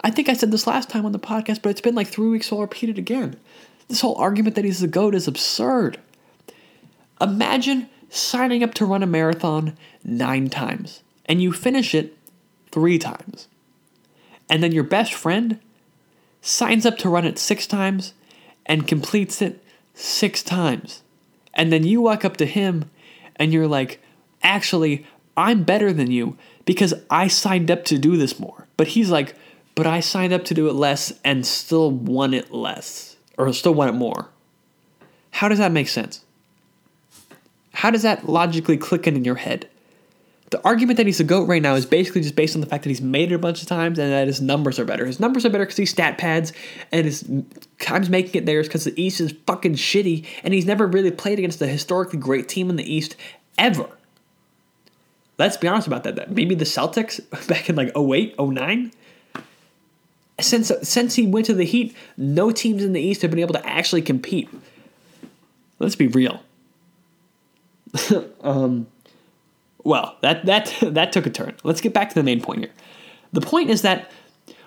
I 0.00 0.10
think 0.10 0.28
I 0.28 0.32
said 0.32 0.50
this 0.50 0.66
last 0.66 0.90
time 0.90 1.06
on 1.06 1.12
the 1.12 1.20
podcast, 1.20 1.62
but 1.62 1.68
it's 1.68 1.80
been 1.80 1.94
like 1.94 2.08
three 2.08 2.30
weeks, 2.30 2.48
so 2.48 2.56
I'll 2.56 2.62
repeat 2.62 2.88
it 2.88 2.98
again. 2.98 3.36
This 3.86 4.00
whole 4.00 4.16
argument 4.16 4.56
that 4.56 4.64
he's 4.64 4.80
the 4.80 4.88
GOAT 4.88 5.14
is 5.14 5.28
absurd. 5.28 6.00
Imagine 7.20 7.88
signing 8.10 8.64
up 8.64 8.74
to 8.74 8.84
run 8.84 9.04
a 9.04 9.06
marathon 9.06 9.76
nine 10.02 10.50
times, 10.50 11.04
and 11.26 11.40
you 11.40 11.52
finish 11.52 11.94
it 11.94 12.18
three 12.72 12.98
times. 12.98 13.46
And 14.50 14.64
then 14.64 14.72
your 14.72 14.82
best 14.82 15.14
friend 15.14 15.60
signs 16.40 16.84
up 16.84 16.98
to 16.98 17.08
run 17.08 17.24
it 17.24 17.38
six 17.38 17.68
times 17.68 18.14
and 18.66 18.88
completes 18.88 19.40
it 19.40 19.64
six 19.94 20.42
times. 20.42 21.02
And 21.54 21.72
then 21.72 21.84
you 21.84 22.00
walk 22.00 22.24
up 22.24 22.36
to 22.38 22.46
him 22.46 22.90
and 23.36 23.52
you're 23.52 23.68
like, 23.68 24.00
actually, 24.42 25.06
I'm 25.36 25.64
better 25.64 25.92
than 25.92 26.10
you 26.10 26.36
because 26.64 26.94
I 27.10 27.28
signed 27.28 27.70
up 27.70 27.84
to 27.86 27.98
do 27.98 28.16
this 28.16 28.38
more. 28.38 28.66
But 28.76 28.88
he's 28.88 29.10
like, 29.10 29.34
but 29.74 29.86
I 29.86 30.00
signed 30.00 30.32
up 30.32 30.44
to 30.46 30.54
do 30.54 30.68
it 30.68 30.74
less 30.74 31.12
and 31.24 31.46
still 31.46 31.90
won 31.90 32.34
it 32.34 32.52
less, 32.52 33.16
or 33.38 33.52
still 33.52 33.74
won 33.74 33.88
it 33.88 33.92
more. 33.92 34.28
How 35.30 35.48
does 35.48 35.58
that 35.58 35.72
make 35.72 35.88
sense? 35.88 36.24
How 37.72 37.90
does 37.90 38.02
that 38.02 38.28
logically 38.28 38.76
click 38.76 39.06
in 39.06 39.16
in 39.16 39.24
your 39.24 39.36
head? 39.36 39.68
The 40.52 40.62
argument 40.66 40.98
that 40.98 41.06
he's 41.06 41.18
a 41.18 41.24
GOAT 41.24 41.48
right 41.48 41.62
now 41.62 41.76
is 41.76 41.86
basically 41.86 42.20
just 42.20 42.36
based 42.36 42.54
on 42.54 42.60
the 42.60 42.66
fact 42.66 42.82
that 42.84 42.90
he's 42.90 43.00
made 43.00 43.32
it 43.32 43.36
a 43.36 43.38
bunch 43.38 43.62
of 43.62 43.68
times 43.68 43.98
and 43.98 44.12
that 44.12 44.26
his 44.26 44.42
numbers 44.42 44.78
are 44.78 44.84
better. 44.84 45.06
His 45.06 45.18
numbers 45.18 45.46
are 45.46 45.48
better 45.48 45.64
because 45.64 45.78
he's 45.78 45.88
stat 45.88 46.18
pads 46.18 46.52
and 46.92 47.06
his 47.06 47.24
times 47.78 48.10
making 48.10 48.42
it 48.42 48.44
there 48.44 48.60
is 48.60 48.68
because 48.68 48.84
the 48.84 49.02
East 49.02 49.18
is 49.22 49.32
fucking 49.46 49.76
shitty 49.76 50.26
and 50.44 50.52
he's 50.52 50.66
never 50.66 50.86
really 50.86 51.10
played 51.10 51.38
against 51.38 51.62
a 51.62 51.66
historically 51.66 52.18
great 52.18 52.50
team 52.50 52.68
in 52.68 52.76
the 52.76 52.94
East 52.94 53.16
ever. 53.56 53.88
Let's 55.38 55.56
be 55.56 55.68
honest 55.68 55.86
about 55.86 56.04
that. 56.04 56.30
Maybe 56.30 56.54
the 56.54 56.66
Celtics 56.66 57.18
back 57.48 57.70
in 57.70 57.76
like 57.76 57.96
08, 57.96 58.38
09? 58.38 58.92
Since, 60.38 60.70
since 60.82 61.14
he 61.14 61.26
went 61.26 61.46
to 61.46 61.54
the 61.54 61.64
Heat, 61.64 61.96
no 62.18 62.50
teams 62.50 62.84
in 62.84 62.92
the 62.92 63.00
East 63.00 63.22
have 63.22 63.30
been 63.30 63.40
able 63.40 63.54
to 63.54 63.66
actually 63.66 64.02
compete. 64.02 64.50
Let's 65.78 65.96
be 65.96 66.08
real. 66.08 66.42
um, 68.42 68.86
well, 69.84 70.16
that 70.20 70.46
that 70.46 70.74
that 70.82 71.12
took 71.12 71.26
a 71.26 71.30
turn. 71.30 71.56
Let's 71.64 71.80
get 71.80 71.94
back 71.94 72.08
to 72.10 72.14
the 72.14 72.22
main 72.22 72.40
point 72.40 72.60
here. 72.60 72.72
The 73.32 73.40
point 73.40 73.70
is 73.70 73.82
that 73.82 74.10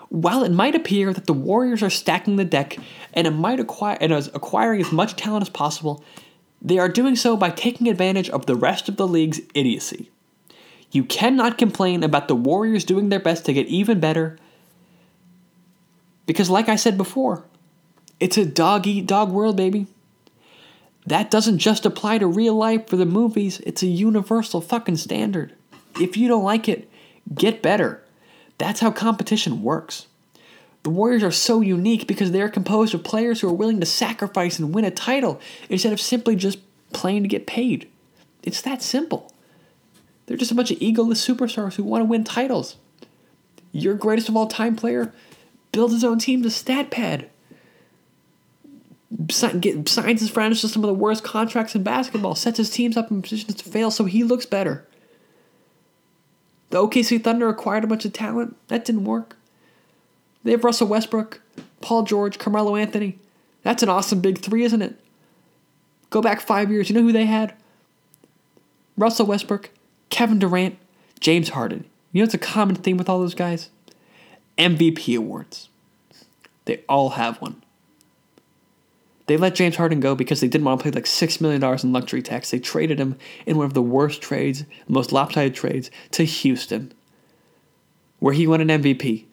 while 0.09 0.43
it 0.43 0.51
might 0.51 0.75
appear 0.75 1.13
that 1.13 1.25
the 1.25 1.33
Warriors 1.33 1.83
are 1.83 1.89
stacking 1.89 2.35
the 2.35 2.45
deck 2.45 2.77
and 3.13 3.27
it 3.27 3.31
might 3.31 3.59
acquire 3.59 3.97
and 3.99 4.13
is 4.13 4.29
acquiring 4.33 4.81
as 4.81 4.91
much 4.91 5.15
talent 5.15 5.43
as 5.43 5.49
possible, 5.49 6.03
they 6.61 6.79
are 6.79 6.89
doing 6.89 7.15
so 7.15 7.35
by 7.35 7.49
taking 7.49 7.87
advantage 7.87 8.29
of 8.29 8.45
the 8.45 8.55
rest 8.55 8.87
of 8.87 8.97
the 8.97 9.07
league's 9.07 9.41
idiocy. 9.53 10.11
You 10.91 11.03
cannot 11.03 11.57
complain 11.57 12.03
about 12.03 12.27
the 12.27 12.35
Warriors 12.35 12.85
doing 12.85 13.09
their 13.09 13.19
best 13.19 13.45
to 13.45 13.53
get 13.53 13.67
even 13.67 13.99
better 13.99 14.37
because 16.25 16.49
like 16.49 16.69
I 16.69 16.75
said 16.75 16.97
before, 16.97 17.43
it's 18.19 18.37
a 18.37 18.45
dog 18.45 18.87
eat 18.87 19.05
dog 19.05 19.31
world, 19.31 19.57
baby. 19.57 19.87
That 21.07 21.29
doesn't 21.29 21.59
just 21.59 21.85
apply 21.85 22.17
to 22.17 22.27
real 22.27 22.55
life 22.55 22.87
for 22.87 22.95
the 22.95 23.05
movies, 23.05 23.59
it's 23.61 23.83
a 23.83 23.87
universal 23.87 24.61
fucking 24.61 24.97
standard. 24.97 25.53
If 25.99 26.17
you 26.17 26.27
don't 26.27 26.43
like 26.43 26.67
it, 26.67 26.89
get 27.33 27.61
better. 27.61 28.03
That's 28.57 28.79
how 28.79 28.91
competition 28.91 29.61
works. 29.61 30.07
The 30.83 30.89
Warriors 30.89 31.23
are 31.23 31.31
so 31.31 31.61
unique 31.61 32.07
because 32.07 32.31
they 32.31 32.41
are 32.41 32.49
composed 32.49 32.93
of 32.93 33.03
players 33.03 33.41
who 33.41 33.49
are 33.49 33.53
willing 33.53 33.79
to 33.79 33.85
sacrifice 33.85 34.59
and 34.59 34.73
win 34.73 34.85
a 34.85 34.91
title 34.91 35.39
instead 35.69 35.93
of 35.93 35.99
simply 35.99 36.35
just 36.35 36.59
playing 36.93 37.23
to 37.23 37.29
get 37.29 37.47
paid. 37.47 37.89
It's 38.43 38.61
that 38.61 38.83
simple. 38.83 39.31
They're 40.25 40.37
just 40.37 40.51
a 40.51 40.55
bunch 40.55 40.71
of 40.71 40.79
egoless 40.79 41.27
superstars 41.27 41.75
who 41.75 41.83
want 41.83 42.01
to 42.01 42.05
win 42.05 42.23
titles. 42.23 42.77
Your 43.71 43.95
greatest 43.95 44.29
of 44.29 44.37
all 44.37 44.47
time 44.47 44.75
player 44.75 45.11
builds 45.71 45.93
his 45.93 46.03
own 46.03 46.19
team 46.19 46.43
to 46.43 46.49
stat 46.49 46.91
pad. 46.91 47.29
Signs 49.29 50.21
his 50.21 50.29
friends 50.29 50.61
to 50.61 50.67
some 50.67 50.83
of 50.83 50.87
the 50.87 50.93
worst 50.93 51.23
contracts 51.23 51.75
in 51.75 51.83
basketball, 51.83 52.35
sets 52.35 52.57
his 52.57 52.69
teams 52.69 52.97
up 52.97 53.11
in 53.11 53.21
positions 53.21 53.55
to 53.55 53.69
fail 53.69 53.91
so 53.91 54.05
he 54.05 54.23
looks 54.23 54.45
better. 54.45 54.85
The 56.69 56.85
OKC 56.85 57.23
Thunder 57.23 57.47
acquired 57.47 57.83
a 57.83 57.87
bunch 57.87 58.05
of 58.05 58.13
talent. 58.13 58.57
That 58.67 58.83
didn't 58.83 59.05
work. 59.05 59.37
They 60.43 60.51
have 60.51 60.63
Russell 60.63 60.87
Westbrook, 60.87 61.41
Paul 61.81 62.03
George, 62.03 62.37
Carmelo 62.37 62.75
Anthony. 62.75 63.17
That's 63.63 63.83
an 63.83 63.89
awesome 63.89 64.21
big 64.21 64.39
three, 64.39 64.63
isn't 64.63 64.81
it? 64.81 64.99
Go 66.09 66.21
back 66.21 66.41
five 66.41 66.71
years. 66.71 66.89
You 66.89 66.95
know 66.95 67.01
who 67.01 67.11
they 67.11 67.25
had? 67.25 67.53
Russell 68.97 69.25
Westbrook, 69.25 69.69
Kevin 70.09 70.39
Durant, 70.39 70.77
James 71.19 71.49
Harden. 71.49 71.85
You 72.11 72.21
know 72.21 72.25
what's 72.25 72.33
a 72.33 72.39
common 72.39 72.75
theme 72.75 72.97
with 72.97 73.09
all 73.09 73.19
those 73.19 73.35
guys? 73.35 73.69
MVP 74.57 75.17
awards. 75.17 75.69
They 76.65 76.83
all 76.87 77.09
have 77.11 77.41
one. 77.41 77.61
They 79.27 79.37
let 79.37 79.55
James 79.55 79.75
Harden 79.75 79.99
go 79.99 80.13
because 80.13 80.39
they 80.39 80.47
didn't 80.47 80.65
want 80.65 80.79
to 80.79 80.83
pay 80.83 80.91
like 80.91 81.05
$6 81.05 81.41
million 81.41 81.63
in 81.63 81.93
luxury 81.93 82.21
tax. 82.21 82.51
They 82.51 82.59
traded 82.59 82.99
him 82.99 83.17
in 83.45 83.57
one 83.57 83.65
of 83.65 83.73
the 83.73 83.81
worst 83.81 84.21
trades, 84.21 84.65
most 84.87 85.11
lopsided 85.11 85.55
trades, 85.55 85.89
to 86.11 86.23
Houston, 86.23 86.93
where 88.19 88.33
he 88.33 88.45
won 88.45 88.61
an 88.61 88.67
MVP. 88.67 89.25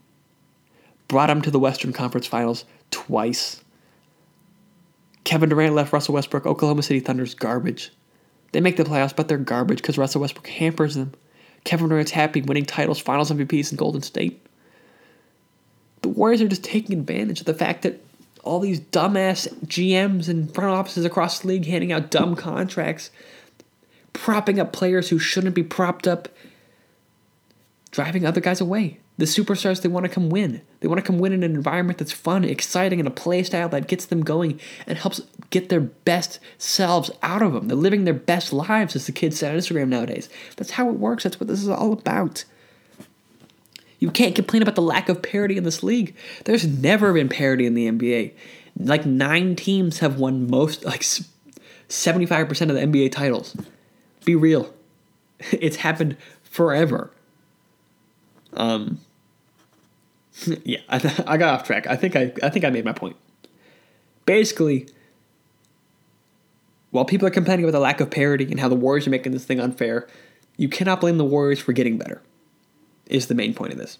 Brought 1.09 1.31
him 1.31 1.43
to 1.43 1.51
the 1.51 1.59
Western 1.59 1.93
Conference 1.93 2.27
Finals 2.27 2.65
twice. 2.91 3.63
Kevin 5.25 5.51
Durant 5.51 5.75
left 5.75 5.93
Russell 5.93 6.15
Westbrook. 6.15 6.47
Oklahoma 6.47 6.83
City 6.83 7.01
Thunder's 7.01 7.35
garbage. 7.35 7.93
They 8.53 8.61
make 8.61 8.77
the 8.77 8.85
playoffs, 8.85 9.15
but 9.15 9.29
they're 9.29 9.39
garbage 9.39 9.83
because 9.83 9.99
Russell 9.99 10.23
Westbrook 10.23 10.47
hampers 10.47 10.95
them. 10.95 11.13
Kevin 11.65 11.89
Durant's 11.89 12.11
happy 12.11 12.41
winning 12.41 12.65
titles, 12.65 12.99
finals 12.99 13.31
MVPs 13.31 13.71
in 13.71 13.77
Golden 13.77 14.03
State. 14.03 14.45
The 16.01 16.09
Warriors 16.09 16.41
are 16.41 16.49
just 16.49 16.65
taking 16.65 16.99
advantage 16.99 17.41
of 17.41 17.47
the 17.47 17.55
fact 17.55 17.83
that 17.83 18.01
all 18.43 18.61
these 18.61 18.81
dumbass 18.81 19.49
GMs 19.67 20.29
and 20.29 20.53
front 20.53 20.71
offices 20.71 21.05
across 21.05 21.41
the 21.41 21.49
league 21.49 21.67
handing 21.67 21.93
out 21.93 22.11
dumb 22.11 22.35
contracts, 22.35 23.11
propping 24.13 24.59
up 24.59 24.73
players 24.73 25.09
who 25.09 25.19
shouldn't 25.19 25.55
be 25.55 25.63
propped 25.63 26.07
up, 26.07 26.29
driving 27.91 28.27
other 28.27 28.41
guys 28.41 28.61
away. 28.61 28.99
The 29.19 29.27
superstars, 29.27 29.83
they 29.83 29.89
want 29.89 30.05
to 30.05 30.11
come 30.11 30.31
win. 30.31 30.63
They 30.81 30.89
want 30.89 30.99
to 30.99 31.07
come 31.07 31.19
win 31.19 31.33
in 31.33 31.43
an 31.43 31.55
environment 31.55 31.99
that's 31.99 32.13
fun, 32.13 32.45
exciting, 32.45 32.99
and 32.99 33.07
a 33.07 33.13
play 33.13 33.43
style 33.43 33.69
that 33.69 33.87
gets 33.87 34.07
them 34.07 34.23
going 34.23 34.59
and 34.87 34.99
helps 34.99 35.21
get 35.51 35.69
their 35.69 35.81
best 35.81 36.41
selves 36.59 37.11
out 37.23 37.43
of 37.43 37.53
them. 37.53 37.69
They're 37.69 37.77
living 37.77 38.05
their 38.05 38.15
best 38.15 38.53
lives, 38.53 38.97
as 38.97 39.07
the 39.07 39.13
kids 39.13 39.39
say 39.39 39.51
on 39.51 39.57
Instagram 39.57 39.89
nowadays. 39.89 40.29
That's 40.57 40.73
how 40.73 40.89
it 40.89 40.99
works. 40.99 41.25
That's 41.25 41.39
what 41.39 41.47
this 41.47 41.63
is 41.63 41.69
all 41.69 41.93
about. 41.93 42.45
You 44.03 44.11
can't 44.11 44.35
complain 44.35 44.63
about 44.63 44.75
the 44.75 44.83
lack 44.83 45.09
of 45.09 45.23
parity 45.23 45.57
in 45.57 45.63
this 45.63 45.85
league. 45.85 46.17
There's 46.45 46.67
never 46.67 47.13
been 47.13 47.29
parity 47.29 47.67
in 47.67 47.75
the 47.75 47.89
NBA. 47.89 48.33
Like 48.77 49.07
nine 49.07 49.55
teams 49.55 50.01
have 50.01 50.19
won 50.19 50.51
most, 50.51 50.85
like 50.85 51.03
75% 51.03 52.51
of 52.63 52.75
the 52.75 52.81
NBA 52.81 53.13
titles. 53.13 53.57
Be 54.25 54.35
real. 54.35 54.75
It's 55.53 55.77
happened 55.77 56.17
forever. 56.43 57.13
Um, 58.55 58.99
yeah, 60.65 60.81
I, 60.89 60.97
I 61.29 61.37
got 61.37 61.61
off 61.61 61.65
track. 61.65 61.87
I 61.87 61.95
think 61.95 62.17
I, 62.17 62.33
I 62.43 62.49
think 62.49 62.65
I 62.65 62.71
made 62.71 62.85
my 62.85 62.93
point. 62.93 63.15
Basically, 64.27 64.89
while 66.91 67.05
people 67.05 67.29
are 67.29 67.31
complaining 67.31 67.65
about 67.65 67.73
the 67.73 67.81
lack 67.81 68.01
of 68.01 68.11
parity 68.11 68.47
and 68.51 68.59
how 68.59 68.69
the 68.69 68.75
Warriors 68.75 69.07
are 69.07 69.11
making 69.11 69.31
this 69.31 69.45
thing 69.45 69.61
unfair, 69.61 70.09
you 70.57 70.69
cannot 70.69 71.01
blame 71.01 71.19
the 71.19 71.25
Warriors 71.25 71.61
for 71.61 71.73
getting 71.73 71.99
better. 71.99 72.21
Is 73.07 73.27
the 73.27 73.35
main 73.35 73.55
point 73.55 73.73
of 73.73 73.79
this. 73.79 73.99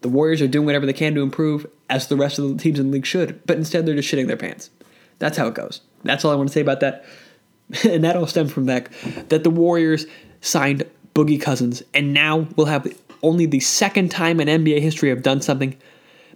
The 0.00 0.08
Warriors 0.08 0.42
are 0.42 0.48
doing 0.48 0.66
whatever 0.66 0.86
they 0.86 0.92
can 0.92 1.14
to 1.14 1.22
improve, 1.22 1.66
as 1.88 2.08
the 2.08 2.16
rest 2.16 2.38
of 2.38 2.48
the 2.48 2.62
teams 2.62 2.78
in 2.78 2.86
the 2.86 2.92
league 2.92 3.06
should, 3.06 3.44
but 3.46 3.56
instead 3.56 3.86
they're 3.86 3.94
just 3.94 4.12
shitting 4.12 4.26
their 4.26 4.36
pants. 4.36 4.70
That's 5.18 5.38
how 5.38 5.46
it 5.46 5.54
goes. 5.54 5.80
That's 6.02 6.24
all 6.24 6.32
I 6.32 6.34
want 6.34 6.48
to 6.48 6.52
say 6.52 6.60
about 6.60 6.80
that. 6.80 7.04
and 7.84 8.04
that 8.04 8.16
all 8.16 8.26
stems 8.26 8.52
from 8.52 8.66
that 8.66 8.88
that 9.30 9.44
the 9.44 9.50
Warriors 9.50 10.06
signed 10.40 10.84
Boogie 11.14 11.40
Cousins, 11.40 11.82
and 11.94 12.12
now 12.12 12.46
we'll 12.56 12.66
have 12.66 12.86
only 13.22 13.46
the 13.46 13.60
second 13.60 14.10
time 14.10 14.40
in 14.40 14.48
NBA 14.48 14.80
history 14.80 15.08
have 15.08 15.22
done 15.22 15.40
something. 15.40 15.76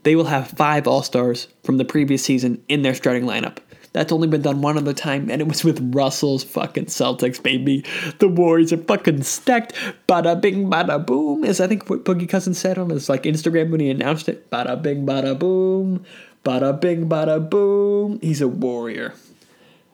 They 0.04 0.16
will 0.16 0.24
have 0.24 0.48
five 0.48 0.86
All 0.86 1.02
Stars 1.02 1.48
from 1.64 1.76
the 1.76 1.84
previous 1.84 2.22
season 2.22 2.62
in 2.68 2.82
their 2.82 2.94
starting 2.94 3.24
lineup. 3.24 3.58
That's 3.92 4.12
only 4.12 4.28
been 4.28 4.42
done 4.42 4.60
one 4.60 4.76
other 4.76 4.92
time, 4.92 5.30
and 5.30 5.40
it 5.40 5.48
was 5.48 5.64
with 5.64 5.94
Russell's 5.94 6.44
fucking 6.44 6.86
Celtics, 6.86 7.42
baby. 7.42 7.84
The 8.18 8.28
Warriors 8.28 8.72
are 8.72 8.78
fucking 8.78 9.22
stacked. 9.22 9.74
Bada 10.08 10.40
bing, 10.40 10.70
bada 10.70 11.04
boom, 11.04 11.44
as 11.44 11.60
I 11.60 11.66
think 11.66 11.88
what 11.88 12.04
Boogie 12.04 12.28
Cousin 12.28 12.54
said 12.54 12.78
on 12.78 12.90
his 12.90 13.08
like 13.08 13.22
Instagram 13.22 13.70
when 13.70 13.80
he 13.80 13.90
announced 13.90 14.28
it. 14.28 14.50
Bada 14.50 14.80
bing, 14.80 15.06
bada 15.06 15.38
boom, 15.38 16.04
bada 16.44 16.78
bing, 16.78 17.08
bada 17.08 17.48
boom. 17.48 18.18
He's 18.20 18.40
a 18.40 18.48
warrior. 18.48 19.14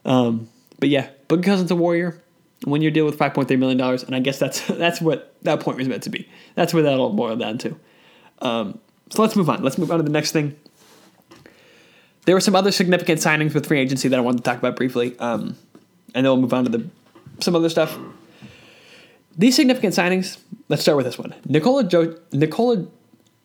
Um, 0.03 0.49
but 0.79 0.89
yeah, 0.89 1.09
Boogie 1.29 1.45
Cousin's 1.45 1.71
a 1.71 1.75
warrior 1.75 2.21
one 2.63 2.81
year 2.81 2.91
deal 2.91 3.05
with 3.05 3.17
five 3.17 3.33
point 3.33 3.47
three 3.47 3.57
million 3.57 3.77
dollars, 3.77 4.03
and 4.03 4.15
I 4.15 4.19
guess 4.19 4.39
that's 4.39 4.65
that's 4.67 5.01
what 5.01 5.33
that 5.43 5.59
point 5.59 5.77
was 5.77 5.87
meant 5.87 6.03
to 6.03 6.09
be. 6.09 6.27
That's 6.55 6.73
where 6.73 6.83
that'll 6.83 7.13
boil 7.13 7.35
down 7.35 7.57
to. 7.59 7.79
Um, 8.39 8.79
so 9.09 9.21
let's 9.21 9.35
move 9.35 9.49
on. 9.49 9.63
Let's 9.63 9.77
move 9.77 9.91
on 9.91 9.97
to 9.97 10.03
the 10.03 10.09
next 10.09 10.31
thing. 10.31 10.57
There 12.25 12.35
were 12.35 12.41
some 12.41 12.55
other 12.55 12.71
significant 12.71 13.19
signings 13.19 13.53
with 13.53 13.67
free 13.67 13.79
agency 13.79 14.07
that 14.07 14.17
I 14.17 14.21
wanted 14.21 14.37
to 14.39 14.43
talk 14.43 14.57
about 14.57 14.75
briefly, 14.75 15.17
um, 15.19 15.55
and 16.13 16.25
then 16.25 16.31
we'll 16.31 16.37
move 16.37 16.53
on 16.53 16.63
to 16.65 16.69
the 16.71 16.87
some 17.39 17.55
other 17.55 17.69
stuff. 17.69 17.97
These 19.37 19.55
significant 19.55 19.93
signings. 19.93 20.37
Let's 20.69 20.81
start 20.81 20.95
with 20.97 21.05
this 21.05 21.17
one. 21.19 21.35
Nikola 21.47 21.83
jo- 21.83 22.17
Nikola 22.31 22.87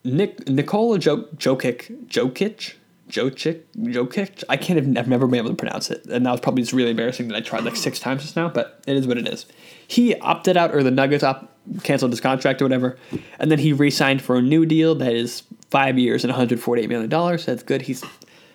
Nick 0.04 0.48
Nikola 0.48 0.98
jo- 0.98 1.24
Jokic 1.36 2.06
Jokic 2.06 2.74
Jokic, 3.10 3.62
Jokic. 3.76 4.44
I 4.48 4.56
can't. 4.56 4.78
Have, 4.78 4.96
I've 4.96 5.08
never 5.08 5.26
been 5.26 5.38
able 5.38 5.50
to 5.50 5.56
pronounce 5.56 5.90
it, 5.90 6.06
and 6.06 6.24
that 6.24 6.30
was 6.30 6.40
probably 6.40 6.62
just 6.62 6.72
really 6.72 6.90
embarrassing 6.90 7.28
that 7.28 7.36
I 7.36 7.40
tried 7.40 7.64
like 7.64 7.76
six 7.76 7.98
times 7.98 8.22
just 8.22 8.36
now. 8.36 8.48
But 8.48 8.82
it 8.86 8.96
is 8.96 9.06
what 9.06 9.18
it 9.18 9.26
is. 9.28 9.46
He 9.86 10.14
opted 10.16 10.56
out, 10.56 10.74
or 10.74 10.82
the 10.82 10.92
Nuggets 10.92 11.24
op- 11.24 11.52
canceled 11.82 12.12
his 12.12 12.20
contract 12.20 12.62
or 12.62 12.64
whatever, 12.66 12.96
and 13.38 13.50
then 13.50 13.58
he 13.58 13.72
re-signed 13.72 14.22
for 14.22 14.36
a 14.36 14.42
new 14.42 14.64
deal 14.64 14.94
that 14.94 15.12
is 15.12 15.42
five 15.70 15.98
years 15.98 16.22
and 16.24 16.30
148 16.30 16.88
million 16.88 17.10
dollars. 17.10 17.44
So 17.44 17.50
that's 17.52 17.64
good. 17.64 17.82
He's 17.82 18.04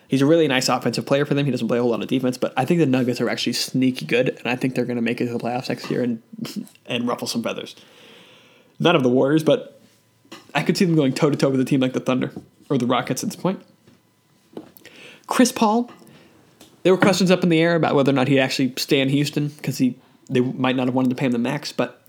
he's 0.08 0.22
a 0.22 0.26
really 0.26 0.48
nice 0.48 0.68
offensive 0.68 1.06
player 1.06 1.24
for 1.24 1.34
them. 1.34 1.44
He 1.44 1.50
doesn't 1.50 1.68
play 1.68 1.78
a 1.78 1.82
whole 1.82 1.90
lot 1.90 2.02
of 2.02 2.08
defense, 2.08 2.38
but 2.38 2.52
I 2.56 2.64
think 2.64 2.80
the 2.80 2.86
Nuggets 2.86 3.20
are 3.20 3.28
actually 3.28 3.54
sneaky 3.54 4.06
good, 4.06 4.28
and 4.28 4.46
I 4.46 4.56
think 4.56 4.74
they're 4.74 4.84
going 4.84 4.96
to 4.96 5.02
make 5.02 5.20
it 5.20 5.26
to 5.26 5.32
the 5.32 5.38
playoffs 5.38 5.68
next 5.68 5.90
year 5.90 6.02
and 6.02 6.22
and 6.86 7.06
ruffle 7.06 7.26
some 7.26 7.42
feathers. 7.42 7.74
None 8.78 8.96
of 8.96 9.02
the 9.02 9.08
Warriors, 9.08 9.42
but 9.42 9.80
I 10.54 10.62
could 10.62 10.76
see 10.76 10.84
them 10.84 10.96
going 10.96 11.12
toe 11.12 11.30
to 11.30 11.36
toe 11.36 11.50
with 11.50 11.60
a 11.60 11.64
team 11.64 11.80
like 11.80 11.92
the 11.92 12.00
Thunder 12.00 12.32
or 12.68 12.78
the 12.78 12.86
Rockets 12.86 13.22
at 13.22 13.30
this 13.30 13.36
point. 13.36 13.62
Chris 15.26 15.50
Paul, 15.50 15.90
there 16.82 16.92
were 16.92 17.00
questions 17.00 17.30
up 17.30 17.42
in 17.42 17.48
the 17.48 17.60
air 17.60 17.74
about 17.74 17.94
whether 17.94 18.10
or 18.10 18.14
not 18.14 18.28
he'd 18.28 18.38
actually 18.38 18.72
stay 18.76 19.00
in 19.00 19.08
Houston 19.08 19.48
because 19.48 19.78
he 19.78 19.98
they 20.28 20.40
might 20.40 20.76
not 20.76 20.86
have 20.86 20.94
wanted 20.94 21.10
to 21.10 21.14
pay 21.14 21.26
him 21.26 21.32
the 21.32 21.38
max, 21.38 21.72
but 21.72 22.02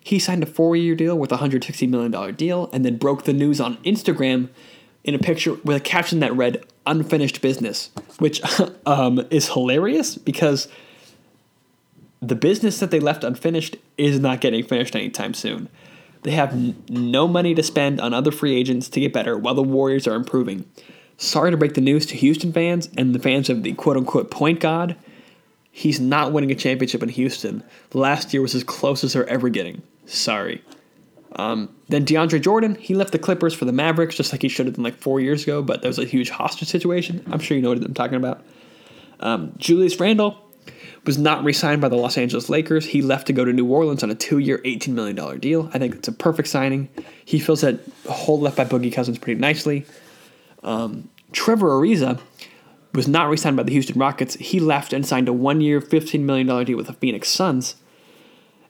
he 0.00 0.18
signed 0.18 0.42
a 0.42 0.46
four-year 0.46 0.94
deal 0.94 1.18
with 1.18 1.32
a 1.32 1.36
$160 1.36 1.88
million 1.88 2.34
deal 2.34 2.70
and 2.72 2.84
then 2.84 2.96
broke 2.96 3.24
the 3.24 3.32
news 3.32 3.60
on 3.60 3.76
Instagram 3.78 4.48
in 5.04 5.14
a 5.14 5.18
picture 5.18 5.54
with 5.64 5.76
a 5.76 5.80
caption 5.80 6.20
that 6.20 6.34
read 6.34 6.64
unfinished 6.88 7.40
business, 7.40 7.90
which 8.18 8.40
um, 8.86 9.26
is 9.30 9.48
hilarious 9.48 10.16
because 10.16 10.68
the 12.20 12.34
business 12.34 12.80
that 12.80 12.90
they 12.90 13.00
left 13.00 13.24
unfinished 13.24 13.76
is 13.96 14.18
not 14.18 14.40
getting 14.40 14.64
finished 14.64 14.96
anytime 14.96 15.34
soon. 15.34 15.68
They 16.22 16.32
have 16.32 16.52
n- 16.52 16.82
no 16.88 17.28
money 17.28 17.54
to 17.54 17.62
spend 17.62 18.00
on 18.00 18.12
other 18.12 18.32
free 18.32 18.56
agents 18.56 18.88
to 18.90 19.00
get 19.00 19.12
better 19.12 19.38
while 19.38 19.54
the 19.54 19.62
Warriors 19.62 20.06
are 20.06 20.14
improving. 20.14 20.64
Sorry 21.16 21.50
to 21.50 21.56
break 21.56 21.74
the 21.74 21.80
news 21.80 22.06
to 22.06 22.16
Houston 22.16 22.52
fans 22.52 22.88
and 22.96 23.14
the 23.14 23.18
fans 23.18 23.48
of 23.48 23.62
the 23.62 23.72
quote 23.74 23.96
unquote 23.96 24.30
point 24.30 24.60
god. 24.60 24.96
He's 25.70 26.00
not 26.00 26.32
winning 26.32 26.50
a 26.50 26.56
championship 26.56 27.02
in 27.02 27.08
Houston. 27.10 27.62
Last 27.92 28.32
year 28.32 28.42
was 28.42 28.54
as 28.54 28.64
close 28.64 29.04
as 29.04 29.12
they're 29.12 29.28
ever 29.28 29.48
getting. 29.48 29.82
Sorry. 30.06 30.62
Um, 31.36 31.74
then 31.88 32.04
DeAndre 32.04 32.40
Jordan, 32.40 32.74
he 32.74 32.94
left 32.94 33.12
the 33.12 33.18
Clippers 33.18 33.54
for 33.54 33.64
the 33.64 33.72
Mavericks 33.72 34.16
just 34.16 34.32
like 34.32 34.42
he 34.42 34.48
should 34.48 34.66
have 34.66 34.76
done 34.76 34.84
like 34.84 34.96
four 34.96 35.20
years 35.20 35.42
ago, 35.42 35.62
but 35.62 35.82
there 35.82 35.88
was 35.88 35.98
a 35.98 36.04
huge 36.04 36.30
hostage 36.30 36.68
situation. 36.68 37.24
I'm 37.30 37.38
sure 37.38 37.56
you 37.56 37.62
know 37.62 37.70
what 37.70 37.84
I'm 37.84 37.94
talking 37.94 38.16
about. 38.16 38.42
Um, 39.20 39.52
Julius 39.58 39.98
Randle 40.00 40.38
was 41.04 41.18
not 41.18 41.44
re 41.44 41.52
signed 41.52 41.80
by 41.80 41.88
the 41.88 41.96
Los 41.96 42.16
Angeles 42.16 42.48
Lakers. 42.48 42.86
He 42.86 43.02
left 43.02 43.26
to 43.26 43.32
go 43.32 43.44
to 43.44 43.52
New 43.52 43.66
Orleans 43.66 44.02
on 44.02 44.10
a 44.10 44.14
two 44.14 44.38
year, 44.38 44.58
$18 44.58 44.88
million 44.88 45.38
deal. 45.38 45.70
I 45.72 45.78
think 45.78 45.96
it's 45.96 46.08
a 46.08 46.12
perfect 46.12 46.48
signing. 46.48 46.88
He 47.24 47.38
fills 47.38 47.60
that 47.60 47.80
hole 48.08 48.40
left 48.40 48.56
by 48.56 48.64
Boogie 48.64 48.92
Cousins 48.92 49.18
pretty 49.18 49.40
nicely. 49.40 49.86
Um, 50.62 51.08
Trevor 51.32 51.68
Ariza 51.68 52.20
was 52.94 53.06
not 53.06 53.28
re-signed 53.28 53.56
by 53.56 53.62
the 53.62 53.72
Houston 53.72 53.98
Rockets. 53.98 54.34
He 54.34 54.60
left 54.60 54.92
and 54.92 55.06
signed 55.06 55.28
a 55.28 55.32
one-year, 55.32 55.80
$15 55.80 56.20
million 56.20 56.46
deal 56.64 56.76
with 56.76 56.86
the 56.86 56.94
Phoenix 56.94 57.28
Suns. 57.28 57.76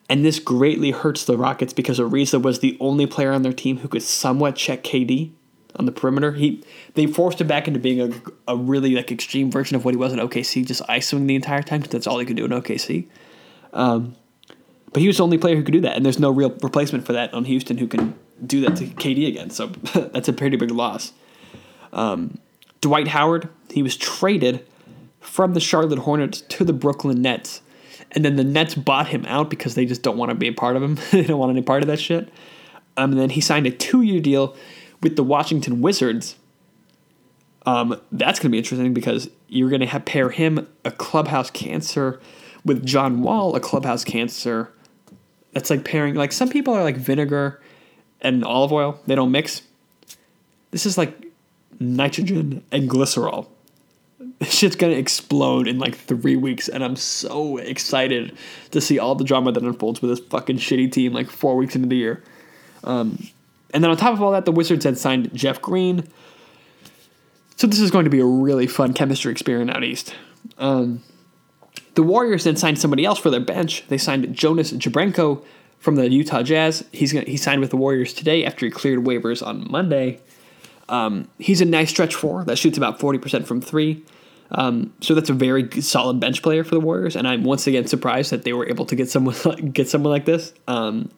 And 0.08 0.24
this 0.24 0.38
greatly 0.38 0.90
hurts 0.90 1.24
the 1.24 1.36
Rockets 1.36 1.72
because 1.72 1.98
Ariza 1.98 2.40
was 2.40 2.60
the 2.60 2.76
only 2.80 3.06
player 3.06 3.32
on 3.32 3.42
their 3.42 3.52
team 3.52 3.78
who 3.78 3.88
could 3.88 4.02
somewhat 4.02 4.56
check 4.56 4.82
KD 4.82 5.32
on 5.76 5.84
the 5.84 5.92
perimeter. 5.92 6.32
He 6.32 6.64
they 6.94 7.06
forced 7.06 7.40
him 7.40 7.46
back 7.46 7.68
into 7.68 7.78
being 7.78 8.00
a, 8.00 8.52
a 8.52 8.56
really 8.56 8.94
like 8.94 9.12
extreme 9.12 9.50
version 9.50 9.76
of 9.76 9.84
what 9.84 9.92
he 9.92 9.98
was 9.98 10.12
in 10.12 10.18
OKC, 10.18 10.66
just 10.66 10.82
isoing 10.88 11.26
the 11.26 11.34
entire 11.34 11.62
time 11.62 11.80
because 11.80 11.92
that's 11.92 12.06
all 12.06 12.18
he 12.18 12.26
could 12.26 12.36
do 12.36 12.46
in 12.46 12.50
OKC. 12.50 13.06
Um, 13.72 14.16
But 14.92 15.02
he 15.02 15.06
was 15.06 15.18
the 15.18 15.24
only 15.24 15.36
player 15.36 15.56
who 15.56 15.62
could 15.62 15.72
do 15.72 15.82
that, 15.82 15.96
and 15.96 16.04
there's 16.04 16.18
no 16.18 16.30
real 16.30 16.50
replacement 16.62 17.04
for 17.04 17.12
that 17.12 17.34
on 17.34 17.44
Houston 17.44 17.76
who 17.76 17.86
can 17.86 18.14
do 18.44 18.62
that 18.62 18.76
to 18.76 18.86
KD 18.86 19.28
again. 19.28 19.50
So 19.50 19.66
that's 19.94 20.28
a 20.28 20.32
pretty 20.32 20.56
big 20.56 20.70
loss. 20.70 21.12
Um, 21.92 22.38
Dwight 22.80 23.08
Howard, 23.08 23.48
he 23.70 23.82
was 23.82 23.96
traded 23.96 24.64
from 25.20 25.52
the 25.52 25.60
Charlotte 25.60 26.00
Hornets 26.00 26.40
to 26.42 26.64
the 26.64 26.72
Brooklyn 26.72 27.20
Nets. 27.20 27.60
And 28.12 28.24
then 28.24 28.36
the 28.36 28.44
Nets 28.44 28.74
bought 28.74 29.08
him 29.08 29.24
out 29.26 29.50
because 29.50 29.74
they 29.74 29.84
just 29.84 30.02
don't 30.02 30.16
want 30.16 30.30
to 30.30 30.34
be 30.34 30.48
a 30.48 30.52
part 30.52 30.76
of 30.76 30.82
him. 30.82 30.98
they 31.12 31.24
don't 31.24 31.38
want 31.38 31.50
any 31.50 31.62
part 31.62 31.82
of 31.82 31.88
that 31.88 32.00
shit. 32.00 32.28
Um, 32.96 33.12
and 33.12 33.20
then 33.20 33.30
he 33.30 33.40
signed 33.40 33.66
a 33.66 33.70
two 33.70 34.02
year 34.02 34.20
deal 34.20 34.56
with 35.02 35.16
the 35.16 35.22
Washington 35.22 35.80
Wizards. 35.80 36.36
Um, 37.66 38.00
that's 38.12 38.38
going 38.38 38.50
to 38.50 38.52
be 38.52 38.58
interesting 38.58 38.94
because 38.94 39.28
you're 39.48 39.68
going 39.68 39.86
to 39.86 40.00
pair 40.00 40.30
him, 40.30 40.66
a 40.84 40.90
clubhouse 40.90 41.50
cancer, 41.50 42.20
with 42.64 42.84
John 42.84 43.22
Wall, 43.22 43.54
a 43.54 43.60
clubhouse 43.60 44.04
cancer. 44.04 44.72
That's 45.52 45.70
like 45.70 45.84
pairing, 45.84 46.14
like 46.14 46.32
some 46.32 46.48
people 46.48 46.74
are 46.74 46.82
like 46.82 46.96
vinegar 46.96 47.60
and 48.20 48.44
olive 48.44 48.72
oil, 48.72 49.00
they 49.06 49.14
don't 49.14 49.30
mix. 49.30 49.62
This 50.70 50.86
is 50.86 50.98
like 50.98 51.26
nitrogen 51.78 52.62
and 52.72 52.88
glycerol. 52.88 53.48
This 54.38 54.52
shit's 54.52 54.76
gonna 54.76 54.92
explode 54.92 55.66
in 55.66 55.80
like 55.80 55.96
three 55.96 56.36
weeks, 56.36 56.68
and 56.68 56.84
I'm 56.84 56.94
so 56.94 57.56
excited 57.56 58.36
to 58.70 58.80
see 58.80 58.98
all 58.98 59.16
the 59.16 59.24
drama 59.24 59.50
that 59.50 59.64
unfolds 59.64 60.00
with 60.00 60.10
this 60.10 60.20
fucking 60.20 60.58
shitty 60.58 60.92
team 60.92 61.12
like 61.12 61.28
four 61.28 61.56
weeks 61.56 61.74
into 61.74 61.88
the 61.88 61.96
year. 61.96 62.22
Um, 62.84 63.28
and 63.74 63.82
then 63.82 63.90
on 63.90 63.96
top 63.96 64.12
of 64.12 64.22
all 64.22 64.32
that, 64.32 64.44
the 64.44 64.52
Wizards 64.52 64.84
had 64.84 64.96
signed 64.96 65.34
Jeff 65.34 65.60
Green. 65.60 66.06
So 67.56 67.66
this 67.66 67.80
is 67.80 67.90
going 67.90 68.04
to 68.04 68.10
be 68.10 68.20
a 68.20 68.24
really 68.24 68.66
fun 68.66 68.94
chemistry 68.94 69.32
experiment 69.32 69.76
out 69.76 69.82
east. 69.82 70.14
Um, 70.58 71.02
the 71.94 72.02
Warriors 72.04 72.44
then 72.44 72.56
signed 72.56 72.78
somebody 72.78 73.04
else 73.04 73.18
for 73.18 73.30
their 73.30 73.40
bench. 73.40 73.84
They 73.88 73.98
signed 73.98 74.32
Jonas 74.34 74.72
Jerebko 74.72 75.44
from 75.80 75.96
the 75.96 76.08
Utah 76.08 76.42
Jazz. 76.42 76.84
He's 76.92 77.12
gonna, 77.12 77.26
he 77.26 77.36
signed 77.36 77.60
with 77.60 77.70
the 77.70 77.76
Warriors 77.76 78.14
today 78.14 78.44
after 78.44 78.64
he 78.64 78.70
cleared 78.70 79.00
waivers 79.00 79.44
on 79.44 79.68
Monday. 79.70 80.20
Um, 80.88 81.28
he's 81.38 81.60
a 81.60 81.64
nice 81.64 81.90
stretch 81.90 82.14
four 82.14 82.44
that 82.44 82.56
shoots 82.56 82.78
about 82.78 82.98
40% 82.98 83.46
from 83.46 83.60
three. 83.60 84.04
Um, 84.50 84.94
so 85.00 85.14
that's 85.14 85.30
a 85.30 85.34
very 85.34 85.70
solid 85.82 86.20
bench 86.20 86.42
player 86.42 86.64
for 86.64 86.74
the 86.74 86.80
Warriors, 86.80 87.16
and 87.16 87.28
I'm 87.28 87.44
once 87.44 87.66
again 87.66 87.86
surprised 87.86 88.30
that 88.30 88.44
they 88.44 88.52
were 88.52 88.68
able 88.68 88.86
to 88.86 88.96
get 88.96 89.10
someone 89.10 89.36
get 89.72 89.88
someone 89.88 90.10
like 90.10 90.24
this. 90.24 90.52
Um, 90.66 91.10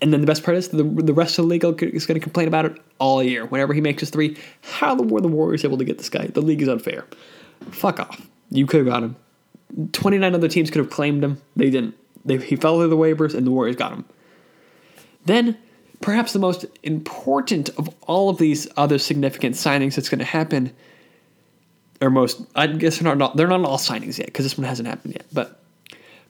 and 0.00 0.12
then 0.12 0.20
the 0.20 0.26
best 0.26 0.42
part 0.42 0.56
is 0.56 0.68
the, 0.68 0.82
the 0.82 1.14
rest 1.14 1.38
of 1.38 1.44
the 1.44 1.48
league 1.48 1.64
is 1.64 2.06
going 2.06 2.18
to 2.18 2.22
complain 2.22 2.48
about 2.48 2.64
it 2.66 2.76
all 2.98 3.22
year. 3.22 3.46
Whenever 3.46 3.72
he 3.72 3.80
makes 3.80 4.00
his 4.00 4.10
three, 4.10 4.36
how 4.62 4.96
the 4.96 5.04
were 5.04 5.20
the 5.20 5.28
Warriors 5.28 5.64
able 5.64 5.78
to 5.78 5.84
get 5.84 5.98
this 5.98 6.08
guy? 6.08 6.26
The 6.26 6.40
league 6.40 6.60
is 6.60 6.68
unfair. 6.68 7.06
Fuck 7.70 8.00
off. 8.00 8.28
You 8.50 8.66
could 8.66 8.78
have 8.78 8.88
got 8.88 9.04
him. 9.04 9.16
29 9.92 10.34
other 10.34 10.48
teams 10.48 10.70
could 10.70 10.80
have 10.80 10.90
claimed 10.90 11.22
him. 11.22 11.40
They 11.54 11.70
didn't. 11.70 11.94
They, 12.24 12.38
he 12.38 12.56
fell 12.56 12.78
through 12.78 12.88
the 12.88 12.96
waivers, 12.96 13.34
and 13.34 13.46
the 13.46 13.52
Warriors 13.52 13.76
got 13.76 13.92
him. 13.92 14.04
Then 15.24 15.56
perhaps 16.00 16.32
the 16.32 16.38
most 16.38 16.66
important 16.82 17.68
of 17.78 17.94
all 18.02 18.28
of 18.28 18.38
these 18.38 18.66
other 18.76 18.98
significant 18.98 19.54
signings 19.54 19.94
that's 19.94 20.08
going 20.08 20.18
to 20.18 20.24
happen, 20.24 20.72
or 22.02 22.10
most, 22.10 22.42
I 22.54 22.66
guess 22.66 22.98
they're 22.98 23.14
not, 23.14 23.36
they're 23.36 23.46
not 23.46 23.64
all 23.64 23.78
signings 23.78 24.18
yet 24.18 24.26
because 24.26 24.44
this 24.44 24.58
one 24.58 24.66
hasn't 24.66 24.88
happened 24.88 25.14
yet. 25.14 25.26
But 25.32 25.58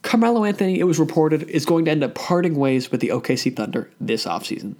Carmelo 0.02 0.44
Anthony, 0.44 0.78
it 0.78 0.84
was 0.84 0.98
reported, 0.98 1.44
is 1.44 1.64
going 1.64 1.86
to 1.86 1.90
end 1.90 2.04
up 2.04 2.14
parting 2.14 2.56
ways 2.56 2.90
with 2.90 3.00
the 3.00 3.08
OKC 3.08 3.56
Thunder 3.56 3.90
this 4.00 4.26
offseason. 4.26 4.74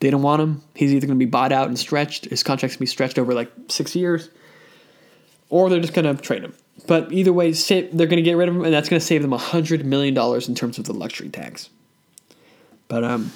They 0.00 0.10
don't 0.10 0.22
want 0.22 0.40
him. 0.40 0.62
He's 0.74 0.92
either 0.92 1.06
going 1.06 1.18
to 1.18 1.24
be 1.24 1.30
bought 1.30 1.52
out 1.52 1.68
and 1.68 1.78
stretched, 1.78 2.26
his 2.26 2.42
contract's 2.42 2.76
going 2.76 2.78
to 2.78 2.82
be 2.82 2.86
stretched 2.86 3.18
over 3.18 3.34
like 3.34 3.50
six 3.68 3.94
years, 3.96 4.30
or 5.48 5.68
they're 5.68 5.80
just 5.80 5.94
going 5.94 6.16
to 6.16 6.20
trade 6.22 6.42
him. 6.42 6.54
But 6.86 7.12
either 7.12 7.32
way, 7.32 7.52
they're 7.52 7.90
going 7.90 8.16
to 8.16 8.22
get 8.22 8.36
rid 8.36 8.48
of 8.48 8.56
him, 8.56 8.64
and 8.64 8.72
that's 8.72 8.88
going 8.88 9.00
to 9.00 9.06
save 9.06 9.22
them 9.22 9.30
$100 9.32 9.84
million 9.84 10.16
in 10.16 10.54
terms 10.54 10.78
of 10.78 10.84
the 10.84 10.92
luxury 10.92 11.28
tax. 11.28 11.70
But 12.88 13.04
um, 13.04 13.32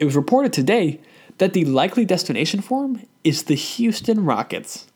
it 0.00 0.04
was 0.04 0.16
reported 0.16 0.52
today 0.52 1.00
that 1.38 1.52
the 1.52 1.64
likely 1.64 2.04
destination 2.04 2.60
for 2.60 2.84
him 2.84 3.06
is 3.24 3.44
the 3.44 3.54
Houston 3.54 4.24
Rockets. 4.24 4.86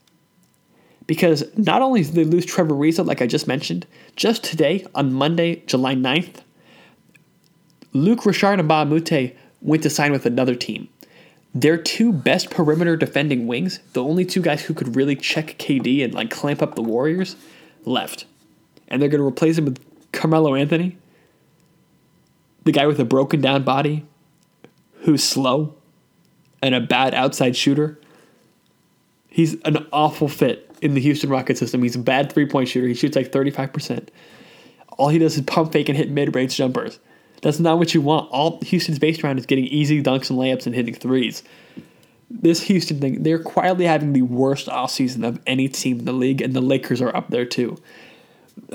Because 1.07 1.45
not 1.57 1.83
only 1.83 2.03
did 2.03 2.15
they 2.15 2.25
lose 2.25 2.47
Trevor 2.47 2.75
Ariza, 2.75 3.05
like 3.05 3.21
I 3.21 3.27
just 3.27 3.49
mentioned, 3.49 3.87
just 4.17 4.45
today, 4.45 4.87
on 4.95 5.13
Monday, 5.13 5.63
July 5.67 5.95
9th, 5.95 6.43
Luke 7.93 8.25
Richard 8.25 8.61
and 8.61 8.71
a 8.71 9.33
went 9.61 9.83
to 9.83 9.91
sign 9.91 10.13
with 10.13 10.25
another 10.25 10.55
team. 10.55 10.89
Their 11.53 11.77
two 11.77 12.13
best 12.13 12.51
perimeter 12.51 12.97
defending 12.97 13.49
wings, 13.49 13.81
the 13.93 14.05
only 14.05 14.25
two 14.25 14.41
guys 14.41 14.63
who 14.63 14.75
could 14.75 14.95
really 14.95 15.17
check 15.17 15.59
KD 15.59 16.05
and 16.05 16.15
like 16.15 16.31
clamp 16.31 16.63
up 16.63 16.77
the 16.77 16.83
Warriors, 16.83 17.35
left. 17.85 18.25
And 18.87 19.03
they're 19.03 19.09
going 19.09 19.21
to 19.21 19.27
replace 19.27 19.59
him 19.59 19.65
with 19.65 19.85
Carmelo 20.13 20.55
Anthony, 20.55 20.97
the 22.65 22.73
guy 22.73 22.87
with 22.87 23.01
a 23.01 23.05
broken 23.05 23.41
down 23.41 23.65
body 23.65 24.07
who's 25.01 25.25
slow 25.25 25.75
and 26.63 26.75
a 26.75 26.81
bad 26.81 27.15
outside 27.15 27.57
shooter. 27.57 27.99
He's 29.29 29.55
an 29.63 29.87
awful 29.93 30.29
fit 30.29 30.71
in 30.83 30.95
the 30.95 31.01
Houston 31.01 31.31
Rocket 31.31 31.57
system. 31.57 31.83
He's 31.83 31.97
a 31.97 32.01
bad 32.01 32.33
three 32.33 32.47
point 32.47 32.69
shooter. 32.69 32.89
He 32.89 32.95
shoots 32.95 33.17
like 33.17 33.31
35%. 33.31 34.09
All 34.99 35.09
he 35.09 35.19
does 35.19 35.37
is 35.37 35.43
pump 35.43 35.73
fake 35.73 35.89
and 35.89 35.97
hit 35.97 36.11
mid 36.11 36.35
range 36.35 36.57
jumpers. 36.57 36.99
That's 37.43 37.59
not 37.59 37.79
what 37.79 37.95
you 37.95 38.01
want. 38.01 38.31
All 38.31 38.61
Houston's 38.63 38.99
based 38.99 39.25
around 39.25 39.39
is 39.39 39.47
getting 39.47 39.65
easy 39.67 40.03
dunks 40.03 40.31
and 40.31 40.39
layups 40.39 40.67
and 40.67 40.75
hitting 40.75 40.95
threes. 40.95 41.43
This 42.31 42.63
Houston 42.65 43.01
thing, 43.01 43.23
they're 43.23 43.43
quietly 43.43 43.87
having 43.87 44.13
the 44.13 44.23
worst 44.23 44.67
offseason 44.69 45.27
of 45.27 45.41
any 45.47 45.69
team 45.69 46.01
in 46.01 46.05
the 46.05 46.13
league, 46.13 46.41
and 46.41 46.55
the 46.55 46.61
Lakers 46.61 47.01
are 47.01 47.15
up 47.17 47.31
there 47.31 47.47
too. 47.47 47.77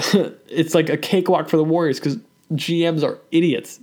it's 0.48 0.74
like 0.74 0.90
a 0.90 0.98
cakewalk 0.98 1.48
for 1.48 1.58
the 1.58 1.64
Warriors 1.64 2.00
because 2.00 2.18
GMs 2.54 3.04
are 3.04 3.20
idiots. 3.32 3.80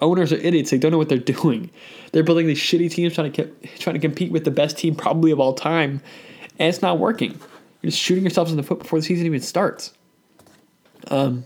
Owners 0.00 0.32
are 0.32 0.36
idiots. 0.36 0.70
They 0.70 0.78
don't 0.78 0.92
know 0.92 0.98
what 0.98 1.08
they're 1.08 1.18
doing. 1.36 1.70
They're 2.12 2.22
building 2.22 2.46
these 2.46 2.58
shitty 2.58 2.90
teams 2.90 3.14
trying 3.14 3.32
to 3.32 3.50
trying 3.78 3.94
to 3.94 4.00
compete 4.00 4.32
with 4.32 4.44
the 4.44 4.50
best 4.50 4.78
team 4.78 4.94
probably 4.94 5.30
of 5.30 5.40
all 5.40 5.54
time, 5.54 6.02
and 6.58 6.68
it's 6.68 6.82
not 6.82 6.98
working. 6.98 7.38
You're 7.82 7.90
just 7.90 8.02
shooting 8.02 8.24
yourselves 8.24 8.50
in 8.50 8.56
the 8.56 8.62
foot 8.62 8.80
before 8.80 8.98
the 8.98 9.04
season 9.04 9.26
even 9.26 9.40
starts. 9.40 9.92
Um, 11.08 11.44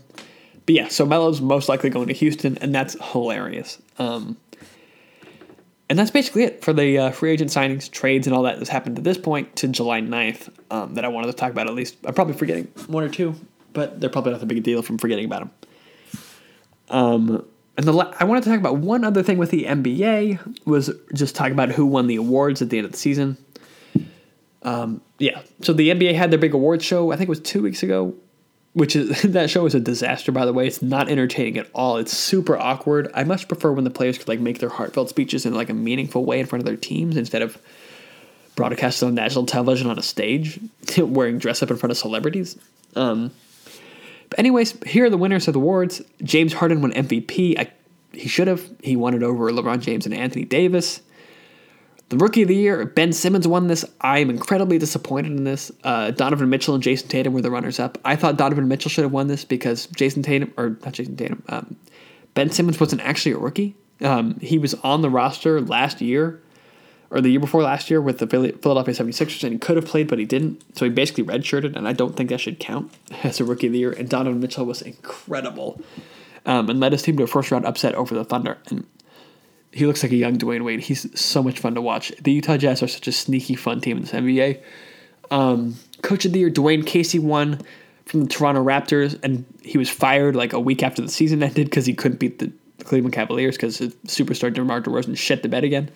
but 0.65 0.75
yeah, 0.75 0.87
so 0.87 1.05
Melo's 1.05 1.41
most 1.41 1.69
likely 1.69 1.89
going 1.89 2.07
to 2.07 2.13
Houston, 2.13 2.57
and 2.59 2.73
that's 2.73 2.95
hilarious. 3.11 3.79
Um, 3.99 4.37
and 5.89 5.99
that's 5.99 6.11
basically 6.11 6.43
it 6.43 6.63
for 6.63 6.71
the 6.71 6.97
uh, 6.97 7.11
free 7.11 7.31
agent 7.31 7.51
signings, 7.51 7.91
trades, 7.91 8.25
and 8.25 8.33
all 8.33 8.43
that 8.43 8.57
that's 8.57 8.69
happened 8.69 8.95
to 8.95 9.01
this 9.01 9.17
point 9.17 9.55
to 9.57 9.67
July 9.67 9.99
9th 9.99 10.49
um, 10.71 10.93
that 10.93 11.03
I 11.03 11.09
wanted 11.09 11.27
to 11.27 11.33
talk 11.33 11.51
about 11.51 11.67
at 11.67 11.73
least. 11.73 11.97
I'm 12.05 12.13
probably 12.13 12.33
forgetting 12.33 12.69
one 12.87 13.03
or 13.03 13.09
two, 13.09 13.35
but 13.73 13.99
they're 13.99 14.09
probably 14.09 14.31
not 14.31 14.41
a 14.41 14.45
big 14.45 14.63
deal 14.63 14.81
from 14.81 14.97
forgetting 14.97 15.25
about 15.25 15.41
them. 15.41 15.51
Um, 16.89 17.45
and 17.77 17.85
the 17.85 17.93
la- 17.93 18.13
I 18.19 18.25
wanted 18.25 18.43
to 18.43 18.49
talk 18.49 18.59
about 18.59 18.77
one 18.77 19.03
other 19.03 19.23
thing 19.23 19.37
with 19.37 19.51
the 19.51 19.65
NBA 19.65 20.65
was 20.65 20.91
just 21.13 21.35
talk 21.35 21.51
about 21.51 21.71
who 21.71 21.85
won 21.85 22.07
the 22.07 22.17
awards 22.17 22.61
at 22.61 22.69
the 22.69 22.77
end 22.77 22.85
of 22.85 22.91
the 22.91 22.97
season. 22.97 23.37
Um, 24.63 25.01
yeah, 25.17 25.41
so 25.61 25.73
the 25.73 25.89
NBA 25.89 26.15
had 26.15 26.31
their 26.31 26.39
big 26.39 26.53
awards 26.53 26.83
show. 26.83 27.11
I 27.11 27.15
think 27.15 27.27
it 27.27 27.31
was 27.31 27.39
two 27.39 27.61
weeks 27.61 27.81
ago, 27.81 28.13
which 28.73 28.95
is 28.95 29.21
that 29.23 29.49
show 29.49 29.65
is 29.65 29.73
a 29.73 29.79
disaster. 29.79 30.31
By 30.31 30.45
the 30.45 30.53
way, 30.53 30.67
it's 30.67 30.81
not 30.81 31.09
entertaining 31.09 31.57
at 31.57 31.69
all. 31.73 31.97
It's 31.97 32.15
super 32.15 32.57
awkward. 32.57 33.09
I 33.13 33.23
much 33.23 33.47
prefer 33.47 33.71
when 33.71 33.83
the 33.83 33.89
players 33.89 34.17
could 34.17 34.27
like 34.27 34.39
make 34.39 34.59
their 34.59 34.69
heartfelt 34.69 35.09
speeches 35.09 35.45
in 35.45 35.53
like 35.53 35.69
a 35.69 35.73
meaningful 35.73 36.25
way 36.25 36.39
in 36.39 36.45
front 36.45 36.61
of 36.61 36.65
their 36.65 36.77
teams 36.77 37.17
instead 37.17 37.41
of 37.41 37.57
broadcasted 38.55 39.07
on 39.07 39.15
national 39.15 39.45
television 39.45 39.89
on 39.89 39.97
a 39.97 40.03
stage, 40.03 40.59
wearing 40.97 41.37
dress 41.37 41.63
up 41.63 41.71
in 41.71 41.77
front 41.77 41.91
of 41.91 41.97
celebrities. 41.97 42.57
Um, 42.95 43.31
but 44.31 44.39
anyways, 44.39 44.81
here 44.85 45.05
are 45.05 45.09
the 45.09 45.17
winners 45.17 45.47
of 45.49 45.53
the 45.53 45.59
awards. 45.59 46.01
James 46.23 46.53
Harden 46.53 46.81
won 46.81 46.93
MVP. 46.93 47.59
I, 47.59 47.69
he 48.13 48.29
should 48.29 48.47
have. 48.47 48.63
He 48.81 48.95
won 48.95 49.13
it 49.13 49.23
over 49.23 49.51
LeBron 49.51 49.81
James 49.81 50.05
and 50.05 50.15
Anthony 50.15 50.45
Davis. 50.45 51.01
The 52.07 52.17
Rookie 52.17 52.41
of 52.41 52.47
the 52.47 52.55
Year, 52.55 52.85
Ben 52.85 53.11
Simmons 53.11 53.45
won 53.45 53.67
this. 53.67 53.83
I 53.99 54.19
am 54.19 54.29
incredibly 54.29 54.77
disappointed 54.77 55.33
in 55.33 55.43
this. 55.43 55.69
Uh, 55.83 56.11
Donovan 56.11 56.49
Mitchell 56.49 56.75
and 56.75 56.83
Jayson 56.83 57.09
Tatum 57.09 57.33
were 57.33 57.41
the 57.41 57.51
runners 57.51 57.77
up. 57.77 57.97
I 58.05 58.15
thought 58.15 58.37
Donovan 58.37 58.69
Mitchell 58.69 58.89
should 58.89 59.03
have 59.03 59.11
won 59.11 59.27
this 59.27 59.43
because 59.43 59.87
Jayson 59.87 60.23
Tatum, 60.23 60.53
or 60.57 60.77
not 60.83 60.93
Jayson 60.93 61.17
Tatum, 61.17 61.43
um, 61.49 61.75
Ben 62.33 62.49
Simmons 62.49 62.79
wasn't 62.79 63.01
actually 63.01 63.33
a 63.33 63.37
rookie. 63.37 63.75
Um, 64.01 64.39
he 64.39 64.57
was 64.57 64.73
on 64.75 65.01
the 65.01 65.09
roster 65.09 65.59
last 65.61 66.01
year, 66.01 66.41
or 67.11 67.19
the 67.19 67.29
year 67.29 67.41
before 67.41 67.61
last 67.61 67.89
year 67.89 68.01
with 68.01 68.19
the 68.19 68.27
Philadelphia 68.27 68.93
76ers, 68.93 69.43
and 69.43 69.53
he 69.53 69.59
could 69.59 69.75
have 69.75 69.85
played, 69.85 70.07
but 70.07 70.17
he 70.17 70.25
didn't. 70.25 70.77
So 70.77 70.85
he 70.85 70.91
basically 70.91 71.25
redshirted, 71.25 71.75
and 71.75 71.87
I 71.87 71.93
don't 71.93 72.15
think 72.15 72.29
that 72.29 72.39
should 72.39 72.59
count 72.59 72.91
as 73.23 73.39
a 73.39 73.43
Rookie 73.43 73.67
of 73.67 73.73
the 73.73 73.79
Year. 73.79 73.91
And 73.91 74.09
Donovan 74.09 74.39
Mitchell 74.39 74.65
was 74.65 74.81
incredible 74.81 75.81
um, 76.45 76.69
and 76.69 76.79
led 76.79 76.93
his 76.93 77.01
team 77.01 77.17
to 77.17 77.23
a 77.23 77.27
first 77.27 77.51
round 77.51 77.65
upset 77.65 77.95
over 77.95 78.15
the 78.15 78.23
Thunder. 78.23 78.57
And 78.69 78.87
he 79.73 79.85
looks 79.85 80.03
like 80.03 80.13
a 80.13 80.15
young 80.15 80.37
Dwyane 80.37 80.63
Wade. 80.63 80.79
He's 80.79 81.19
so 81.19 81.43
much 81.43 81.59
fun 81.59 81.75
to 81.75 81.81
watch. 81.81 82.13
The 82.21 82.31
Utah 82.31 82.57
Jazz 82.57 82.81
are 82.81 82.87
such 82.87 83.07
a 83.07 83.11
sneaky, 83.11 83.55
fun 83.55 83.81
team 83.81 83.97
in 83.97 84.03
this 84.03 84.11
NBA. 84.11 84.61
Um, 85.29 85.75
Coach 86.01 86.25
of 86.25 86.31
the 86.31 86.39
Year, 86.39 86.49
Dwayne 86.49 86.85
Casey 86.85 87.19
won 87.19 87.59
from 88.05 88.21
the 88.21 88.27
Toronto 88.27 88.63
Raptors, 88.63 89.17
and 89.23 89.45
he 89.61 89.77
was 89.77 89.89
fired 89.89 90.35
like 90.35 90.53
a 90.53 90.59
week 90.59 90.81
after 90.81 91.01
the 91.01 91.09
season 91.09 91.43
ended 91.43 91.65
because 91.67 91.85
he 91.85 91.93
couldn't 91.93 92.19
beat 92.19 92.39
the 92.39 92.51
Cleveland 92.83 93.13
Cavaliers 93.13 93.55
because 93.55 93.79
superstar 93.79 94.53
DeMar 94.53 94.81
DeRozan 94.81 95.17
shit 95.17 95.43
the 95.43 95.49
bed 95.49 95.63
again. 95.63 95.89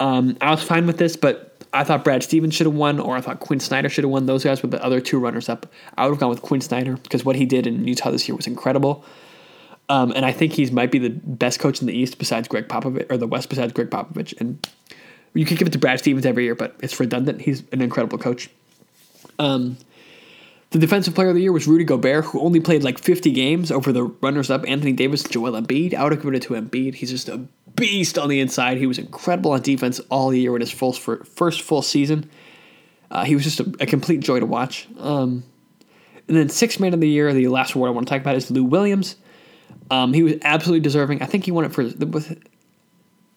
Um, 0.00 0.36
I 0.40 0.50
was 0.50 0.62
fine 0.62 0.86
with 0.86 0.98
this, 0.98 1.16
but 1.16 1.56
I 1.72 1.84
thought 1.84 2.04
Brad 2.04 2.22
Stevens 2.22 2.54
should 2.54 2.66
have 2.66 2.74
won, 2.74 2.98
or 2.98 3.16
I 3.16 3.20
thought 3.20 3.40
Quin 3.40 3.60
Snyder 3.60 3.88
should 3.88 4.04
have 4.04 4.10
won. 4.10 4.26
Those 4.26 4.44
guys 4.44 4.62
were 4.62 4.68
the 4.68 4.82
other 4.82 5.00
two 5.00 5.18
runners 5.18 5.48
up. 5.48 5.66
I 5.96 6.04
would 6.04 6.12
have 6.12 6.20
gone 6.20 6.30
with 6.30 6.42
Quin 6.42 6.60
Snyder 6.60 6.96
because 6.96 7.24
what 7.24 7.36
he 7.36 7.46
did 7.46 7.66
in 7.66 7.86
Utah 7.86 8.10
this 8.10 8.28
year 8.28 8.36
was 8.36 8.46
incredible. 8.46 9.04
Um, 9.88 10.12
and 10.16 10.24
I 10.24 10.32
think 10.32 10.52
he's 10.52 10.72
might 10.72 10.90
be 10.90 10.98
the 10.98 11.10
best 11.10 11.60
coach 11.60 11.80
in 11.80 11.86
the 11.86 11.96
East 11.96 12.18
besides 12.18 12.48
Gregg 12.48 12.68
Popovich, 12.68 13.10
or 13.10 13.16
the 13.16 13.26
West 13.26 13.48
besides 13.48 13.72
Gregg 13.72 13.90
Popovich. 13.90 14.34
And 14.40 14.66
you 15.34 15.44
can 15.44 15.56
give 15.56 15.68
it 15.68 15.72
to 15.72 15.78
Brad 15.78 15.98
Stevens 15.98 16.26
every 16.26 16.44
year, 16.44 16.54
but 16.54 16.74
it's 16.80 16.98
redundant. 16.98 17.42
He's 17.42 17.62
an 17.72 17.80
incredible 17.80 18.18
coach. 18.18 18.50
Um, 19.38 19.76
the 20.76 20.80
defensive 20.86 21.14
player 21.14 21.28
of 21.28 21.34
the 21.34 21.40
year 21.40 21.52
was 21.52 21.66
Rudy 21.66 21.84
Gobert, 21.84 22.26
who 22.26 22.40
only 22.40 22.60
played 22.60 22.84
like 22.84 22.98
50 22.98 23.30
games 23.30 23.72
over 23.72 23.92
the 23.92 24.04
runners 24.04 24.50
up 24.50 24.68
Anthony 24.68 24.92
Davis 24.92 25.22
and 25.22 25.32
Joel 25.32 25.52
Embiid. 25.52 25.94
I 25.94 26.04
would 26.04 26.12
have 26.12 26.34
it 26.34 26.42
to 26.42 26.52
Embiid. 26.52 26.96
He's 26.96 27.10
just 27.10 27.30
a 27.30 27.38
beast 27.76 28.18
on 28.18 28.28
the 28.28 28.40
inside. 28.40 28.76
He 28.76 28.86
was 28.86 28.98
incredible 28.98 29.52
on 29.52 29.62
defense 29.62 30.00
all 30.10 30.34
year 30.34 30.54
in 30.54 30.60
his 30.60 30.70
full, 30.70 30.92
first 30.92 31.62
full 31.62 31.80
season. 31.80 32.30
Uh, 33.10 33.24
he 33.24 33.34
was 33.34 33.44
just 33.44 33.60
a, 33.60 33.74
a, 33.80 33.86
complete 33.86 34.20
joy 34.20 34.38
to 34.38 34.44
watch. 34.44 34.86
Um, 34.98 35.44
and 36.28 36.36
then 36.36 36.50
sixth 36.50 36.78
man 36.78 36.92
of 36.92 37.00
the 37.00 37.08
year, 37.08 37.32
the 37.32 37.48
last 37.48 37.72
award 37.72 37.88
I 37.88 37.94
want 37.94 38.06
to 38.06 38.12
talk 38.12 38.20
about 38.20 38.36
is 38.36 38.50
Lou 38.50 38.64
Williams. 38.64 39.16
Um, 39.90 40.12
he 40.12 40.22
was 40.22 40.34
absolutely 40.42 40.80
deserving. 40.80 41.22
I 41.22 41.26
think 41.26 41.46
he 41.46 41.52
won 41.52 41.64
it 41.64 41.72
for 41.72 41.84
with. 41.84 42.42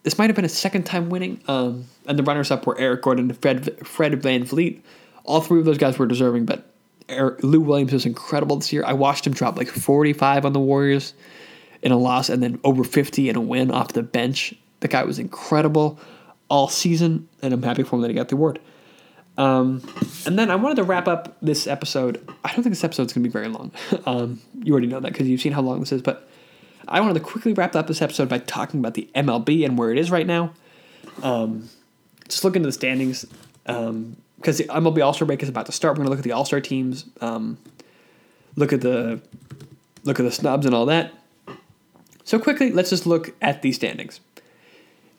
This 0.03 0.17
might 0.17 0.29
have 0.29 0.35
been 0.35 0.43
his 0.43 0.57
second 0.57 0.85
time 0.85 1.09
winning. 1.09 1.41
Um, 1.47 1.85
and 2.05 2.19
the 2.19 2.23
runners 2.23 2.51
up 2.51 2.65
were 2.65 2.77
Eric 2.77 3.03
Gordon 3.03 3.29
and 3.29 3.41
Fred 3.41 3.87
Fred 3.87 4.13
VanVleet. 4.13 4.81
All 5.23 5.39
three 5.39 5.59
of 5.59 5.65
those 5.65 5.77
guys 5.77 5.97
were 5.97 6.07
deserving, 6.07 6.45
but 6.45 6.68
Eric, 7.09 7.43
Lou 7.43 7.59
Williams 7.59 7.91
was 7.91 8.05
incredible 8.05 8.57
this 8.57 8.71
year. 8.71 8.83
I 8.85 8.93
watched 8.93 9.27
him 9.27 9.33
drop 9.33 9.57
like 9.57 9.67
45 9.67 10.45
on 10.45 10.53
the 10.53 10.59
Warriors 10.59 11.13
in 11.81 11.91
a 11.91 11.97
loss 11.97 12.29
and 12.29 12.41
then 12.41 12.59
over 12.63 12.83
50 12.83 13.29
in 13.29 13.35
a 13.35 13.41
win 13.41 13.71
off 13.71 13.89
the 13.93 14.03
bench. 14.03 14.53
The 14.79 14.87
guy 14.87 15.03
was 15.03 15.19
incredible 15.19 15.99
all 16.49 16.67
season, 16.67 17.27
and 17.41 17.53
I'm 17.53 17.63
happy 17.63 17.83
for 17.83 17.95
him 17.95 18.01
that 18.01 18.09
he 18.09 18.13
got 18.13 18.29
the 18.29 18.35
award. 18.35 18.59
Um, 19.37 19.81
and 20.25 20.37
then 20.37 20.51
I 20.51 20.55
wanted 20.55 20.75
to 20.75 20.83
wrap 20.83 21.07
up 21.07 21.37
this 21.41 21.67
episode. 21.67 22.17
I 22.43 22.53
don't 22.53 22.63
think 22.63 22.73
this 22.73 22.83
episode's 22.83 23.13
going 23.13 23.23
to 23.23 23.29
be 23.29 23.31
very 23.31 23.47
long. 23.47 23.71
um, 24.05 24.41
you 24.55 24.73
already 24.73 24.87
know 24.87 24.99
that 24.99 25.13
because 25.13 25.27
you've 25.27 25.41
seen 25.41 25.53
how 25.53 25.61
long 25.61 25.79
this 25.79 25.91
is, 25.91 26.01
but 26.01 26.29
I 26.87 26.99
wanted 26.99 27.13
to 27.15 27.19
quickly 27.21 27.53
wrap 27.53 27.75
up 27.75 27.87
this 27.87 28.01
episode 28.01 28.27
by 28.27 28.39
talking 28.39 28.79
about 28.79 28.95
the 28.95 29.09
MLB 29.15 29.63
and 29.63 29.77
where 29.77 29.91
it 29.91 29.97
is 29.97 30.11
right 30.11 30.27
now. 30.27 30.53
Um, 31.23 31.69
just 32.27 32.43
look 32.43 32.55
into 32.55 32.67
the 32.67 32.73
standings. 32.73 33.25
Um, 33.65 34.17
because 34.39 34.57
the 34.57 34.63
MLB 34.65 35.03
All 35.03 35.13
Star 35.13 35.25
break 35.25 35.43
is 35.43 35.49
about 35.49 35.65
to 35.65 35.71
start. 35.71 35.93
We're 35.93 36.03
gonna 36.03 36.09
look 36.09 36.19
at 36.19 36.25
the 36.25 36.31
All 36.31 36.45
Star 36.45 36.61
teams, 36.61 37.05
um, 37.21 37.57
look 38.55 38.73
at 38.73 38.81
the 38.81 39.21
look 40.03 40.19
at 40.19 40.23
the 40.23 40.31
snubs 40.31 40.65
and 40.65 40.73
all 40.73 40.85
that. 40.87 41.13
So 42.23 42.39
quickly, 42.39 42.71
let's 42.71 42.89
just 42.89 43.05
look 43.05 43.35
at 43.41 43.61
these 43.61 43.75
standings. 43.75 44.19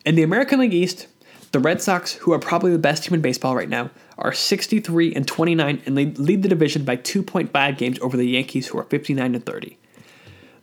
In 0.05 0.15
the 0.15 0.23
American 0.23 0.59
League 0.59 0.73
East, 0.73 1.07
the 1.51 1.59
Red 1.59 1.81
Sox, 1.81 2.13
who 2.13 2.31
are 2.31 2.39
probably 2.39 2.71
the 2.71 2.79
best 2.79 3.03
team 3.03 3.13
in 3.13 3.21
baseball 3.21 3.55
right 3.55 3.69
now, 3.69 3.91
are 4.17 4.31
63 4.31 5.13
and 5.13 5.27
29 5.27 5.81
and 5.85 5.95
lead, 5.95 6.17
lead 6.17 6.43
the 6.43 6.49
division 6.49 6.85
by 6.85 6.95
2.5 6.95 7.77
games 7.77 7.99
over 7.99 8.15
the 8.15 8.25
Yankees, 8.25 8.67
who 8.67 8.77
are 8.77 8.83
59 8.83 9.35
and 9.35 9.45
30. 9.45 9.77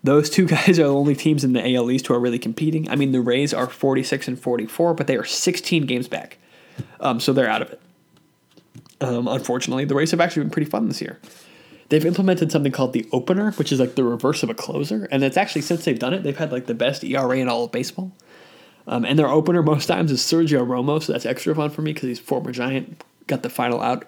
Those 0.03 0.31
two 0.31 0.47
guys 0.49 0.79
are 0.79 0.85
the 0.85 0.95
only 0.95 1.15
teams 1.15 1.45
in 1.45 1.53
the 1.53 1.75
AL 1.75 1.91
East 1.91 2.07
who 2.07 2.15
are 2.15 2.21
really 2.21 2.39
competing. 2.39 2.89
I 2.89 2.97
mean, 2.97 3.13
the 3.13 3.21
Rays 3.21 3.53
are 3.53 3.69
46 3.69 4.29
and 4.29 4.41
44, 4.41 4.95
but 4.95 5.07
they 5.07 5.17
are 5.17 5.25
16 5.25 5.87
games 5.87 6.09
back, 6.09 6.39
um, 7.01 7.21
so 7.21 7.33
they're 7.33 7.51
out 7.51 7.63
of 7.63 7.71
it. 7.71 7.81
Um, 9.01 9.29
unfortunately, 9.29 9.85
the 9.85 9.95
Rays 9.95 10.11
have 10.11 10.21
actually 10.21 10.43
been 10.45 10.51
pretty 10.51 10.71
fun 10.71 10.89
this 10.89 11.01
year. 11.01 11.19
They've 11.89 12.05
implemented 12.05 12.53
something 12.53 12.73
called 12.73 12.93
the 12.93 13.09
opener, 13.13 13.53
which 13.53 13.73
is 13.73 13.81
like 13.81 13.95
the 13.95 14.05
reverse 14.05 14.43
of 14.43 14.51
a 14.51 14.55
closer, 14.55 15.09
and 15.11 15.25
it's 15.25 15.37
actually 15.37 15.63
since 15.63 15.85
they've 15.85 15.99
done 15.99 16.13
it, 16.13 16.23
they've 16.23 16.37
had 16.37 16.53
like 16.53 16.67
the 16.67 16.75
best 16.75 17.03
ERA 17.03 17.39
in 17.39 17.49
all 17.49 17.65
of 17.65 17.73
baseball. 17.73 18.13
Um, 18.87 19.05
and 19.05 19.19
their 19.19 19.29
opener 19.29 19.63
most 19.63 19.87
times 19.87 20.11
is 20.11 20.21
Sergio 20.21 20.67
Romo, 20.67 21.03
so 21.03 21.13
that's 21.13 21.27
extra 21.27 21.55
fun 21.55 21.71
for 21.71 21.83
me 21.83 21.93
because 21.93 22.09
he's 22.09 22.19
former 22.19 22.53
Giant, 22.53 23.05
got 23.27 23.43
the 23.43 23.51
final 23.51 23.81
out 23.81 24.07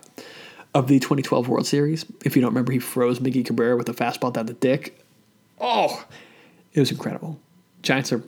of 0.74 0.88
the 0.88 0.98
2012 0.98 1.48
World 1.48 1.66
Series. 1.66 2.04
If 2.24 2.36
you 2.36 2.42
don't 2.42 2.50
remember, 2.50 2.72
he 2.72 2.78
froze 2.78 3.18
Miggy 3.18 3.44
Cabrera 3.44 3.76
with 3.76 3.88
a 3.88 3.92
fastball 3.92 4.32
down 4.32 4.46
the 4.46 4.54
dick. 4.54 5.04
Oh, 5.60 6.06
it 6.72 6.80
was 6.80 6.90
incredible. 6.90 7.38
Giants 7.82 8.12
are 8.12 8.22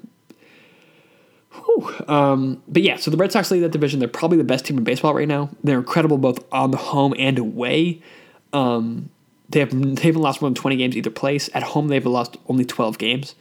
um, 2.09 2.63
but 2.69 2.83
yeah, 2.83 2.97
so 2.97 3.11
the 3.11 3.17
Red 3.17 3.33
Sox 3.33 3.51
lead 3.51 3.61
that 3.61 3.73
division. 3.73 3.99
They're 3.99 4.09
probably 4.09 4.39
the 4.39 4.45
best 4.45 4.65
team 4.65 4.79
in 4.79 4.85
baseball 4.85 5.15
right 5.15 5.29
now. 5.29 5.51
They're 5.63 5.79
incredible 5.79 6.19
both 6.19 6.45
on 6.53 6.71
the 6.71 6.77
home 6.77 7.15
and 7.19 7.39
away. 7.39 8.03
Um, 8.53 9.11
they 9.49 9.61
have 9.61 9.71
they 9.71 10.03
haven't 10.03 10.23
lost 10.23 10.41
more 10.41 10.49
than 10.49 10.55
twenty 10.55 10.77
games 10.77 10.97
either 10.97 11.11
place. 11.11 11.51
At 11.55 11.63
home, 11.63 11.89
they've 11.89 12.05
lost 12.05 12.37
only 12.49 12.65
twelve 12.65 12.99
games. 12.99 13.35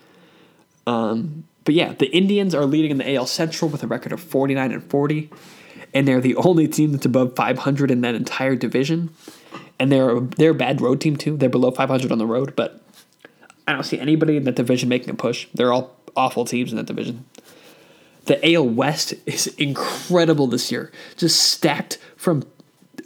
Um, 0.88 1.46
but 1.64 1.74
yeah, 1.74 1.94
the 1.94 2.08
Indians 2.08 2.56
are 2.56 2.66
leading 2.66 2.92
in 2.92 2.98
the 2.98 3.16
AL 3.16 3.28
Central 3.28 3.70
with 3.70 3.84
a 3.84 3.88
record 3.88 4.12
of 4.12 4.20
forty 4.20 4.54
nine 4.54 4.72
and 4.72 4.84
forty, 4.84 5.30
and 5.94 6.08
they're 6.08 6.22
the 6.22 6.36
only 6.36 6.68
team 6.68 6.92
that's 6.92 7.06
above 7.06 7.36
five 7.36 7.60
hundred 7.60 7.92
in 7.92 8.02
that 8.02 8.16
entire 8.16 8.56
division. 8.56 9.14
And 9.80 9.92
they're 9.92 10.20
they're 10.20 10.52
a 10.52 10.56
bad 10.56 10.82
road 10.82 11.02
team 11.02 11.16
too. 11.16 11.38
They're 11.38 11.50
below 11.50 11.72
five 11.72 11.90
hundred 11.90 12.12
on 12.12 12.18
the 12.18 12.26
road, 12.26 12.56
but 12.56 12.82
I 13.68 13.74
don't 13.74 13.84
see 13.84 14.00
anybody 14.00 14.38
in 14.38 14.44
that 14.44 14.56
division 14.56 14.90
making 14.90 15.10
a 15.10 15.14
push. 15.14 15.48
They're 15.54 15.72
all 15.72 15.96
awful 16.16 16.46
teams 16.46 16.72
in 16.72 16.78
that 16.78 16.88
division. 16.88 17.26
The 18.26 18.54
AL 18.54 18.70
West 18.70 19.14
is 19.26 19.48
incredible 19.48 20.48
this 20.48 20.72
year, 20.72 20.92
just 21.18 21.52
stacked 21.52 21.98
from 22.18 22.44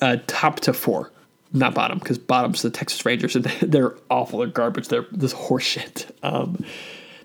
uh, 0.02 0.18
top 0.28 0.60
to 0.62 0.74
four. 0.74 1.12
Not 1.54 1.74
bottom, 1.74 2.00
because 2.00 2.18
bottom's 2.18 2.62
the 2.62 2.70
Texas 2.70 3.06
Rangers, 3.06 3.36
and 3.36 3.46
they're 3.62 3.96
awful. 4.10 4.40
They're 4.40 4.48
garbage. 4.48 4.90
They're 4.90 5.06
this 5.12 5.34
horseshit. 5.34 6.12
Um, 6.22 6.66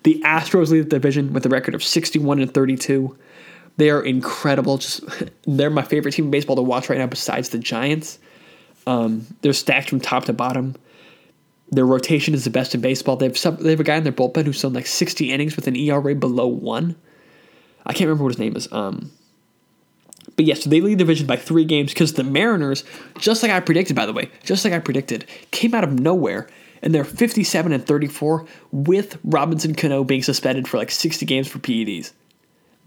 the 0.03 0.21
Astros 0.25 0.69
lead 0.69 0.85
the 0.85 0.89
division 0.89 1.33
with 1.33 1.45
a 1.45 1.49
record 1.49 1.75
of 1.75 1.83
61 1.83 2.39
and 2.39 2.53
32. 2.53 3.17
They 3.77 3.89
are 3.89 4.01
incredible. 4.01 4.77
Just 4.77 5.03
they're 5.45 5.69
my 5.69 5.81
favorite 5.81 6.13
team 6.13 6.25
in 6.25 6.31
baseball 6.31 6.55
to 6.55 6.61
watch 6.61 6.89
right 6.89 6.97
now, 6.97 7.07
besides 7.07 7.49
the 7.49 7.59
Giants. 7.59 8.19
Um, 8.87 9.27
they're 9.41 9.53
stacked 9.53 9.89
from 9.89 9.99
top 9.99 10.25
to 10.25 10.33
bottom. 10.33 10.75
Their 11.69 11.85
rotation 11.85 12.33
is 12.33 12.43
the 12.43 12.49
best 12.49 12.73
in 12.73 12.81
baseball. 12.81 13.15
They 13.15 13.27
have 13.27 13.37
some, 13.37 13.57
they 13.57 13.69
have 13.69 13.79
a 13.79 13.83
guy 13.83 13.95
in 13.95 14.03
their 14.03 14.11
bullpen 14.11 14.45
who's 14.45 14.61
done 14.61 14.73
like 14.73 14.87
60 14.87 15.31
innings 15.31 15.55
with 15.55 15.67
an 15.67 15.75
ERA 15.75 16.15
below 16.15 16.47
one. 16.47 16.95
I 17.85 17.93
can't 17.93 18.07
remember 18.07 18.23
what 18.23 18.33
his 18.33 18.39
name 18.39 18.55
is. 18.55 18.71
Um, 18.71 19.11
but 20.35 20.45
yes, 20.45 20.59
yeah, 20.59 20.63
so 20.63 20.69
they 20.69 20.81
lead 20.81 20.95
the 20.95 21.03
division 21.03 21.27
by 21.27 21.35
three 21.35 21.65
games 21.65 21.93
because 21.93 22.13
the 22.13 22.23
Mariners, 22.23 22.83
just 23.19 23.43
like 23.43 23.51
I 23.51 23.59
predicted, 23.59 23.95
by 23.95 24.05
the 24.05 24.13
way, 24.13 24.29
just 24.43 24.63
like 24.63 24.73
I 24.73 24.79
predicted, 24.79 25.25
came 25.51 25.73
out 25.73 25.83
of 25.83 25.99
nowhere 25.99 26.47
and 26.81 26.93
they're 26.95 27.03
57 27.03 27.71
and 27.71 27.85
34 27.85 28.45
with 28.71 29.17
Robinson 29.23 29.75
Cano 29.75 30.03
being 30.03 30.23
suspended 30.23 30.67
for 30.67 30.77
like 30.77 30.91
60 30.91 31.25
games 31.25 31.47
for 31.47 31.59
PEDs. 31.59 32.13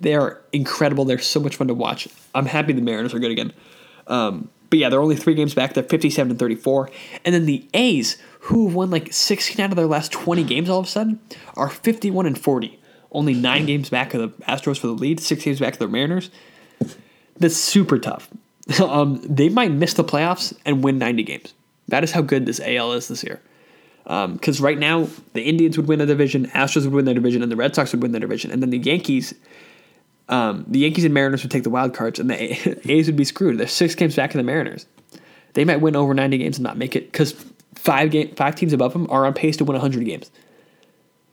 They 0.01 0.15
are 0.15 0.43
incredible. 0.53 1.05
They're 1.05 1.19
so 1.19 1.41
much 1.41 1.57
fun 1.57 1.69
to 1.69 1.75
watch. 1.75 2.09
I'm 2.35 2.47
happy 2.47 2.73
the 2.73 2.83
Mariners 2.83 3.15
are 3.15 3.21
good 3.21 3.31
again. 3.31 3.53
Um, 4.07 4.51
but 4.71 4.79
yeah, 4.81 4.89
they're 4.89 5.01
only 5.01 5.17
three 5.17 5.35
games 5.35 5.55
back. 5.55 5.75
They're 5.75 5.85
57 5.85 6.31
and 6.31 6.39
34. 6.39 6.91
And 7.25 7.35
then 7.35 7.47
the 7.47 7.69
A's, 7.75 8.19
who 8.41 8.67
have 8.67 8.75
won 8.75 8.91
like 8.91 9.13
16 9.13 9.65
out 9.65 9.71
of 9.71 9.77
their 9.77 9.87
last 9.87 10.11
20 10.11 10.43
games 10.43 10.69
all 10.69 10.81
of 10.81 10.87
a 10.87 10.89
sudden, 10.89 11.21
are 11.57 11.69
51 11.69 12.27
and 12.27 12.39
40 12.39 12.81
only 13.15 13.33
nine 13.33 13.65
games 13.65 13.89
back 13.89 14.13
of 14.13 14.21
the 14.21 14.45
Astros 14.45 14.79
for 14.79 14.89
the 14.89 14.93
lead, 14.93 15.21
six 15.21 15.45
games 15.45 15.61
back 15.61 15.75
of 15.75 15.79
the 15.79 15.89
Mariners. 15.89 16.31
That's 17.39 17.57
super 17.57 17.99
tough. 17.99 18.29
um, 18.81 19.21
they 19.23 19.49
might 19.49 19.71
miss 19.71 19.95
the 19.95 20.05
playoffs 20.05 20.55
and 20.65 20.83
win 20.83 20.99
90 20.99 21.23
games. 21.23 21.55
That 21.89 22.05
is 22.05 22.13
how 22.13 22.23
good 22.23 22.47
this 22.47 22.61
AL 22.61 22.93
is 22.93 23.09
this 23.09 23.23
year. 23.23 23.41
Because 24.05 24.61
um, 24.61 24.65
right 24.65 24.79
now, 24.79 25.09
the 25.33 25.43
Indians 25.43 25.77
would 25.77 25.89
win 25.89 25.99
the 25.99 26.07
division, 26.07 26.47
Astros 26.49 26.85
would 26.85 26.93
win 26.93 27.05
their 27.05 27.15
division, 27.15 27.43
and 27.43 27.51
the 27.51 27.57
Red 27.57 27.75
Sox 27.75 27.93
would 27.93 28.03
win 28.03 28.13
their 28.13 28.21
division. 28.21 28.51
And 28.51 28.63
then 28.63 28.71
the 28.71 28.79
Yankees, 28.79 29.35
um, 30.29 30.65
the 30.69 30.81
Yankees 30.81 31.05
and 31.05 31.15
Mariners 31.15 31.43
would 31.43 31.51
take 31.51 31.63
the 31.63 31.71
wild 31.71 31.95
cards, 31.95 32.19
and 32.19 32.29
the 32.29 32.91
A's 32.93 33.07
would 33.07 33.17
be 33.17 33.25
screwed. 33.25 33.59
They're 33.59 33.67
six 33.67 33.95
games 33.95 34.17
back 34.17 34.35
of 34.35 34.39
the 34.39 34.45
Mariners. 34.45 34.87
They 35.55 35.65
might 35.65 35.81
win 35.81 35.97
over 35.97 36.13
90 36.13 36.37
games 36.39 36.59
and 36.59 36.65
not 36.65 36.77
make 36.77 36.97
it 36.97 37.13
because 37.13 37.33
five 37.75 38.11
game, 38.11 38.35
five 38.35 38.57
teams 38.57 38.73
above 38.73 38.93
them 38.93 39.07
are 39.09 39.25
on 39.25 39.35
pace 39.35 39.57
to 39.59 39.65
win 39.65 39.75
100 39.75 40.05
games. 40.05 40.31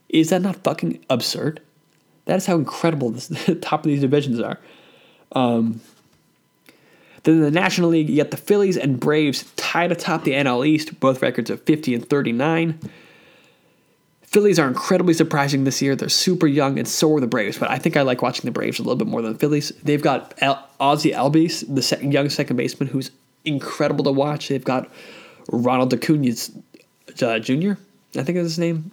Is 0.09 0.29
that 0.29 0.41
not 0.41 0.63
fucking 0.63 1.03
absurd? 1.09 1.61
That 2.25 2.37
is 2.37 2.45
how 2.45 2.55
incredible 2.55 3.09
this, 3.09 3.27
the 3.45 3.55
top 3.55 3.81
of 3.81 3.85
these 3.85 4.01
divisions 4.01 4.39
are. 4.39 4.59
Um, 5.33 5.81
then 7.23 7.41
the 7.41 7.51
National 7.51 7.89
League, 7.89 8.09
you 8.09 8.17
got 8.17 8.31
the 8.31 8.37
Phillies 8.37 8.77
and 8.77 8.99
Braves 8.99 9.51
tied 9.55 9.91
atop 9.91 10.23
the 10.23 10.31
NL 10.31 10.65
East, 10.65 10.99
both 10.99 11.21
records 11.21 11.49
of 11.49 11.61
50 11.63 11.95
and 11.95 12.09
39. 12.09 12.79
Phillies 14.23 14.57
are 14.59 14.67
incredibly 14.67 15.13
surprising 15.13 15.65
this 15.65 15.81
year. 15.81 15.95
They're 15.95 16.09
super 16.09 16.47
young, 16.47 16.79
and 16.79 16.87
so 16.87 17.13
are 17.15 17.19
the 17.19 17.27
Braves. 17.27 17.57
But 17.57 17.69
I 17.69 17.77
think 17.77 17.97
I 17.97 18.01
like 18.01 18.21
watching 18.21 18.45
the 18.45 18.51
Braves 18.51 18.79
a 18.79 18.81
little 18.81 18.95
bit 18.95 19.07
more 19.07 19.21
than 19.21 19.33
the 19.33 19.39
Phillies. 19.39 19.73
They've 19.83 20.01
got 20.01 20.33
El- 20.37 20.67
Ozzie 20.79 21.11
Albies, 21.11 21.65
the 21.67 22.07
young 22.07 22.29
second 22.29 22.55
baseman, 22.55 22.87
who's 22.87 23.11
incredible 23.43 24.05
to 24.05 24.11
watch. 24.11 24.47
They've 24.47 24.63
got 24.63 24.89
Ronald 25.51 25.93
Acuna 25.93 26.33
uh, 27.21 27.39
Jr. 27.39 27.73
I 28.17 28.23
think 28.23 28.37
is 28.37 28.43
his 28.43 28.59
name. 28.59 28.91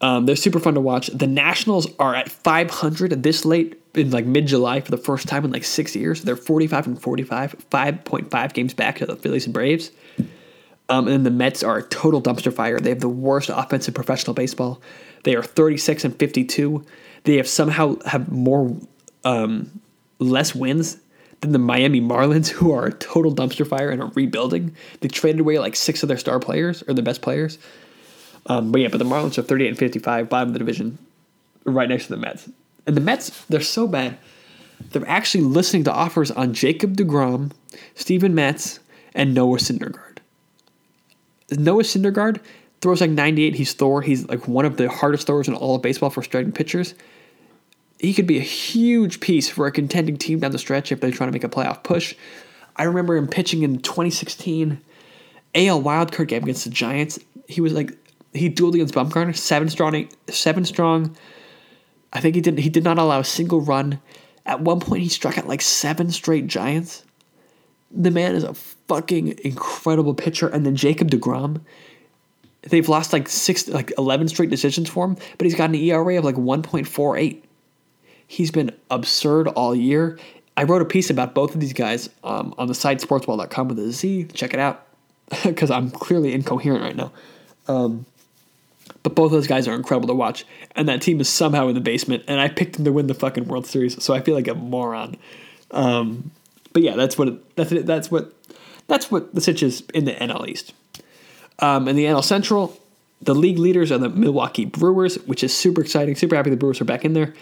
Um, 0.00 0.26
they're 0.26 0.36
super 0.36 0.60
fun 0.60 0.74
to 0.74 0.80
watch. 0.80 1.08
The 1.08 1.26
Nationals 1.26 1.88
are 1.98 2.14
at 2.14 2.30
500 2.30 3.22
this 3.22 3.44
late 3.44 3.80
in 3.94 4.10
like 4.10 4.26
mid 4.26 4.46
July 4.46 4.80
for 4.80 4.90
the 4.90 4.98
first 4.98 5.26
time 5.26 5.44
in 5.44 5.50
like 5.50 5.64
six 5.64 5.96
years. 5.96 6.22
They're 6.22 6.36
45 6.36 6.86
and 6.86 7.02
45, 7.02 7.68
5.5 7.70 8.52
games 8.52 8.74
back 8.74 8.98
to 8.98 9.06
the 9.06 9.16
Phillies 9.16 9.46
and 9.46 9.54
Braves. 9.54 9.90
Um, 10.88 11.06
and 11.06 11.08
then 11.08 11.22
the 11.24 11.30
Mets 11.30 11.62
are 11.62 11.78
a 11.78 11.82
total 11.82 12.22
dumpster 12.22 12.52
fire. 12.52 12.80
They 12.80 12.90
have 12.90 13.00
the 13.00 13.08
worst 13.08 13.50
offense 13.52 13.88
in 13.88 13.94
professional 13.94 14.34
baseball. 14.34 14.80
They 15.24 15.34
are 15.34 15.42
36 15.42 16.04
and 16.04 16.16
52. 16.16 16.84
They 17.24 17.36
have 17.36 17.48
somehow 17.48 17.96
have 18.06 18.30
more 18.30 18.74
um, 19.24 19.80
less 20.18 20.54
wins 20.54 20.98
than 21.40 21.52
the 21.52 21.58
Miami 21.58 22.00
Marlins, 22.00 22.48
who 22.48 22.72
are 22.72 22.86
a 22.86 22.92
total 22.92 23.34
dumpster 23.34 23.66
fire 23.66 23.90
and 23.90 24.00
are 24.00 24.10
rebuilding. 24.14 24.74
They 25.00 25.08
traded 25.08 25.40
away 25.40 25.58
like 25.58 25.76
six 25.76 26.02
of 26.02 26.08
their 26.08 26.18
star 26.18 26.38
players 26.38 26.82
or 26.88 26.94
the 26.94 27.02
best 27.02 27.20
players. 27.20 27.58
Um, 28.48 28.72
but 28.72 28.80
yeah, 28.80 28.88
but 28.88 28.98
the 28.98 29.04
Marlins 29.04 29.38
are 29.38 29.42
38 29.42 29.68
and 29.68 29.78
55, 29.78 30.28
bottom 30.28 30.48
of 30.48 30.52
the 30.54 30.58
division, 30.58 30.98
right 31.64 31.88
next 31.88 32.06
to 32.06 32.10
the 32.10 32.16
Mets. 32.16 32.48
And 32.86 32.96
the 32.96 33.00
Mets, 33.00 33.44
they're 33.46 33.60
so 33.60 33.86
bad. 33.86 34.18
They're 34.90 35.08
actually 35.08 35.44
listening 35.44 35.84
to 35.84 35.92
offers 35.92 36.30
on 36.30 36.54
Jacob 36.54 36.96
DeGrom, 36.96 37.52
Steven 37.94 38.34
Matz, 38.34 38.80
and 39.14 39.34
Noah 39.34 39.58
Syndergaard. 39.58 40.18
Noah 41.50 41.82
Syndergaard 41.82 42.40
throws 42.80 43.00
like 43.00 43.10
98. 43.10 43.54
He's 43.54 43.72
Thor. 43.72 44.02
He's 44.02 44.26
like 44.28 44.48
one 44.48 44.64
of 44.64 44.76
the 44.76 44.88
hardest 44.88 45.26
throwers 45.26 45.48
in 45.48 45.54
all 45.54 45.76
of 45.76 45.82
baseball 45.82 46.10
for 46.10 46.22
striking 46.22 46.52
pitchers. 46.52 46.94
He 47.98 48.14
could 48.14 48.26
be 48.26 48.38
a 48.38 48.42
huge 48.42 49.20
piece 49.20 49.48
for 49.48 49.66
a 49.66 49.72
contending 49.72 50.16
team 50.16 50.38
down 50.38 50.52
the 50.52 50.58
stretch 50.58 50.92
if 50.92 51.00
they're 51.00 51.10
trying 51.10 51.28
to 51.28 51.32
make 51.32 51.44
a 51.44 51.48
playoff 51.48 51.82
push. 51.82 52.14
I 52.76 52.84
remember 52.84 53.16
him 53.16 53.26
pitching 53.26 53.62
in 53.62 53.80
2016 53.80 54.80
AL 55.54 55.82
wildcard 55.82 56.28
game 56.28 56.44
against 56.44 56.64
the 56.64 56.70
Giants. 56.70 57.18
He 57.48 57.60
was 57.60 57.72
like 57.72 57.96
he 58.32 58.50
dueled 58.50 58.74
against 58.74 58.94
Bumgarner, 58.94 59.36
seven 59.36 59.68
strong, 59.68 60.08
seven 60.28 60.64
strong. 60.64 61.16
I 62.12 62.20
think 62.20 62.34
he 62.34 62.40
did 62.40 62.58
he 62.58 62.68
did 62.68 62.84
not 62.84 62.98
allow 62.98 63.20
a 63.20 63.24
single 63.24 63.60
run. 63.60 64.00
At 64.46 64.60
one 64.60 64.80
point, 64.80 65.02
he 65.02 65.08
struck 65.08 65.36
out 65.38 65.46
like 65.46 65.60
seven 65.60 66.10
straight 66.10 66.46
Giants. 66.46 67.04
The 67.90 68.10
man 68.10 68.34
is 68.34 68.44
a 68.44 68.54
fucking 68.54 69.38
incredible 69.44 70.14
pitcher. 70.14 70.48
And 70.48 70.64
then 70.64 70.76
Jacob 70.76 71.10
Degrom, 71.10 71.60
they've 72.62 72.88
lost 72.88 73.12
like 73.12 73.28
six, 73.28 73.68
like 73.68 73.92
eleven 73.98 74.28
straight 74.28 74.50
decisions 74.50 74.88
for 74.88 75.04
him, 75.04 75.16
but 75.36 75.44
he's 75.44 75.54
got 75.54 75.70
an 75.70 75.76
ERA 75.76 76.18
of 76.18 76.24
like 76.24 76.38
one 76.38 76.62
point 76.62 76.86
four 76.88 77.16
eight. 77.16 77.44
He's 78.26 78.50
been 78.50 78.72
absurd 78.90 79.48
all 79.48 79.74
year. 79.74 80.18
I 80.56 80.64
wrote 80.64 80.82
a 80.82 80.86
piece 80.86 81.08
about 81.08 81.34
both 81.34 81.54
of 81.54 81.60
these 81.60 81.72
guys 81.72 82.10
um, 82.24 82.52
on 82.58 82.66
the 82.66 82.74
site 82.74 83.00
sportzball.com 83.00 83.68
with 83.68 83.78
a 83.78 83.92
Z. 83.92 84.24
Check 84.34 84.52
it 84.52 84.60
out 84.60 84.86
because 85.44 85.70
I'm 85.70 85.90
clearly 85.90 86.32
incoherent 86.32 86.82
right 86.82 86.96
now. 86.96 87.12
Um, 87.68 88.06
but 89.02 89.14
both 89.14 89.26
of 89.26 89.32
those 89.32 89.46
guys 89.46 89.68
are 89.68 89.74
incredible 89.74 90.08
to 90.08 90.14
watch, 90.14 90.44
and 90.76 90.88
that 90.88 91.02
team 91.02 91.20
is 91.20 91.28
somehow 91.28 91.68
in 91.68 91.74
the 91.74 91.80
basement. 91.80 92.24
And 92.28 92.40
I 92.40 92.48
picked 92.48 92.74
them 92.76 92.84
to 92.84 92.92
win 92.92 93.06
the 93.06 93.14
fucking 93.14 93.48
World 93.48 93.66
Series, 93.66 94.02
so 94.02 94.14
I 94.14 94.20
feel 94.20 94.34
like 94.34 94.48
a 94.48 94.54
moron. 94.54 95.16
Um, 95.70 96.30
but 96.72 96.82
yeah, 96.82 96.96
that's 96.96 97.16
what 97.16 97.28
it, 97.28 97.56
that's 97.56 97.72
it, 97.72 97.86
that's 97.86 98.10
what 98.10 98.32
that's 98.86 99.10
what 99.10 99.34
the 99.34 99.40
sitch 99.40 99.62
is 99.62 99.82
in 99.94 100.04
the 100.04 100.12
NL 100.12 100.48
East. 100.48 100.72
Um, 101.60 101.88
in 101.88 101.96
the 101.96 102.04
NL 102.04 102.24
Central, 102.24 102.78
the 103.20 103.34
league 103.34 103.58
leaders 103.58 103.90
are 103.90 103.98
the 103.98 104.08
Milwaukee 104.08 104.64
Brewers, 104.64 105.16
which 105.26 105.42
is 105.42 105.54
super 105.54 105.80
exciting. 105.80 106.14
Super 106.14 106.36
happy 106.36 106.50
the 106.50 106.56
Brewers 106.56 106.80
are 106.80 106.84
back 106.84 107.04
in 107.04 107.12
there. 107.12 107.34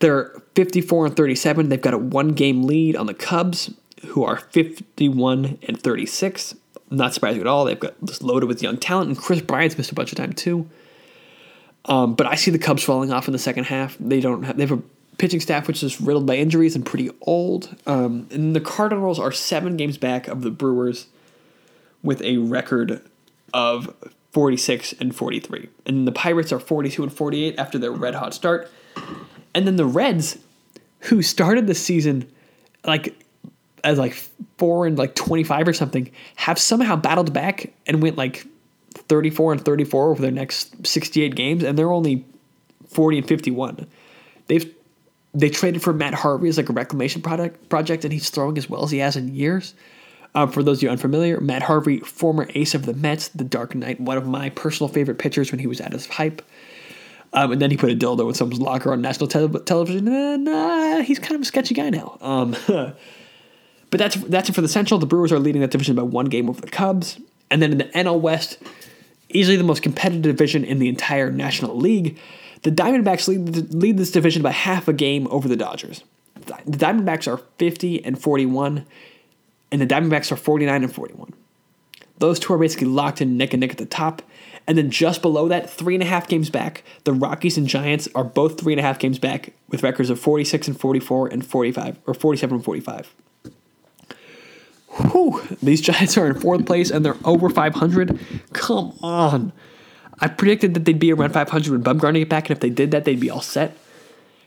They're 0.00 0.30
54 0.54 1.06
and 1.06 1.16
37. 1.16 1.68
They've 1.68 1.80
got 1.80 1.94
a 1.94 1.98
one 1.98 2.28
game 2.28 2.64
lead 2.64 2.96
on 2.96 3.06
the 3.06 3.14
Cubs, 3.14 3.74
who 4.06 4.24
are 4.24 4.36
51 4.36 5.58
and 5.66 5.80
36. 5.80 6.54
Not 6.90 7.14
surprising 7.14 7.40
at 7.40 7.46
all. 7.46 7.64
They've 7.64 7.78
got 7.78 7.94
this 8.00 8.22
loaded 8.22 8.46
with 8.46 8.62
young 8.62 8.76
talent, 8.76 9.08
and 9.08 9.18
Kris 9.18 9.40
Bryant's 9.40 9.76
missed 9.76 9.92
a 9.92 9.94
bunch 9.94 10.12
of 10.12 10.18
time 10.18 10.32
too. 10.32 10.68
Um, 11.88 12.14
but 12.14 12.26
I 12.26 12.34
see 12.34 12.50
the 12.50 12.58
Cubs 12.58 12.84
falling 12.84 13.12
off 13.12 13.26
in 13.26 13.32
the 13.32 13.38
second 13.38 13.64
half. 13.64 13.96
They 13.98 14.20
don't 14.20 14.42
have, 14.44 14.56
they 14.56 14.66
have 14.66 14.78
a 14.78 14.82
pitching 15.16 15.40
staff 15.40 15.66
which 15.66 15.82
is 15.82 16.00
riddled 16.00 16.26
by 16.26 16.36
injuries 16.36 16.76
and 16.76 16.86
pretty 16.86 17.10
old. 17.22 17.74
Um, 17.86 18.28
and 18.30 18.54
the 18.54 18.60
Cardinals 18.60 19.18
are 19.18 19.32
seven 19.32 19.76
games 19.76 19.98
back 19.98 20.28
of 20.28 20.42
the 20.42 20.50
Brewers 20.50 21.08
with 22.02 22.22
a 22.22 22.36
record 22.36 23.02
of 23.52 23.94
46 24.32 24.94
and 25.00 25.16
43. 25.16 25.68
And 25.86 26.06
the 26.06 26.12
Pirates 26.12 26.52
are 26.52 26.60
42 26.60 27.02
and 27.02 27.12
48 27.12 27.58
after 27.58 27.78
their 27.78 27.90
red 27.90 28.14
hot 28.14 28.34
start. 28.34 28.70
And 29.54 29.66
then 29.66 29.76
the 29.76 29.86
Reds, 29.86 30.38
who 31.00 31.22
started 31.22 31.66
the 31.66 31.74
season 31.74 32.30
like 32.84 33.14
as 33.84 33.98
like 33.98 34.14
four 34.56 34.86
and 34.86 34.98
like 34.98 35.14
25 35.14 35.68
or 35.68 35.72
something, 35.72 36.10
have 36.36 36.58
somehow 36.58 36.96
battled 36.96 37.32
back 37.32 37.72
and 37.86 38.02
went 38.02 38.16
like 38.16 38.46
34 39.08 39.52
and 39.52 39.64
34 39.64 40.10
over 40.10 40.22
their 40.22 40.30
next 40.30 40.86
68 40.86 41.34
games, 41.34 41.62
and 41.62 41.78
they're 41.78 41.92
only 41.92 42.24
40 42.88 43.18
and 43.18 43.28
51. 43.28 43.86
They've 44.46 44.74
they 45.34 45.50
traded 45.50 45.82
for 45.82 45.92
Matt 45.92 46.14
Harvey 46.14 46.48
as 46.48 46.56
like 46.56 46.68
a 46.68 46.72
reclamation 46.72 47.22
product 47.22 47.68
project, 47.68 48.04
and 48.04 48.12
he's 48.12 48.30
throwing 48.30 48.58
as 48.58 48.68
well 48.68 48.84
as 48.84 48.90
he 48.90 48.98
has 48.98 49.16
in 49.16 49.34
years. 49.34 49.74
Um, 50.34 50.50
for 50.50 50.62
those 50.62 50.78
of 50.78 50.82
you 50.84 50.90
unfamiliar, 50.90 51.40
Matt 51.40 51.62
Harvey, 51.62 51.98
former 52.00 52.48
ace 52.54 52.74
of 52.74 52.86
the 52.86 52.94
Mets, 52.94 53.28
the 53.28 53.44
Dark 53.44 53.74
Knight, 53.74 54.00
one 54.00 54.16
of 54.16 54.26
my 54.26 54.50
personal 54.50 54.88
favorite 54.88 55.18
pitchers 55.18 55.50
when 55.50 55.58
he 55.58 55.66
was 55.66 55.80
at 55.80 55.92
his 55.92 56.06
hype. 56.06 56.42
Um, 57.32 57.52
and 57.52 57.60
then 57.60 57.70
he 57.70 57.76
put 57.76 57.90
a 57.90 57.94
dildo 57.94 58.28
in 58.28 58.34
someone's 58.34 58.60
locker 58.60 58.92
on 58.92 59.02
national 59.02 59.28
te- 59.28 59.64
television, 59.64 60.08
and 60.08 60.48
uh, 60.48 61.02
he's 61.02 61.18
kind 61.18 61.34
of 61.34 61.42
a 61.42 61.44
sketchy 61.44 61.74
guy 61.74 61.90
now. 61.90 62.16
Um, 62.20 62.56
but 62.66 62.94
that's 63.90 64.16
that's 64.16 64.48
it 64.48 64.54
for 64.54 64.62
the 64.62 64.68
Central. 64.68 64.98
The 64.98 65.06
Brewers 65.06 65.30
are 65.30 65.38
leading 65.38 65.60
that 65.60 65.70
division 65.70 65.94
by 65.94 66.02
one 66.02 66.26
game 66.26 66.48
over 66.48 66.60
the 66.60 66.70
Cubs, 66.70 67.20
and 67.50 67.60
then 67.60 67.72
in 67.72 67.78
the 67.78 67.84
NL 67.84 68.20
West, 68.20 68.58
easily 69.30 69.56
the 69.56 69.64
most 69.64 69.82
competitive 69.82 70.22
division 70.22 70.64
in 70.64 70.78
the 70.78 70.88
entire 70.88 71.30
National 71.30 71.76
League. 71.76 72.18
The 72.62 72.72
Diamondbacks 72.72 73.28
lead, 73.28 73.74
lead 73.74 73.98
this 73.98 74.10
division 74.10 74.42
by 74.42 74.50
half 74.50 74.88
a 74.88 74.92
game 74.92 75.28
over 75.30 75.48
the 75.48 75.56
Dodgers. 75.56 76.02
The 76.34 76.78
Diamondbacks 76.78 77.30
are 77.30 77.42
50 77.58 78.04
and 78.04 78.20
41, 78.20 78.86
and 79.70 79.80
the 79.80 79.86
Diamondbacks 79.86 80.32
are 80.32 80.36
49 80.36 80.84
and 80.84 80.92
41. 80.92 81.34
Those 82.18 82.40
two 82.40 82.52
are 82.52 82.58
basically 82.58 82.88
locked 82.88 83.20
in 83.20 83.36
neck 83.36 83.52
and 83.52 83.60
neck 83.60 83.70
at 83.70 83.78
the 83.78 83.86
top. 83.86 84.22
And 84.66 84.76
then 84.76 84.90
just 84.90 85.22
below 85.22 85.48
that, 85.48 85.70
three 85.70 85.94
and 85.94 86.02
a 86.02 86.06
half 86.06 86.28
games 86.28 86.50
back, 86.50 86.82
the 87.04 87.12
Rockies 87.12 87.56
and 87.56 87.66
Giants 87.66 88.08
are 88.14 88.24
both 88.24 88.60
three 88.60 88.72
and 88.72 88.80
a 88.80 88.82
half 88.82 88.98
games 88.98 89.18
back 89.18 89.54
with 89.68 89.82
records 89.82 90.10
of 90.10 90.20
46 90.20 90.68
and 90.68 90.78
44 90.78 91.28
and 91.28 91.46
45, 91.46 91.98
or 92.06 92.14
47 92.14 92.56
and 92.56 92.64
45. 92.64 93.14
Whew, 94.98 95.40
these 95.62 95.80
Giants 95.80 96.18
are 96.18 96.26
in 96.26 96.38
fourth 96.40 96.66
place 96.66 96.90
and 96.90 97.04
they're 97.04 97.16
over 97.24 97.48
500. 97.48 98.18
Come 98.52 98.92
on. 99.02 99.52
I 100.20 100.26
predicted 100.28 100.74
that 100.74 100.84
they'd 100.84 100.98
be 100.98 101.12
around 101.12 101.32
500 101.32 101.70
when 101.70 101.82
Bumgarner 101.82 102.18
get 102.18 102.28
back, 102.28 102.50
and 102.50 102.56
if 102.56 102.60
they 102.60 102.70
did 102.70 102.90
that, 102.90 103.04
they'd 103.04 103.20
be 103.20 103.30
all 103.30 103.40
set. 103.40 103.76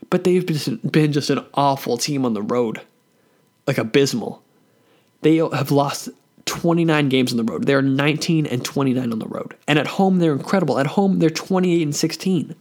But 0.10 0.26
they've 0.26 0.46
been 0.46 1.14
just 1.14 1.30
an 1.30 1.46
awful 1.54 1.98
team 1.98 2.26
on 2.26 2.34
the 2.34 2.42
road, 2.42 2.82
like 3.66 3.78
abysmal. 3.78 4.44
They 5.22 5.38
have 5.38 5.72
lost 5.72 6.10
29 6.46 7.08
games 7.08 7.32
on 7.32 7.38
the 7.38 7.50
road. 7.50 7.66
They're 7.66 7.82
19 7.82 8.46
and 8.48 8.66
29 8.66 9.14
on 9.14 9.20
the 9.20 9.28
road, 9.28 9.56
and 9.68 9.80
at 9.80 9.88
home 9.88 10.20
they're 10.20 10.34
incredible. 10.34 10.78
At 10.78 10.88
home 10.88 11.20
they're 11.20 11.30
28 11.30 11.82
and 11.82 11.96
16. 11.96 12.56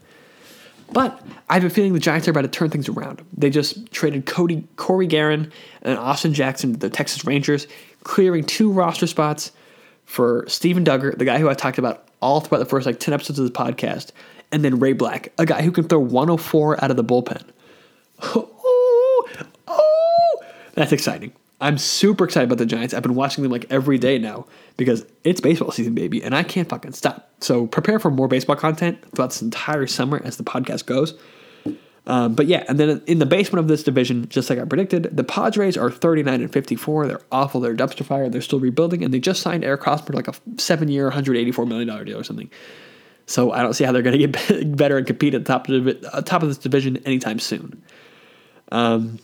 But 0.93 1.21
I 1.49 1.55
have 1.55 1.65
a 1.65 1.71
feeling 1.71 1.93
the 1.93 2.01
Giants 2.01 2.27
are 2.27 2.33
about 2.33 2.43
to 2.43 2.49
turn 2.49 2.71
things 2.71 2.89
around. 2.89 3.25
They 3.37 3.51
just 3.51 3.91
traded 3.93 4.27
Cody 4.27 4.67
Cory 4.77 5.07
Gearrin 5.07 5.51
and 5.83 5.99
Austin 5.99 6.35
Jackson 6.35 6.73
to 6.73 6.79
the 6.79 6.91
Texas 6.91 7.25
Rangers, 7.25 7.67
clearing 8.03 8.45
two 8.45 8.73
roster 8.73 9.07
spots 9.07 9.53
for 10.05 10.45
Steven 10.49 10.85
Duggar, 10.85 11.17
the 11.17 11.25
guy 11.25 11.39
who 11.39 11.49
I 11.49 11.55
talked 11.55 11.79
about 11.79 12.09
all 12.21 12.41
throughout 12.41 12.59
the 12.59 12.67
first 12.67 12.87
like 12.87 12.99
10 12.99 13.15
episodes 13.15 13.39
of 13.39 13.45
this 13.45 13.57
podcast, 13.57 14.11
and 14.51 14.65
then 14.65 14.81
Ray 14.81 14.93
Black, 14.93 15.33
a 15.39 15.47
guy 15.47 15.63
who 15.63 15.71
can 15.71 15.85
throw 15.87 16.01
104 16.01 16.83
out 16.83 16.91
of 16.91 16.97
the 16.97 17.05
bullpen. 17.05 17.43
oh, 18.23 19.29
oh, 19.69 20.43
that's 20.75 20.93
exciting. 20.93 21.33
I'm 21.61 21.77
super 21.77 22.25
excited 22.25 22.49
about 22.49 22.59
the 22.59 22.67
Giants. 22.67 22.95
I've 22.95 23.03
been 23.03 23.15
watching 23.15 23.43
them 23.43 23.53
like 23.53 23.67
every 23.71 23.99
day 23.99 24.19
now 24.19 24.47
because 24.77 25.05
it's 25.25 25.41
baseball 25.41 25.71
season, 25.73 25.95
baby, 25.95 26.23
and 26.23 26.35
I 26.35 26.43
can't 26.43 26.69
fucking 26.69 26.93
stop. 26.93 27.31
So 27.41 27.67
prepare 27.67 27.99
for 27.99 28.11
more 28.11 28.29
baseball 28.29 28.57
content 28.57 28.99
throughout 29.15 29.29
this 29.29 29.43
entire 29.43 29.87
summer 29.87 30.23
as 30.25 30.39
the 30.39 30.45
podcast 30.45 30.87
goes. 30.87 31.19
Um, 32.07 32.35
but 32.35 32.47
yeah, 32.47 32.65
and 32.67 32.81
then 32.81 33.03
in 33.07 33.19
the 33.19 33.27
basement 33.27 33.61
of 33.61 33.69
this 33.69 33.83
division, 33.83 34.27
just 34.31 34.49
like 34.49 34.59
I 34.59 34.65
predicted, 34.65 35.15
the 35.15 35.23
Padres 35.23 35.77
are 35.77 35.91
39 35.91 36.41
and 36.41 36.53
54. 36.53 37.07
They're 37.07 37.21
awful. 37.31 37.61
They're 37.61 37.77
dumpster 37.77 38.05
fire. 38.05 38.29
They're 38.31 38.41
still 38.41 38.59
rebuilding, 38.59 39.05
and 39.05 39.13
they 39.13 39.21
just 39.21 39.43
signed 39.43 39.65
Eric 39.65 39.83
Hosmer 39.83 40.15
like 40.15 40.29
a 40.29 40.35
seven-year, 40.57 41.05
184 41.05 41.67
million 41.67 41.89
dollar 41.89 42.05
deal 42.05 42.19
or 42.19 42.25
something. 42.25 42.51
So 43.27 43.53
I 43.53 43.63
don't 43.63 43.75
see 43.75 43.85
how 43.85 43.93
they're 43.93 44.03
going 44.03 44.19
to 44.19 44.27
get 44.27 44.77
better 44.77 44.97
and 44.97 45.07
compete 45.07 45.35
at 45.35 45.45
the 45.45 45.53
top 45.53 45.69
of 45.69 45.85
the 45.85 46.11
uh, 46.13 46.23
top 46.23 46.43
of 46.43 46.49
this 46.49 46.59
division 46.59 46.97
anytime 47.05 47.39
soon. 47.39 47.83
Um, 48.73 49.19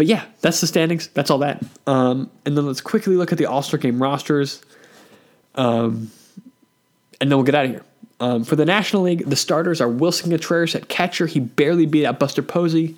but 0.00 0.06
yeah, 0.06 0.24
that's 0.40 0.62
the 0.62 0.66
standings. 0.66 1.08
That's 1.08 1.30
all 1.30 1.40
that. 1.40 1.62
Um, 1.86 2.30
and 2.46 2.56
then 2.56 2.64
let's 2.64 2.80
quickly 2.80 3.16
look 3.16 3.32
at 3.32 3.36
the 3.36 3.44
All 3.44 3.60
Star 3.60 3.76
Game 3.76 4.02
rosters. 4.02 4.62
Um, 5.56 6.10
and 7.20 7.30
then 7.30 7.36
we'll 7.36 7.44
get 7.44 7.54
out 7.54 7.66
of 7.66 7.70
here. 7.70 7.84
Um, 8.18 8.44
for 8.44 8.56
the 8.56 8.64
National 8.64 9.02
League, 9.02 9.26
the 9.26 9.36
starters 9.36 9.78
are 9.78 9.88
Willson 9.90 10.30
Contreras 10.30 10.74
at 10.74 10.88
catcher. 10.88 11.26
He 11.26 11.38
barely 11.38 11.84
beat 11.84 12.06
out 12.06 12.18
Buster 12.18 12.40
Posey. 12.40 12.96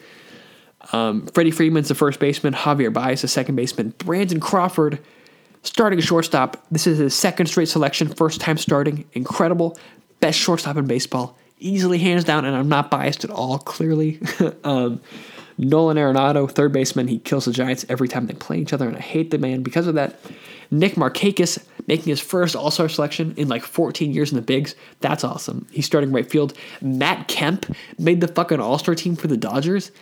Um, 0.92 1.26
Freddie 1.26 1.50
Freeman's 1.50 1.88
the 1.88 1.96
first 1.96 2.20
baseman. 2.20 2.54
Javier 2.54 2.92
Baez, 2.92 3.22
the 3.22 3.26
second 3.26 3.56
baseman. 3.56 3.94
Brandon 3.98 4.38
Crawford 4.38 5.00
starting 5.64 5.98
shortstop. 5.98 6.64
This 6.70 6.86
is 6.86 6.98
his 6.98 7.16
second 7.16 7.46
straight 7.46 7.68
selection, 7.68 8.14
first 8.14 8.40
time 8.40 8.58
starting. 8.58 9.06
Incredible. 9.12 9.76
Best 10.20 10.38
shortstop 10.38 10.76
in 10.76 10.86
baseball. 10.86 11.36
Easily 11.58 11.98
hands 11.98 12.22
down, 12.22 12.44
and 12.44 12.54
I'm 12.54 12.68
not 12.68 12.92
biased 12.92 13.24
at 13.24 13.30
all, 13.30 13.58
clearly. 13.58 14.20
um, 14.62 15.00
Nolan 15.58 15.96
Arenado, 15.96 16.50
third 16.50 16.72
baseman, 16.72 17.08
he 17.08 17.18
kills 17.18 17.44
the 17.44 17.52
Giants 17.52 17.84
every 17.88 18.08
time 18.08 18.26
they 18.26 18.34
play 18.34 18.58
each 18.58 18.72
other, 18.72 18.88
and 18.88 18.96
I 18.96 19.00
hate 19.00 19.30
the 19.30 19.38
man 19.38 19.62
because 19.62 19.86
of 19.86 19.94
that. 19.94 20.18
Nick 20.70 20.94
Markakis 20.94 21.62
making 21.86 22.06
his 22.06 22.20
first 22.20 22.56
All 22.56 22.70
Star 22.70 22.88
selection 22.88 23.34
in 23.36 23.48
like 23.48 23.62
14 23.62 24.12
years 24.12 24.32
in 24.32 24.36
the 24.36 24.42
bigs. 24.42 24.74
That's 25.00 25.24
awesome. 25.24 25.66
He's 25.70 25.86
starting 25.86 26.12
right 26.12 26.28
field. 26.28 26.54
Matt 26.80 27.28
Kemp 27.28 27.66
made 27.98 28.20
the 28.20 28.28
fucking 28.28 28.60
All 28.60 28.78
Star 28.78 28.94
team 28.94 29.14
for 29.14 29.28
the 29.28 29.36
Dodgers. 29.36 29.92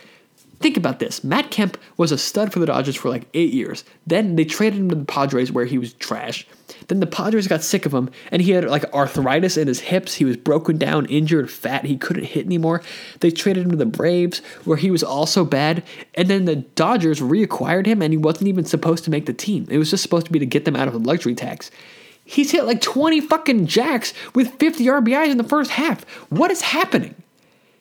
Think 0.60 0.76
about 0.76 0.98
this. 0.98 1.24
Matt 1.24 1.50
Kemp 1.50 1.78
was 1.96 2.12
a 2.12 2.18
stud 2.18 2.52
for 2.52 2.58
the 2.58 2.66
Dodgers 2.66 2.94
for 2.94 3.08
like 3.08 3.26
eight 3.34 3.52
years. 3.52 3.82
Then 4.06 4.36
they 4.36 4.44
traded 4.44 4.78
him 4.78 4.90
to 4.90 4.94
the 4.94 5.04
Padres 5.04 5.50
where 5.50 5.64
he 5.64 5.78
was 5.78 5.94
trash. 5.94 6.46
Then 6.90 6.98
the 6.98 7.06
Padres 7.06 7.46
got 7.46 7.62
sick 7.62 7.86
of 7.86 7.94
him, 7.94 8.10
and 8.32 8.42
he 8.42 8.50
had 8.50 8.64
like 8.64 8.92
arthritis 8.92 9.56
in 9.56 9.68
his 9.68 9.78
hips. 9.78 10.14
He 10.14 10.24
was 10.24 10.36
broken 10.36 10.76
down, 10.76 11.06
injured, 11.06 11.48
fat. 11.48 11.84
He 11.84 11.96
couldn't 11.96 12.24
hit 12.24 12.44
anymore. 12.44 12.82
They 13.20 13.30
traded 13.30 13.64
him 13.64 13.70
to 13.70 13.76
the 13.76 13.86
Braves, 13.86 14.40
where 14.64 14.76
he 14.76 14.90
was 14.90 15.04
also 15.04 15.44
bad. 15.44 15.84
And 16.16 16.26
then 16.26 16.46
the 16.46 16.56
Dodgers 16.56 17.20
reacquired 17.20 17.86
him, 17.86 18.02
and 18.02 18.12
he 18.12 18.18
wasn't 18.18 18.48
even 18.48 18.64
supposed 18.64 19.04
to 19.04 19.10
make 19.12 19.26
the 19.26 19.32
team. 19.32 19.68
It 19.70 19.78
was 19.78 19.90
just 19.90 20.02
supposed 20.02 20.26
to 20.26 20.32
be 20.32 20.40
to 20.40 20.46
get 20.46 20.64
them 20.64 20.74
out 20.74 20.88
of 20.88 20.94
the 20.94 20.98
luxury 20.98 21.36
tax. 21.36 21.70
He's 22.24 22.50
hit 22.50 22.64
like 22.64 22.80
20 22.80 23.20
fucking 23.20 23.68
jacks 23.68 24.12
with 24.34 24.58
50 24.58 24.84
RBIs 24.84 25.30
in 25.30 25.38
the 25.38 25.44
first 25.44 25.70
half. 25.70 26.02
What 26.28 26.50
is 26.50 26.60
happening? 26.60 27.14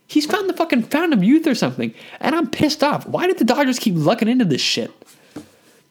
He's 0.06 0.28
found 0.28 0.48
the 0.48 0.54
fucking 0.54 0.84
found 0.84 1.14
of 1.14 1.24
youth 1.24 1.48
or 1.48 1.56
something, 1.56 1.96
and 2.20 2.36
I'm 2.36 2.48
pissed 2.48 2.84
off. 2.84 3.08
Why 3.08 3.26
did 3.26 3.40
the 3.40 3.44
Dodgers 3.44 3.80
keep 3.80 3.96
lucking 3.98 4.28
into 4.28 4.46
this 4.46 4.62
shit? 4.62 4.92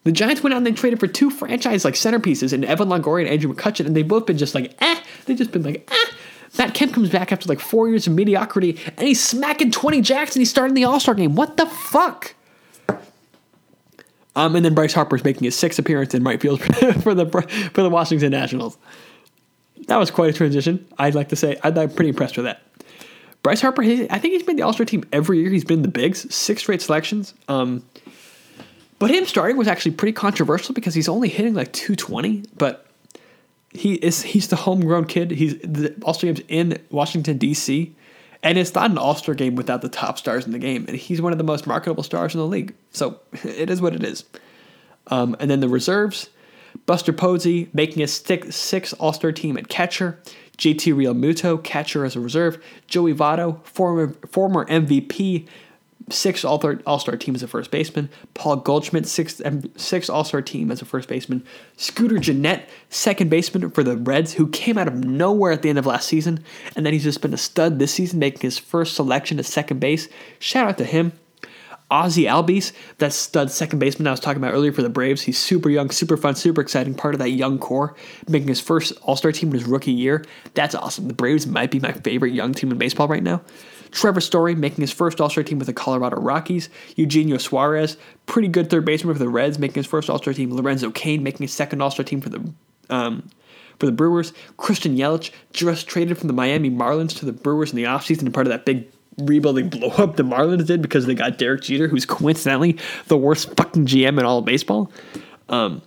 The 0.05 0.13
Giants 0.13 0.43
went 0.43 0.55
out 0.55 0.59
and 0.59 0.67
they 0.67 0.73
traded 0.73 1.01
for 1.01 1.07
two 1.07 1.31
franchise 1.31 1.85
like 1.85 1.95
centerpieces 1.95 2.53
in 2.53 2.65
Evan 2.65 2.89
Longoria 2.89 3.23
and 3.23 3.31
Andrew 3.31 3.53
McCutchen, 3.53 3.87
and 3.87 3.95
they've 3.97 4.07
both 4.07 4.27
been 4.27 4.39
just 4.39 4.55
like, 4.55 4.75
eh. 4.81 5.01
They've 5.27 5.37
just 5.37 5.53
been 5.53 5.63
like, 5.63 5.91
eh. 5.91 6.15
Matt 6.57 6.75
Kemp 6.75 6.95
comes 6.95 7.11
back 7.11 7.31
after 7.31 7.49
like 7.49 7.61
four 7.61 7.89
years 7.89 8.07
of 8.07 8.15
mediocrity, 8.15 8.79
and 8.97 9.07
he's 9.07 9.23
smacking 9.23 9.71
20 9.71 10.01
jacks 10.01 10.35
and 10.35 10.41
he's 10.41 10.51
starting 10.51 10.75
the 10.75 10.85
All 10.85 10.99
Star 10.99 11.15
game. 11.15 11.35
What 11.35 11.57
the 11.57 11.67
fuck? 11.67 12.35
Um, 14.35 14.55
and 14.55 14.65
then 14.65 14.73
Bryce 14.73 14.93
Harper's 14.93 15.25
making 15.25 15.45
his 15.45 15.57
sixth 15.57 15.79
appearance 15.81 16.15
in 16.15 16.23
right 16.23 16.41
field 16.41 16.63
for 17.03 17.13
the 17.13 17.27
for 17.75 17.83
the 17.83 17.91
Washington 17.91 18.31
Nationals. 18.31 18.79
That 19.89 19.97
was 19.97 20.11
quite 20.11 20.31
a 20.31 20.33
transition. 20.33 20.87
I'd 20.99 21.15
like 21.15 21.31
to 21.31 21.37
say 21.37 21.59
I'm 21.65 21.75
pretty 21.75 22.11
impressed 22.11 22.37
with 22.37 22.47
that. 22.47 22.63
Bryce 23.43 23.61
Harper, 23.61 23.83
I 23.83 24.19
think 24.19 24.35
he's 24.35 24.47
made 24.47 24.57
the 24.57 24.63
All 24.63 24.73
Star 24.73 24.87
team 24.87 25.05
every 25.13 25.41
year. 25.41 25.51
He's 25.51 25.65
been 25.65 25.83
the 25.83 25.89
bigs, 25.89 26.33
six 26.35 26.63
straight 26.63 26.83
selections. 26.83 27.35
Um, 27.49 27.85
but 28.99 29.11
him 29.11 29.25
starting 29.27 29.57
was 29.57 29.69
actually 29.69 29.93
pretty 29.93 30.13
controversial 30.13 30.75
because 30.75 30.95
he's 30.95 31.09
only 31.09 31.29
hitting 31.29 31.55
like 31.55 31.73
220. 31.73 32.45
But 32.57 32.87
he 33.71 33.95
is 33.95 34.23
he's 34.23 34.49
the 34.49 34.57
homegrown 34.57 35.07
kid. 35.07 35.31
He's 35.31 35.59
the 35.59 35.95
All 36.03 36.15
Star 36.15 36.33
game's 36.33 36.47
in 36.49 36.79
Washington 36.91 37.39
D.C. 37.39 37.95
And 38.43 38.57
it's 38.57 38.75
not 38.75 38.91
an 38.91 38.99
All 38.99 39.15
Star 39.15 39.35
game 39.35 39.55
without 39.55 39.83
the 39.83 39.89
top 39.89 40.19
stars 40.19 40.47
in 40.47 40.53
the 40.53 40.59
game. 40.59 40.85
And 40.89 40.97
he's 40.97 41.21
one 41.21 41.33
of 41.33 41.39
the 41.39 41.45
most 41.45 41.67
marketable 41.67 42.03
stars 42.03 42.35
in 42.35 42.41
the 42.41 42.47
league. 42.47 42.75
So 42.91 43.21
it 43.45 43.71
is 43.71 43.81
what 43.81 43.95
it 43.95 44.03
is. 44.03 44.25
Um, 45.09 45.37
and 45.41 45.51
then 45.51 45.61
the 45.61 45.69
reserves 45.69 46.31
Buster 46.87 47.13
Posey 47.13 47.69
making 47.73 48.03
a 48.03 48.07
six, 48.07 48.57
six 48.57 48.93
All 48.95 49.13
Star 49.13 49.33
team 49.33 49.57
at 49.57 49.69
catcher. 49.69 50.19
JT 50.57 50.93
Realmuto, 50.93 51.63
catcher 51.63 52.05
as 52.05 52.17
a 52.17 52.21
reserve. 52.21 52.63
Joey 52.89 53.15
Votto, 53.15 53.65
former, 53.65 54.09
former 54.29 54.65
MVP, 54.67 55.47
six 56.11 56.45
All 56.45 56.59
Star 56.99 57.17
team 57.17 57.35
as 57.35 57.43
a 57.43 57.49
first 57.49 57.71
baseman. 57.71 58.09
Paul 58.35 58.57
Goldschmidt, 58.57 59.07
six, 59.07 59.41
six 59.77 60.09
All 60.09 60.25
Star 60.25 60.43
team 60.43 60.71
as 60.71 60.83
a 60.83 60.85
first 60.85 61.09
baseman. 61.09 61.45
Scooter 61.77 62.19
Gennett, 62.19 62.69
second 62.91 63.31
baseman 63.31 63.71
for 63.71 63.83
the 63.83 63.97
Reds, 63.97 64.35
who 64.35 64.49
came 64.49 64.79
out 64.79 64.89
of 64.89 65.05
nowhere 65.05 65.53
at 65.53 65.63
the 65.63 65.69
end 65.69 65.79
of 65.79 65.87
last 65.87 66.09
season. 66.09 66.45
And 66.77 66.85
then 66.85 66.93
he's 66.93 67.05
just 67.05 67.23
been 67.23 67.35
a 67.35 67.39
stud 67.39 67.79
this 67.79 67.93
season, 67.93 68.19
making 68.19 68.41
his 68.41 68.59
first 68.59 68.95
selection 68.95 69.39
at 69.39 69.47
second 69.47 69.81
base. 69.81 70.09
Shout 70.39 70.69
out 70.69 70.79
to 70.79 70.85
him. 70.85 71.13
Ozzie 71.91 72.25
Albies, 72.25 72.73
that 72.99 73.15
stud 73.15 73.51
second 73.51 73.79
baseman 73.79 74.07
I 74.07 74.11
was 74.11 74.21
talking 74.21 74.43
about 74.43 74.53
earlier 74.53 74.73
for 74.73 74.83
the 74.83 74.91
Braves. 74.91 75.23
He's 75.23 75.39
super 75.39 75.71
young, 75.71 75.91
super 75.91 76.19
fun, 76.19 76.35
super 76.35 76.61
exciting, 76.61 76.95
part 76.95 77.15
of 77.15 77.19
that 77.21 77.31
young 77.31 77.59
core, 77.59 77.95
making 78.29 78.49
his 78.49 78.61
first 78.61 78.93
All 79.03 79.17
Star 79.17 79.33
team 79.33 79.49
in 79.49 79.55
his 79.55 79.65
rookie 79.65 79.93
year. 79.93 80.25
That's 80.53 80.75
awesome. 80.75 81.09
The 81.09 81.15
Braves 81.15 81.47
might 81.47 81.71
be 81.71 81.81
my 81.81 81.93
favorite 81.93 82.35
young 82.35 82.53
team 82.53 82.71
in 82.71 82.77
baseball 82.77 83.09
right 83.09 83.23
now. 83.23 83.41
Trevor 83.91 84.21
Story 84.21 84.55
making 84.55 84.83
his 84.83 84.93
first 84.93 85.21
All 85.21 85.31
Star 85.31 85.45
team 85.45 85.59
with 85.59 85.67
the 85.67 85.73
Colorado 85.73 86.21
Rockies. 86.21 86.69
Eugenio 86.97 87.39
Suarez, 87.39 87.97
pretty 88.27 88.49
good 88.49 88.71
third 88.71 88.85
baseman 88.85 89.15
for 89.15 89.19
the 89.19 89.29
Reds, 89.29 89.59
making 89.59 89.77
his 89.77 89.87
first 89.87 90.11
All 90.11 90.19
Star 90.19 90.35
team. 90.35 90.55
Lorenzo 90.55 90.91
Cain 90.91 91.23
making 91.23 91.45
his 91.45 91.53
second 91.53 91.81
All 91.81 91.91
Star 91.91 92.05
team 92.05 92.21
for 92.21 92.29
the 92.29 92.53
um, 92.91 93.29
for 93.79 93.87
the 93.87 93.93
Brewers. 93.93 94.33
Christian 94.57 94.97
Yelich 94.97 95.31
just 95.53 95.87
traded 95.87 96.19
from 96.19 96.29
the 96.29 96.35
Miami 96.35 96.71
Marlins 96.71 97.17
to 97.19 97.25
the 97.25 97.33
Brewers 97.33 97.71
in 97.71 97.77
the 97.77 97.85
offseason 97.85 98.23
and 98.23 98.35
part 98.35 98.47
of 98.47 98.51
that 98.51 98.65
big 98.65 98.89
rebuilding 99.19 99.69
blow 99.69 99.91
up 99.91 100.17
the 100.17 100.23
Marlins 100.23 100.67
did 100.67 100.81
because 100.83 101.07
they 101.07 101.15
got 101.15 101.39
Derek 101.39 101.63
Jeter, 101.63 101.89
who's 101.89 102.07
coincidentally 102.07 102.79
the 103.09 103.17
worst 103.17 103.55
fucking 103.57 103.87
GM 103.87 104.19
in 104.19 104.25
all 104.25 104.39
of 104.39 104.45
baseball. 104.45 104.91
Um, 105.49 105.83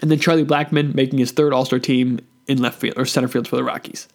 and 0.00 0.10
then 0.10 0.18
Charlie 0.18 0.44
Blackmon 0.44 0.94
making 0.94 1.18
his 1.18 1.32
third 1.32 1.52
All 1.52 1.64
Star 1.64 1.78
team 1.78 2.20
in 2.46 2.58
left 2.58 2.80
field 2.80 2.94
or 2.96 3.04
center 3.04 3.28
field 3.28 3.46
for 3.46 3.56
the 3.56 3.64
Rockies. 3.64 4.08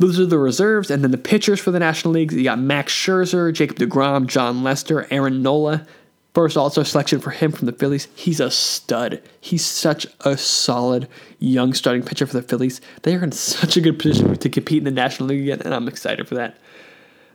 Those 0.00 0.18
are 0.18 0.24
the 0.24 0.38
reserves, 0.38 0.90
and 0.90 1.04
then 1.04 1.10
the 1.10 1.18
pitchers 1.18 1.60
for 1.60 1.70
the 1.70 1.78
National 1.78 2.14
League. 2.14 2.32
You 2.32 2.42
got 2.42 2.58
Max 2.58 2.90
Scherzer, 2.90 3.52
Jacob 3.52 3.76
DeGrom, 3.76 4.26
Jon 4.26 4.62
Lester, 4.62 5.06
Aaron 5.10 5.42
Nola. 5.42 5.86
First 6.32 6.54
Star 6.54 6.70
selection 6.86 7.20
for 7.20 7.30
him 7.30 7.52
from 7.52 7.66
the 7.66 7.72
Phillies. 7.72 8.08
He's 8.14 8.40
a 8.40 8.50
stud. 8.50 9.20
He's 9.42 9.66
such 9.66 10.06
a 10.20 10.38
solid 10.38 11.06
young 11.38 11.74
starting 11.74 12.02
pitcher 12.02 12.24
for 12.24 12.32
the 12.32 12.42
Phillies. 12.42 12.80
They 13.02 13.14
are 13.14 13.22
in 13.22 13.32
such 13.32 13.76
a 13.76 13.82
good 13.82 13.98
position 13.98 14.34
to 14.36 14.48
compete 14.48 14.78
in 14.78 14.84
the 14.84 14.90
National 14.90 15.28
League 15.28 15.42
again, 15.42 15.60
and 15.62 15.74
I'm 15.74 15.86
excited 15.86 16.26
for 16.26 16.36
that. 16.36 16.56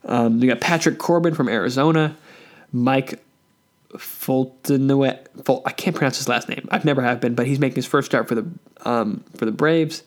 Um, 0.03 0.39
we 0.39 0.47
got 0.47 0.59
Patrick 0.59 0.97
Corbin 0.97 1.35
from 1.35 1.47
Arizona, 1.47 2.17
Mike 2.71 3.23
Fulton. 3.95 4.89
Ful- 5.43 5.61
I 5.67 5.71
can't 5.71 5.95
pronounce 5.95 6.17
his 6.17 6.27
last 6.27 6.49
name. 6.49 6.67
I've 6.71 6.85
never 6.85 7.03
have 7.03 7.19
been, 7.19 7.35
but 7.35 7.45
he's 7.45 7.59
making 7.59 7.75
his 7.75 7.85
first 7.85 8.07
start 8.07 8.27
for 8.27 8.33
the 8.33 8.47
um, 8.85 9.23
for 9.35 9.45
the 9.45 9.51
Braves. 9.51 10.01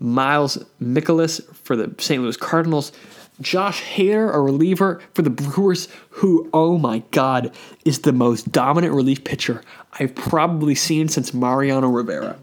Miles 0.00 0.58
Mikolas 0.80 1.42
for 1.56 1.76
the 1.76 1.94
St. 1.98 2.22
Louis 2.22 2.36
Cardinals. 2.36 2.92
Josh 3.40 3.82
Hader, 3.82 4.34
a 4.34 4.40
reliever 4.40 5.00
for 5.14 5.22
the 5.22 5.30
Brewers, 5.30 5.88
who, 6.10 6.50
oh 6.52 6.76
my 6.76 7.04
God, 7.12 7.54
is 7.84 8.00
the 8.00 8.12
most 8.12 8.50
dominant 8.50 8.92
relief 8.92 9.22
pitcher 9.22 9.62
I've 9.98 10.14
probably 10.14 10.74
seen 10.74 11.08
since 11.08 11.32
Mariano 11.32 11.88
Rivera. 11.88 12.36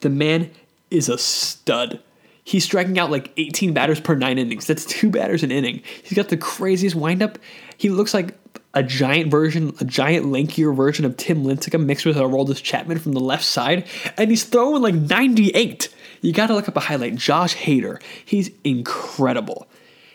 The 0.00 0.10
man 0.10 0.50
is 0.90 1.08
a 1.08 1.16
stud. 1.16 2.00
He's 2.44 2.64
striking 2.64 2.98
out 2.98 3.10
like 3.10 3.32
18 3.38 3.72
batters 3.72 4.00
per 4.00 4.14
nine 4.14 4.38
innings. 4.38 4.66
That's 4.66 4.84
two 4.84 5.08
batters 5.08 5.42
an 5.42 5.50
inning. 5.50 5.82
He's 6.02 6.12
got 6.12 6.28
the 6.28 6.36
craziest 6.36 6.94
windup. 6.94 7.38
He 7.78 7.88
looks 7.88 8.12
like 8.12 8.34
a 8.74 8.82
giant 8.82 9.30
version, 9.30 9.74
a 9.80 9.84
giant 9.84 10.26
lankier 10.26 10.74
version 10.74 11.04
of 11.04 11.16
Tim 11.16 11.44
Lincecum 11.44 11.84
mixed 11.86 12.04
with 12.04 12.16
Aroldis 12.16 12.62
Chapman 12.62 12.98
from 12.98 13.12
the 13.12 13.20
left 13.20 13.44
side, 13.44 13.86
and 14.16 14.30
he's 14.30 14.44
throwing 14.44 14.82
like 14.82 14.94
98. 14.94 15.88
You 16.20 16.32
got 16.32 16.48
to 16.48 16.54
look 16.54 16.68
up 16.68 16.76
a 16.76 16.80
highlight. 16.80 17.14
Josh 17.14 17.54
Hader, 17.56 18.02
he's 18.24 18.50
incredible. 18.64 19.66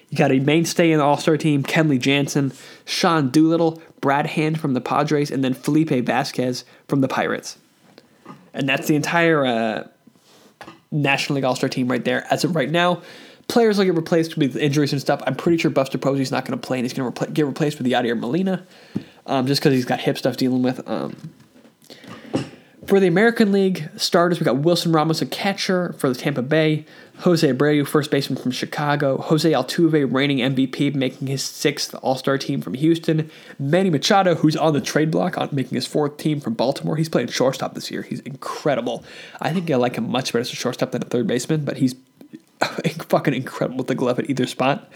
You 0.10 0.18
got 0.18 0.32
a 0.32 0.40
mainstay 0.40 0.92
in 0.92 0.98
the 0.98 1.04
All 1.04 1.18
Star 1.18 1.38
team, 1.38 1.64
Kenley 1.64 2.00
Jansen, 2.00 2.52
Sean 2.86 3.30
Doolittle, 3.30 3.82
Brad 4.02 4.26
Hand 4.26 4.60
from 4.60 4.74
the 4.74 4.82
Padres, 4.82 5.32
and 5.32 5.44
then 5.44 5.54
Felipe 5.54 5.90
Vázquez 5.90 6.64
from 6.88 7.02
the 7.02 7.08
Pirates. 7.08 7.58
And 8.54 8.68
that's 8.68 8.88
the 8.88 8.96
entire 8.96 9.46
uh, 9.46 9.88
National 10.92 11.36
League 11.36 11.46
All 11.46 11.56
Star 11.56 11.70
team 11.70 11.88
right 11.88 12.04
there. 12.04 12.26
As 12.32 12.44
of 12.44 12.56
right 12.56 12.70
now, 12.70 13.02
players 13.50 13.78
will 13.78 13.86
get 13.86 13.96
replaced 13.96 14.38
with 14.38 14.56
injuries 14.56 14.94
and 14.94 15.02
stuff. 15.02 15.22
I'm 15.28 15.36
pretty 15.36 15.58
sure 15.58 15.70
Buster 15.70 15.98
Posey's 15.98 16.32
not 16.32 16.46
going 16.46 16.58
to 16.58 16.66
play, 16.66 16.78
and 16.78 16.86
he's 16.86 16.94
going 16.94 17.12
to 17.12 17.20
repl- 17.20 17.34
get 17.34 17.46
replaced 17.46 17.78
with 17.80 17.88
Yadier 17.88 18.18
Molina, 18.18 18.66
um, 19.26 19.46
just 19.48 19.60
because 19.60 19.74
he's 19.74 19.86
got 19.86 20.00
hip 20.00 20.18
stuff 20.18 20.38
dealing 20.38 20.62
with. 20.62 20.88
Um, 20.88 21.16
for 22.90 23.00
the 23.00 23.08
American 23.08 23.52
League 23.52 23.88
starters, 23.98 24.40
we 24.40 24.46
got 24.46 24.58
Wilson 24.58 24.92
Ramos, 24.92 25.22
a 25.22 25.26
catcher 25.26 25.94
for 26.00 26.10
the 26.10 26.16
Tampa 26.16 26.42
Bay. 26.42 26.86
Jose 27.20 27.46
Abreu, 27.46 27.86
first 27.86 28.10
baseman 28.10 28.42
from 28.42 28.52
Chicago. 28.52 29.18
Jose 29.18 29.52
Altuve, 29.52 30.12
reigning 30.12 30.38
MVP, 30.38 30.96
making 30.96 31.28
his 31.28 31.44
sixth 31.44 31.94
All 32.02 32.16
Star 32.16 32.38
team 32.38 32.62
from 32.62 32.74
Houston. 32.76 33.30
Manny 33.60 33.90
Machado, 33.90 34.36
who's 34.36 34.56
on 34.56 34.74
the 34.74 34.82
trade 34.82 35.12
block, 35.12 35.38
on 35.38 35.50
making 35.52 35.76
his 35.76 35.86
fourth 35.86 36.18
team 36.18 36.40
from 36.40 36.54
Baltimore. 36.54 36.96
He's 36.96 37.10
playing 37.10 37.28
shortstop 37.28 37.76
this 37.76 37.92
year. 37.92 38.02
He's 38.02 38.22
incredible. 38.22 39.04
I 39.42 39.52
think 39.54 39.70
I 39.70 39.76
like 39.76 39.96
him 39.96 40.10
much 40.10 40.32
better 40.32 40.42
as 40.42 40.52
a 40.52 40.56
shortstop 40.56 40.92
than 40.92 41.04
a 41.04 41.06
third 41.06 41.28
baseman, 41.28 41.66
but 41.66 41.78
he's 41.78 41.94
fucking 43.10 43.34
incredible 43.34 43.78
with 43.78 43.88
the 43.88 43.96
glove 43.96 44.20
at 44.20 44.30
either 44.30 44.48
spot. 44.48 44.90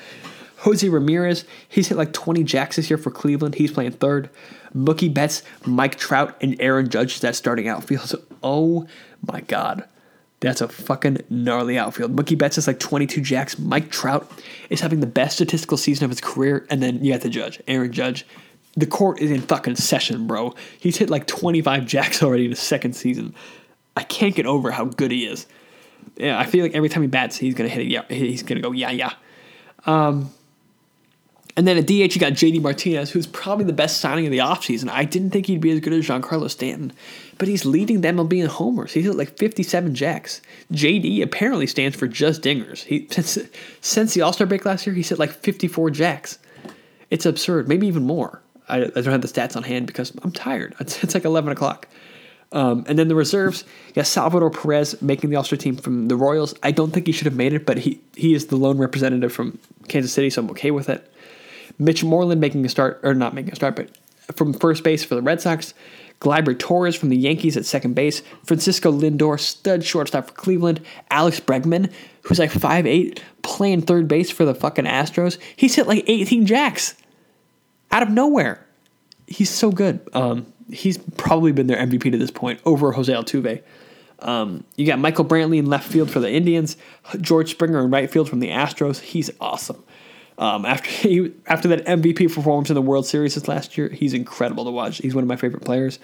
Jose 0.57 0.87
Ramirez, 0.87 1.43
he's 1.67 1.89
hit 1.89 1.97
like 1.97 2.13
20 2.13 2.43
jacks 2.43 2.77
this 2.77 2.89
year 2.89 2.97
for 2.97 3.11
Cleveland. 3.11 3.55
He's 3.55 3.71
playing 3.71 3.91
third. 3.91 4.29
Mookie 4.73 5.13
Betts, 5.13 5.43
Mike 5.65 5.97
Trout, 5.97 6.37
and 6.41 6.55
Aaron 6.59 6.89
Judge 6.89 7.15
is 7.15 7.21
that 7.21 7.35
starting 7.35 7.67
outfield. 7.67 8.07
So, 8.07 8.21
oh 8.41 8.87
my 9.29 9.41
God. 9.41 9.83
That's 10.39 10.61
a 10.61 10.67
fucking 10.67 11.19
gnarly 11.29 11.77
outfield. 11.77 12.15
Mookie 12.15 12.37
Betts 12.37 12.57
is 12.57 12.67
like 12.67 12.79
22 12.79 13.21
jacks. 13.21 13.57
Mike 13.57 13.91
Trout 13.91 14.29
is 14.69 14.81
having 14.81 14.99
the 14.99 15.07
best 15.07 15.35
statistical 15.35 15.77
season 15.77 16.05
of 16.05 16.11
his 16.11 16.21
career. 16.21 16.65
And 16.69 16.81
then 16.83 17.03
you 17.03 17.13
got 17.13 17.21
the 17.21 17.29
judge, 17.29 17.61
Aaron 17.67 17.91
Judge. 17.91 18.25
The 18.75 18.85
court 18.85 19.21
is 19.21 19.31
in 19.31 19.41
fucking 19.41 19.75
session, 19.75 20.27
bro. 20.27 20.53
He's 20.79 20.97
hit 20.97 21.09
like 21.09 21.27
25 21.27 21.85
jacks 21.85 22.23
already 22.23 22.45
in 22.45 22.51
his 22.51 22.59
second 22.59 22.93
season. 22.93 23.35
I 23.95 24.03
can't 24.03 24.35
get 24.35 24.45
over 24.45 24.71
how 24.71 24.85
good 24.85 25.11
he 25.11 25.25
is. 25.25 25.45
Yeah, 26.17 26.39
I 26.39 26.45
feel 26.45 26.63
like 26.63 26.75
every 26.75 26.89
time 26.89 27.01
he 27.03 27.07
bats, 27.07 27.37
he's 27.37 27.53
gonna 27.53 27.69
hit 27.69 27.81
it. 27.81 27.87
Yeah, 27.87 28.03
he's 28.09 28.43
gonna 28.43 28.61
go 28.61 28.71
yeah, 28.71 28.91
yeah. 28.91 29.13
Um, 29.85 30.31
and 31.55 31.67
then 31.67 31.77
at 31.77 31.85
DH, 31.85 32.15
you 32.15 32.19
got 32.19 32.33
JD 32.33 32.61
Martinez, 32.61 33.11
who's 33.11 33.27
probably 33.27 33.65
the 33.65 33.73
best 33.73 33.97
signing 33.97 34.25
of 34.25 34.31
the 34.31 34.39
offseason. 34.39 34.89
I 34.89 35.05
didn't 35.05 35.29
think 35.29 35.45
he'd 35.45 35.61
be 35.61 35.71
as 35.71 35.81
good 35.81 35.93
as 35.93 36.07
Giancarlo 36.07 36.49
Stanton, 36.49 36.93
but 37.37 37.47
he's 37.47 37.63
leading 37.63 38.01
the 38.01 38.07
MLB 38.07 38.41
in 38.41 38.47
homers. 38.47 38.91
He's 38.93 39.07
at 39.07 39.15
like 39.15 39.37
57 39.37 39.93
jacks. 39.93 40.41
JD 40.71 41.21
apparently 41.21 41.67
stands 41.67 41.95
for 41.95 42.07
just 42.07 42.41
dingers. 42.41 42.83
He 42.83 43.07
since, 43.11 43.37
since 43.81 44.13
the 44.13 44.21
All 44.21 44.33
Star 44.33 44.47
break 44.47 44.65
last 44.65 44.87
year, 44.87 44.95
he's 44.95 45.09
hit 45.09 45.19
like 45.19 45.31
54 45.31 45.91
jacks. 45.91 46.39
It's 47.11 47.27
absurd, 47.27 47.67
maybe 47.67 47.85
even 47.85 48.03
more. 48.03 48.41
I, 48.67 48.77
I, 48.77 48.87
don't 48.87 49.05
have 49.05 49.21
the 49.21 49.27
stats 49.27 49.55
on 49.55 49.63
hand 49.63 49.85
because 49.85 50.11
I'm 50.23 50.31
tired. 50.31 50.73
It's, 50.79 51.03
it's 51.03 51.13
like 51.13 51.25
11 51.25 51.51
o'clock. 51.51 51.87
Um, 52.53 52.85
and 52.87 52.99
then 52.99 53.07
the 53.07 53.15
reserves, 53.15 53.65
yes, 53.95 54.09
Salvador 54.09 54.51
Perez 54.51 55.01
making 55.01 55.31
the 55.31 55.35
All 55.35 55.43
Star 55.43 55.57
team 55.57 55.75
from 55.75 56.07
the 56.07 56.15
Royals. 56.15 56.53
I 56.61 56.71
don't 56.71 56.91
think 56.91 57.07
he 57.07 57.11
should 57.11 57.25
have 57.25 57.35
made 57.35 57.53
it, 57.53 57.65
but 57.65 57.79
he 57.79 57.99
he 58.15 58.33
is 58.33 58.47
the 58.47 58.55
lone 58.55 58.77
representative 58.77 59.33
from 59.33 59.57
Kansas 59.87 60.13
City, 60.13 60.29
so 60.29 60.41
I'm 60.41 60.49
okay 60.51 60.71
with 60.71 60.87
it. 60.87 61.11
Mitch 61.79 62.03
Moreland 62.03 62.39
making 62.39 62.63
a 62.63 62.69
start, 62.69 62.99
or 63.03 63.15
not 63.15 63.33
making 63.33 63.53
a 63.53 63.55
start, 63.55 63.75
but 63.75 63.89
from 64.37 64.53
first 64.53 64.83
base 64.83 65.03
for 65.03 65.15
the 65.15 65.21
Red 65.21 65.41
Sox. 65.41 65.73
Gleyber 66.19 66.57
Torres 66.57 66.95
from 66.95 67.09
the 67.09 67.17
Yankees 67.17 67.57
at 67.57 67.65
second 67.65 67.95
base. 67.95 68.21
Francisco 68.45 68.91
Lindor, 68.91 69.37
stud 69.37 69.83
shortstop 69.83 70.27
for 70.27 70.33
Cleveland. 70.33 70.79
Alex 71.11 71.41
Bregman, 71.41 71.91
who's 72.21 72.39
like 72.39 72.51
5'8, 72.51 73.19
playing 73.41 73.81
third 73.81 74.07
base 74.07 74.31
for 74.31 74.45
the 74.45 74.55
fucking 74.55 74.85
Astros. 74.85 75.37
He's 75.57 75.75
hit 75.75 75.85
like 75.85 76.05
18 76.07 76.45
jacks 76.45 76.95
out 77.91 78.03
of 78.03 78.09
nowhere. 78.09 78.65
He's 79.27 79.49
so 79.49 79.69
good. 79.69 80.07
Um, 80.13 80.52
he's 80.71 80.97
probably 81.17 81.51
been 81.51 81.67
their 81.67 81.77
MVP 81.77 82.11
to 82.11 82.17
this 82.17 82.31
point 82.31 82.59
over 82.65 82.91
Jose 82.91 83.11
Altuve. 83.11 83.61
Um, 84.19 84.63
you 84.75 84.85
got 84.85 84.99
Michael 84.99 85.25
Brantley 85.25 85.57
in 85.57 85.65
left 85.65 85.87
field 85.89 86.09
for 86.09 86.19
the 86.19 86.31
Indians, 86.31 86.77
George 87.19 87.51
Springer 87.51 87.83
in 87.83 87.91
right 87.91 88.09
field 88.09 88.29
from 88.29 88.39
the 88.39 88.49
Astros. 88.49 88.99
He's 88.99 89.29
awesome. 89.41 89.83
Um, 90.37 90.65
after 90.65 90.89
he 91.07 91.33
after 91.47 91.67
that 91.69 91.85
MVP 91.85 92.33
performance 92.33 92.69
in 92.69 92.75
the 92.75 92.81
World 92.81 93.05
Series 93.05 93.35
this 93.35 93.47
last 93.47 93.77
year, 93.77 93.89
he's 93.89 94.13
incredible 94.13 94.65
to 94.65 94.71
watch. 94.71 94.97
He's 94.97 95.13
one 95.15 95.23
of 95.23 95.27
my 95.27 95.35
favorite 95.35 95.63
players. 95.63 95.99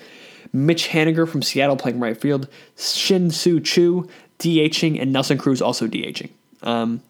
Mitch 0.52 0.90
Haniger 0.90 1.28
from 1.28 1.42
Seattle 1.42 1.76
playing 1.76 2.00
right 2.00 2.20
field, 2.20 2.48
Shin-Soo 2.76 3.60
Choo 3.60 4.08
DHing, 4.40 5.00
and 5.00 5.14
Nelson 5.14 5.38
Cruz 5.38 5.62
also 5.62 5.86
DHing. 5.86 6.32
Um, 6.64 7.04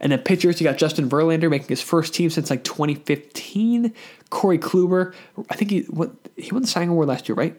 and 0.00 0.12
then 0.12 0.20
pitchers, 0.20 0.60
you 0.60 0.64
got 0.64 0.78
Justin 0.78 1.08
Verlander 1.08 1.50
making 1.50 1.68
his 1.68 1.82
first 1.82 2.14
team 2.14 2.30
since 2.30 2.50
like 2.50 2.64
2015. 2.64 3.92
Corey 4.30 4.58
Kluber, 4.58 5.12
I 5.50 5.56
think 5.56 5.70
he 5.70 5.80
what 5.82 6.12
he 6.38 6.52
won 6.52 6.62
the 6.62 6.68
Cy 6.68 6.84
Award 6.84 7.08
last 7.08 7.28
year, 7.28 7.36
right? 7.36 7.58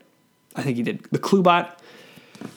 I 0.56 0.64
think 0.64 0.78
he 0.78 0.84
did. 0.84 1.04
The 1.12 1.20
Klubot, 1.20 1.78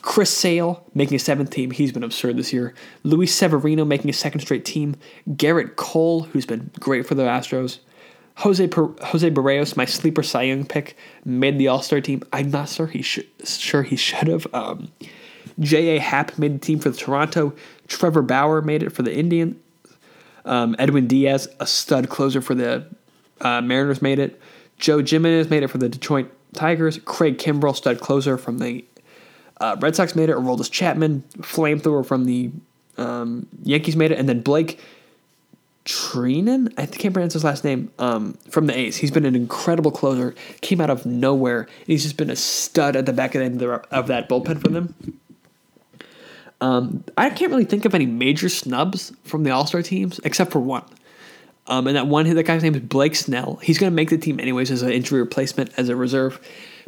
Chris 0.02 0.30
Sale 0.30 0.84
making 0.94 1.16
a 1.16 1.18
seventh 1.18 1.50
team. 1.50 1.70
He's 1.70 1.92
been 1.92 2.02
absurd 2.02 2.36
this 2.36 2.52
year. 2.52 2.74
Luis 3.02 3.34
Severino 3.34 3.84
making 3.84 4.10
a 4.10 4.14
second 4.14 4.40
straight 4.40 4.64
team. 4.64 4.96
Gerrit 5.30 5.76
Cole, 5.76 6.22
who's 6.22 6.46
been 6.46 6.70
great 6.80 7.06
for 7.06 7.14
the 7.14 7.24
Astros. 7.24 7.78
Jose 8.36 8.66
per- 8.68 8.94
Jose 9.02 9.30
Berrios, 9.30 9.76
my 9.76 9.84
sleeper 9.84 10.22
Cy 10.22 10.42
Young 10.44 10.64
pick, 10.64 10.96
made 11.24 11.58
the 11.58 11.68
All 11.68 11.82
Star 11.82 12.00
team. 12.00 12.22
I'm 12.32 12.50
not 12.50 12.68
sure 12.68 12.86
he 12.86 13.02
should 13.02 13.26
sure 13.44 13.82
he 13.82 13.96
should 13.96 14.28
have. 14.28 14.46
Um, 14.54 14.90
J.A. 15.60 15.98
Happ 15.98 16.38
made 16.38 16.54
the 16.54 16.58
team 16.58 16.78
for 16.78 16.88
the 16.88 16.96
Toronto. 16.96 17.52
Trevor 17.88 18.22
Bauer 18.22 18.62
made 18.62 18.82
it 18.82 18.90
for 18.90 19.02
the 19.02 19.14
Indian. 19.14 19.60
Um, 20.44 20.74
Edwin 20.78 21.06
Diaz, 21.06 21.46
a 21.60 21.66
stud 21.66 22.08
closer 22.08 22.40
for 22.40 22.54
the 22.54 22.86
uh, 23.42 23.60
Mariners, 23.60 24.00
made 24.00 24.18
it. 24.18 24.40
Joe 24.82 25.00
Jimenez 25.00 25.48
made 25.48 25.62
it 25.62 25.68
for 25.68 25.78
the 25.78 25.88
Detroit 25.88 26.28
Tigers. 26.54 26.98
Craig 27.04 27.38
Kimbrel, 27.38 27.74
stud 27.74 28.00
closer 28.00 28.36
from 28.36 28.58
the 28.58 28.84
uh, 29.60 29.76
Red 29.78 29.94
Sox 29.94 30.16
made 30.16 30.28
it. 30.28 30.34
Aroldis 30.34 30.68
Chapman, 30.68 31.22
flamethrower 31.38 32.04
from 32.04 32.24
the 32.24 32.50
um, 32.98 33.46
Yankees 33.62 33.94
made 33.94 34.10
it. 34.10 34.18
And 34.18 34.28
then 34.28 34.40
Blake 34.40 34.80
Treinen, 35.84 36.74
I 36.76 36.86
can't 36.86 37.14
pronounce 37.14 37.32
his 37.32 37.44
last 37.44 37.62
name, 37.62 37.92
um, 38.00 38.36
from 38.50 38.66
the 38.66 38.76
A's. 38.76 38.96
He's 38.96 39.12
been 39.12 39.24
an 39.24 39.36
incredible 39.36 39.92
closer. 39.92 40.34
Came 40.62 40.80
out 40.80 40.90
of 40.90 41.06
nowhere. 41.06 41.68
He's 41.86 42.02
just 42.02 42.16
been 42.16 42.30
a 42.30 42.36
stud 42.36 42.96
at 42.96 43.06
the 43.06 43.12
back 43.12 43.36
of, 43.36 43.38
the 43.38 43.44
end 43.44 43.62
of 43.62 44.06
that 44.08 44.28
bullpen 44.28 44.60
for 44.60 44.68
them. 44.68 44.96
Um, 46.60 47.04
I 47.16 47.30
can't 47.30 47.52
really 47.52 47.64
think 47.64 47.84
of 47.84 47.94
any 47.94 48.06
major 48.06 48.48
snubs 48.48 49.12
from 49.22 49.44
the 49.44 49.50
All 49.50 49.64
Star 49.64 49.82
teams 49.82 50.18
except 50.24 50.50
for 50.50 50.58
one. 50.58 50.84
Um, 51.66 51.86
and 51.86 51.96
that 51.96 52.06
one, 52.06 52.28
that 52.32 52.42
guy's 52.42 52.62
name 52.62 52.74
is 52.74 52.80
Blake 52.80 53.14
Snell. 53.14 53.56
He's 53.62 53.78
going 53.78 53.90
to 53.90 53.94
make 53.94 54.10
the 54.10 54.18
team 54.18 54.40
anyways 54.40 54.70
as 54.70 54.82
an 54.82 54.90
injury 54.90 55.20
replacement 55.20 55.70
as 55.76 55.88
a 55.88 55.96
reserve, 55.96 56.40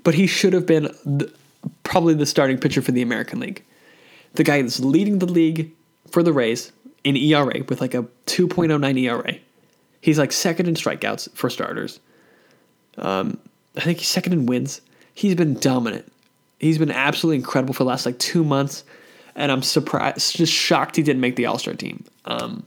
but 0.03 0.14
he 0.14 0.27
should 0.27 0.53
have 0.53 0.66
been 0.66 0.85
the, 1.05 1.33
probably 1.85 2.14
the 2.14 2.27
starting 2.27 2.59
pitcher 2.59 2.83
for 2.83 2.93
the 2.93 3.03
American 3.03 3.39
League. 3.41 3.64
The 4.35 4.43
guy 4.43 4.61
that's 4.61 4.81
leading 4.81 5.20
the 5.20 5.27
league 5.27 5.70
for 6.11 6.22
the 6.22 6.33
Rays 6.33 6.72
in 7.05 7.16
ERA 7.16 7.62
with 7.68 7.81
like 7.81 7.95
a 7.95 8.03
2.09 8.27 8.99
ERA. 8.99 9.37
He's 10.01 10.18
like 10.18 10.33
second 10.33 10.66
in 10.66 10.75
strikeouts 10.75 11.31
for 11.35 11.49
starters. 11.49 12.01
Um, 12.99 13.39
I 13.77 13.81
think 13.81 13.99
he's 13.99 14.09
second 14.09 14.33
in 14.33 14.47
wins. 14.47 14.81
He's 15.14 15.35
been 15.35 15.55
dominant. 15.55 16.11
He's 16.59 16.79
been 16.79 16.91
absolutely 16.91 17.37
incredible 17.37 17.75
for 17.75 17.85
the 17.85 17.89
last 17.89 18.07
like 18.07 18.18
two 18.18 18.45
months, 18.45 18.85
and 19.35 19.51
I'm 19.53 19.62
surprised, 19.62 20.37
just 20.37 20.53
shocked 20.53 20.97
he 20.97 21.03
didn't 21.03 21.20
make 21.20 21.37
the 21.37 21.47
All 21.47 21.59
Star 21.59 21.75
team. 21.75 22.05
Um, 22.25 22.64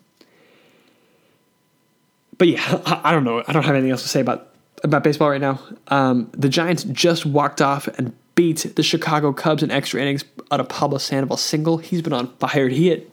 but 2.38 2.48
yeah, 2.48 2.82
I, 3.04 3.12
don't 3.12 3.24
know. 3.24 3.44
I 3.48 3.54
don't 3.54 3.64
have 3.64 3.76
anything 3.76 3.92
else 3.92 4.04
to 4.04 4.10
say 4.10 4.22
about 4.22 4.50
about 4.84 5.04
baseball 5.04 5.30
right 5.30 5.42
now. 5.42 5.60
Um, 5.88 6.30
the 6.34 6.50
Giants 6.50 6.84
just 6.84 7.26
walked 7.26 7.62
off 7.62 7.88
and 7.88 8.16
beat 8.36 8.76
the 8.76 8.84
Chicago 8.84 9.34
Cubs 9.34 9.64
in 9.64 9.72
extra 9.72 10.00
innings 10.00 10.24
on 10.52 10.60
a 10.60 10.64
Pablo 10.64 11.00
Sandoval 11.00 11.38
single. 11.38 11.78
He's 11.78 12.04
been 12.04 12.14
on 12.14 12.28
fire. 12.38 12.68
He 12.68 12.90
hit 12.90 13.12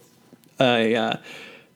a 0.61 0.95
uh, 0.95 1.17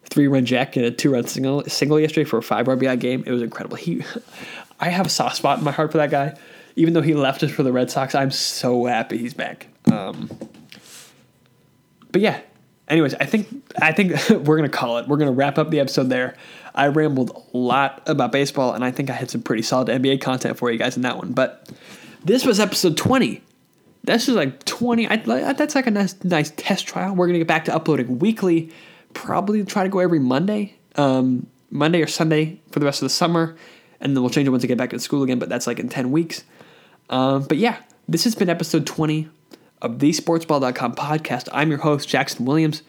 three 0.05 0.29
run 0.29 0.45
jack 0.45 0.77
and 0.77 0.85
a 0.85 0.91
two 0.91 1.13
run 1.13 1.27
single 1.27 1.65
single 1.65 1.99
yesterday 1.99 2.25
for 2.25 2.39
a 2.39 2.43
five 2.43 2.67
RBI 2.67 3.01
game. 3.01 3.25
It 3.27 3.33
was 3.33 3.43
incredible. 3.43 3.77
He, 3.77 4.05
I 4.81 4.91
have 4.91 5.07
a 5.07 5.11
soft 5.11 5.37
spot 5.37 5.59
in 5.59 5.65
my 5.65 5.73
heart 5.73 5.93
for 5.93 5.99
that 5.99 6.11
guy. 6.11 6.37
Even 6.77 6.95
though 6.95 7.03
he 7.03 7.15
left 7.15 7.43
us 7.43 7.51
for 7.51 7.65
the 7.65 7.73
Red 7.73 7.91
Sox, 7.91 8.15
I'm 8.15 8.31
so 8.31 8.85
happy 8.85 9.19
he's 9.19 9.35
back. 9.35 9.67
Um, 9.91 10.31
but 12.13 12.21
yeah. 12.21 12.41
Anyways, 12.89 13.15
I 13.15 13.25
think 13.27 13.49
I 13.81 13.93
think 13.93 14.13
we're 14.47 14.57
gonna 14.57 14.69
call 14.69 14.99
it. 14.99 15.09
We're 15.09 15.19
gonna 15.19 15.33
wrap 15.33 15.59
up 15.59 15.71
the 15.71 15.81
episode 15.81 16.09
there. 16.09 16.37
I 16.75 16.89
rambled 16.89 17.31
a 17.31 17.57
lot 17.57 18.03
about 18.07 18.33
baseball, 18.33 18.73
and 18.73 18.85
I 18.85 18.91
think 18.91 19.11
I 19.11 19.13
had 19.13 19.31
some 19.31 19.43
pretty 19.43 19.63
solid 19.63 19.89
NBA 19.89 20.21
content 20.21 20.57
for 20.59 20.71
you 20.71 20.79
guys 20.79 20.97
in 20.97 21.03
that 21.03 21.17
one. 21.17 21.33
But 21.33 21.69
this 22.25 22.45
was 22.45 22.61
episode 22.61 22.97
20. 22.97 23.43
This 24.05 24.29
is 24.29 24.35
like 24.35 24.65
20. 24.65 25.09
I, 25.09 25.17
that's 25.53 25.75
like 25.75 25.87
a 25.87 25.91
nice, 25.91 26.15
nice 26.25 26.53
test 26.57 26.87
trial. 26.87 27.15
We're 27.15 27.27
to 27.27 27.39
get 27.39 27.49
back 27.49 27.65
to 27.67 27.75
uploading 27.75 28.19
weekly. 28.19 28.71
Probably 29.13 29.65
try 29.65 29.83
to 29.83 29.89
go 29.89 29.99
every 29.99 30.19
Monday, 30.19 30.77
um, 30.97 31.47
Monday 31.71 32.01
or 32.01 32.07
Sunday 32.07 32.61
for 32.71 32.79
the 32.79 32.87
rest 32.87 33.03
of 33.03 33.07
the 33.07 33.15
summer. 33.15 33.57
And 34.01 34.17
then 34.17 34.23
we'll 34.23 34.31
change 34.31 34.47
it 34.47 34.51
once 34.51 34.63
I 34.63 34.67
get 34.69 34.79
back 34.79 34.91
to 34.91 35.01
school 35.01 35.25
again, 35.25 35.39
but 35.39 35.49
that's 35.49 35.67
like 35.67 35.81
in 35.81 35.89
10 35.89 36.11
weeks. 36.11 36.45
Um, 37.11 37.43
but 37.43 37.59
yeah, 37.59 37.83
this 38.09 38.25
has 38.25 38.35
been 38.35 38.49
episode 38.49 38.87
20 38.87 39.29
of 39.83 39.99
the 39.99 40.11
sportzball.com 40.11 40.95
podcast. 40.95 41.49
I'm 41.53 41.71
your 41.71 41.79
host, 41.79 42.09
Jackson 42.09 42.45
Williams. 42.45 42.83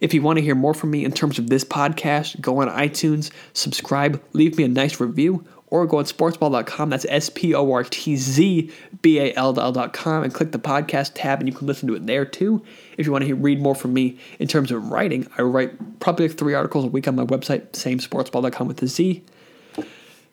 If 0.00 0.12
you 0.12 0.22
want 0.22 0.38
to 0.38 0.44
hear 0.44 0.54
more 0.54 0.74
from 0.74 0.90
me 0.90 1.04
in 1.04 1.12
terms 1.12 1.38
of 1.38 1.48
this 1.48 1.64
podcast, 1.64 2.40
go 2.40 2.60
on 2.60 2.68
iTunes, 2.68 3.30
subscribe, 3.54 4.22
leave 4.32 4.56
me 4.56 4.64
a 4.64 4.68
nice 4.68 5.00
review, 5.00 5.44
or 5.68 5.86
go 5.86 5.98
on 5.98 6.04
sportzball.com. 6.04 6.90
That's 6.90 7.06
S 7.08 7.30
P 7.30 7.54
O 7.54 7.72
R 7.72 7.84
T 7.84 8.16
Z 8.16 8.70
B 9.02 9.18
A 9.18 9.34
L 9.34 9.58
L.com 9.58 10.22
and 10.22 10.32
click 10.32 10.52
the 10.52 10.58
podcast 10.58 11.12
tab, 11.14 11.40
and 11.40 11.48
you 11.48 11.54
can 11.54 11.66
listen 11.66 11.88
to 11.88 11.94
it 11.94 12.06
there 12.06 12.24
too. 12.24 12.62
If 12.96 13.06
you 13.06 13.12
want 13.12 13.22
to 13.22 13.26
hear, 13.26 13.36
read 13.36 13.60
more 13.60 13.74
from 13.74 13.92
me 13.92 14.18
in 14.38 14.48
terms 14.48 14.70
of 14.70 14.90
writing, 14.90 15.26
I 15.38 15.42
write 15.42 16.00
probably 16.00 16.28
like 16.28 16.38
three 16.38 16.54
articles 16.54 16.84
a 16.84 16.88
week 16.88 17.08
on 17.08 17.16
my 17.16 17.24
website, 17.24 17.74
same 17.74 17.98
sportzball.com 17.98 18.68
with 18.68 18.78
the 18.78 18.86
Z. 18.86 19.24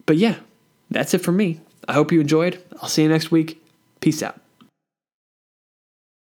But 0.05 0.17
yeah, 0.17 0.35
that's 0.91 1.13
it 1.13 1.19
for 1.19 1.31
me. 1.31 1.61
I 1.87 1.93
hope 1.93 2.11
you 2.11 2.21
enjoyed. 2.21 2.61
I'll 2.81 2.89
see 2.89 3.03
you 3.03 3.09
next 3.09 3.31
week. 3.31 3.63
Peace 3.99 4.21
out. 4.21 4.42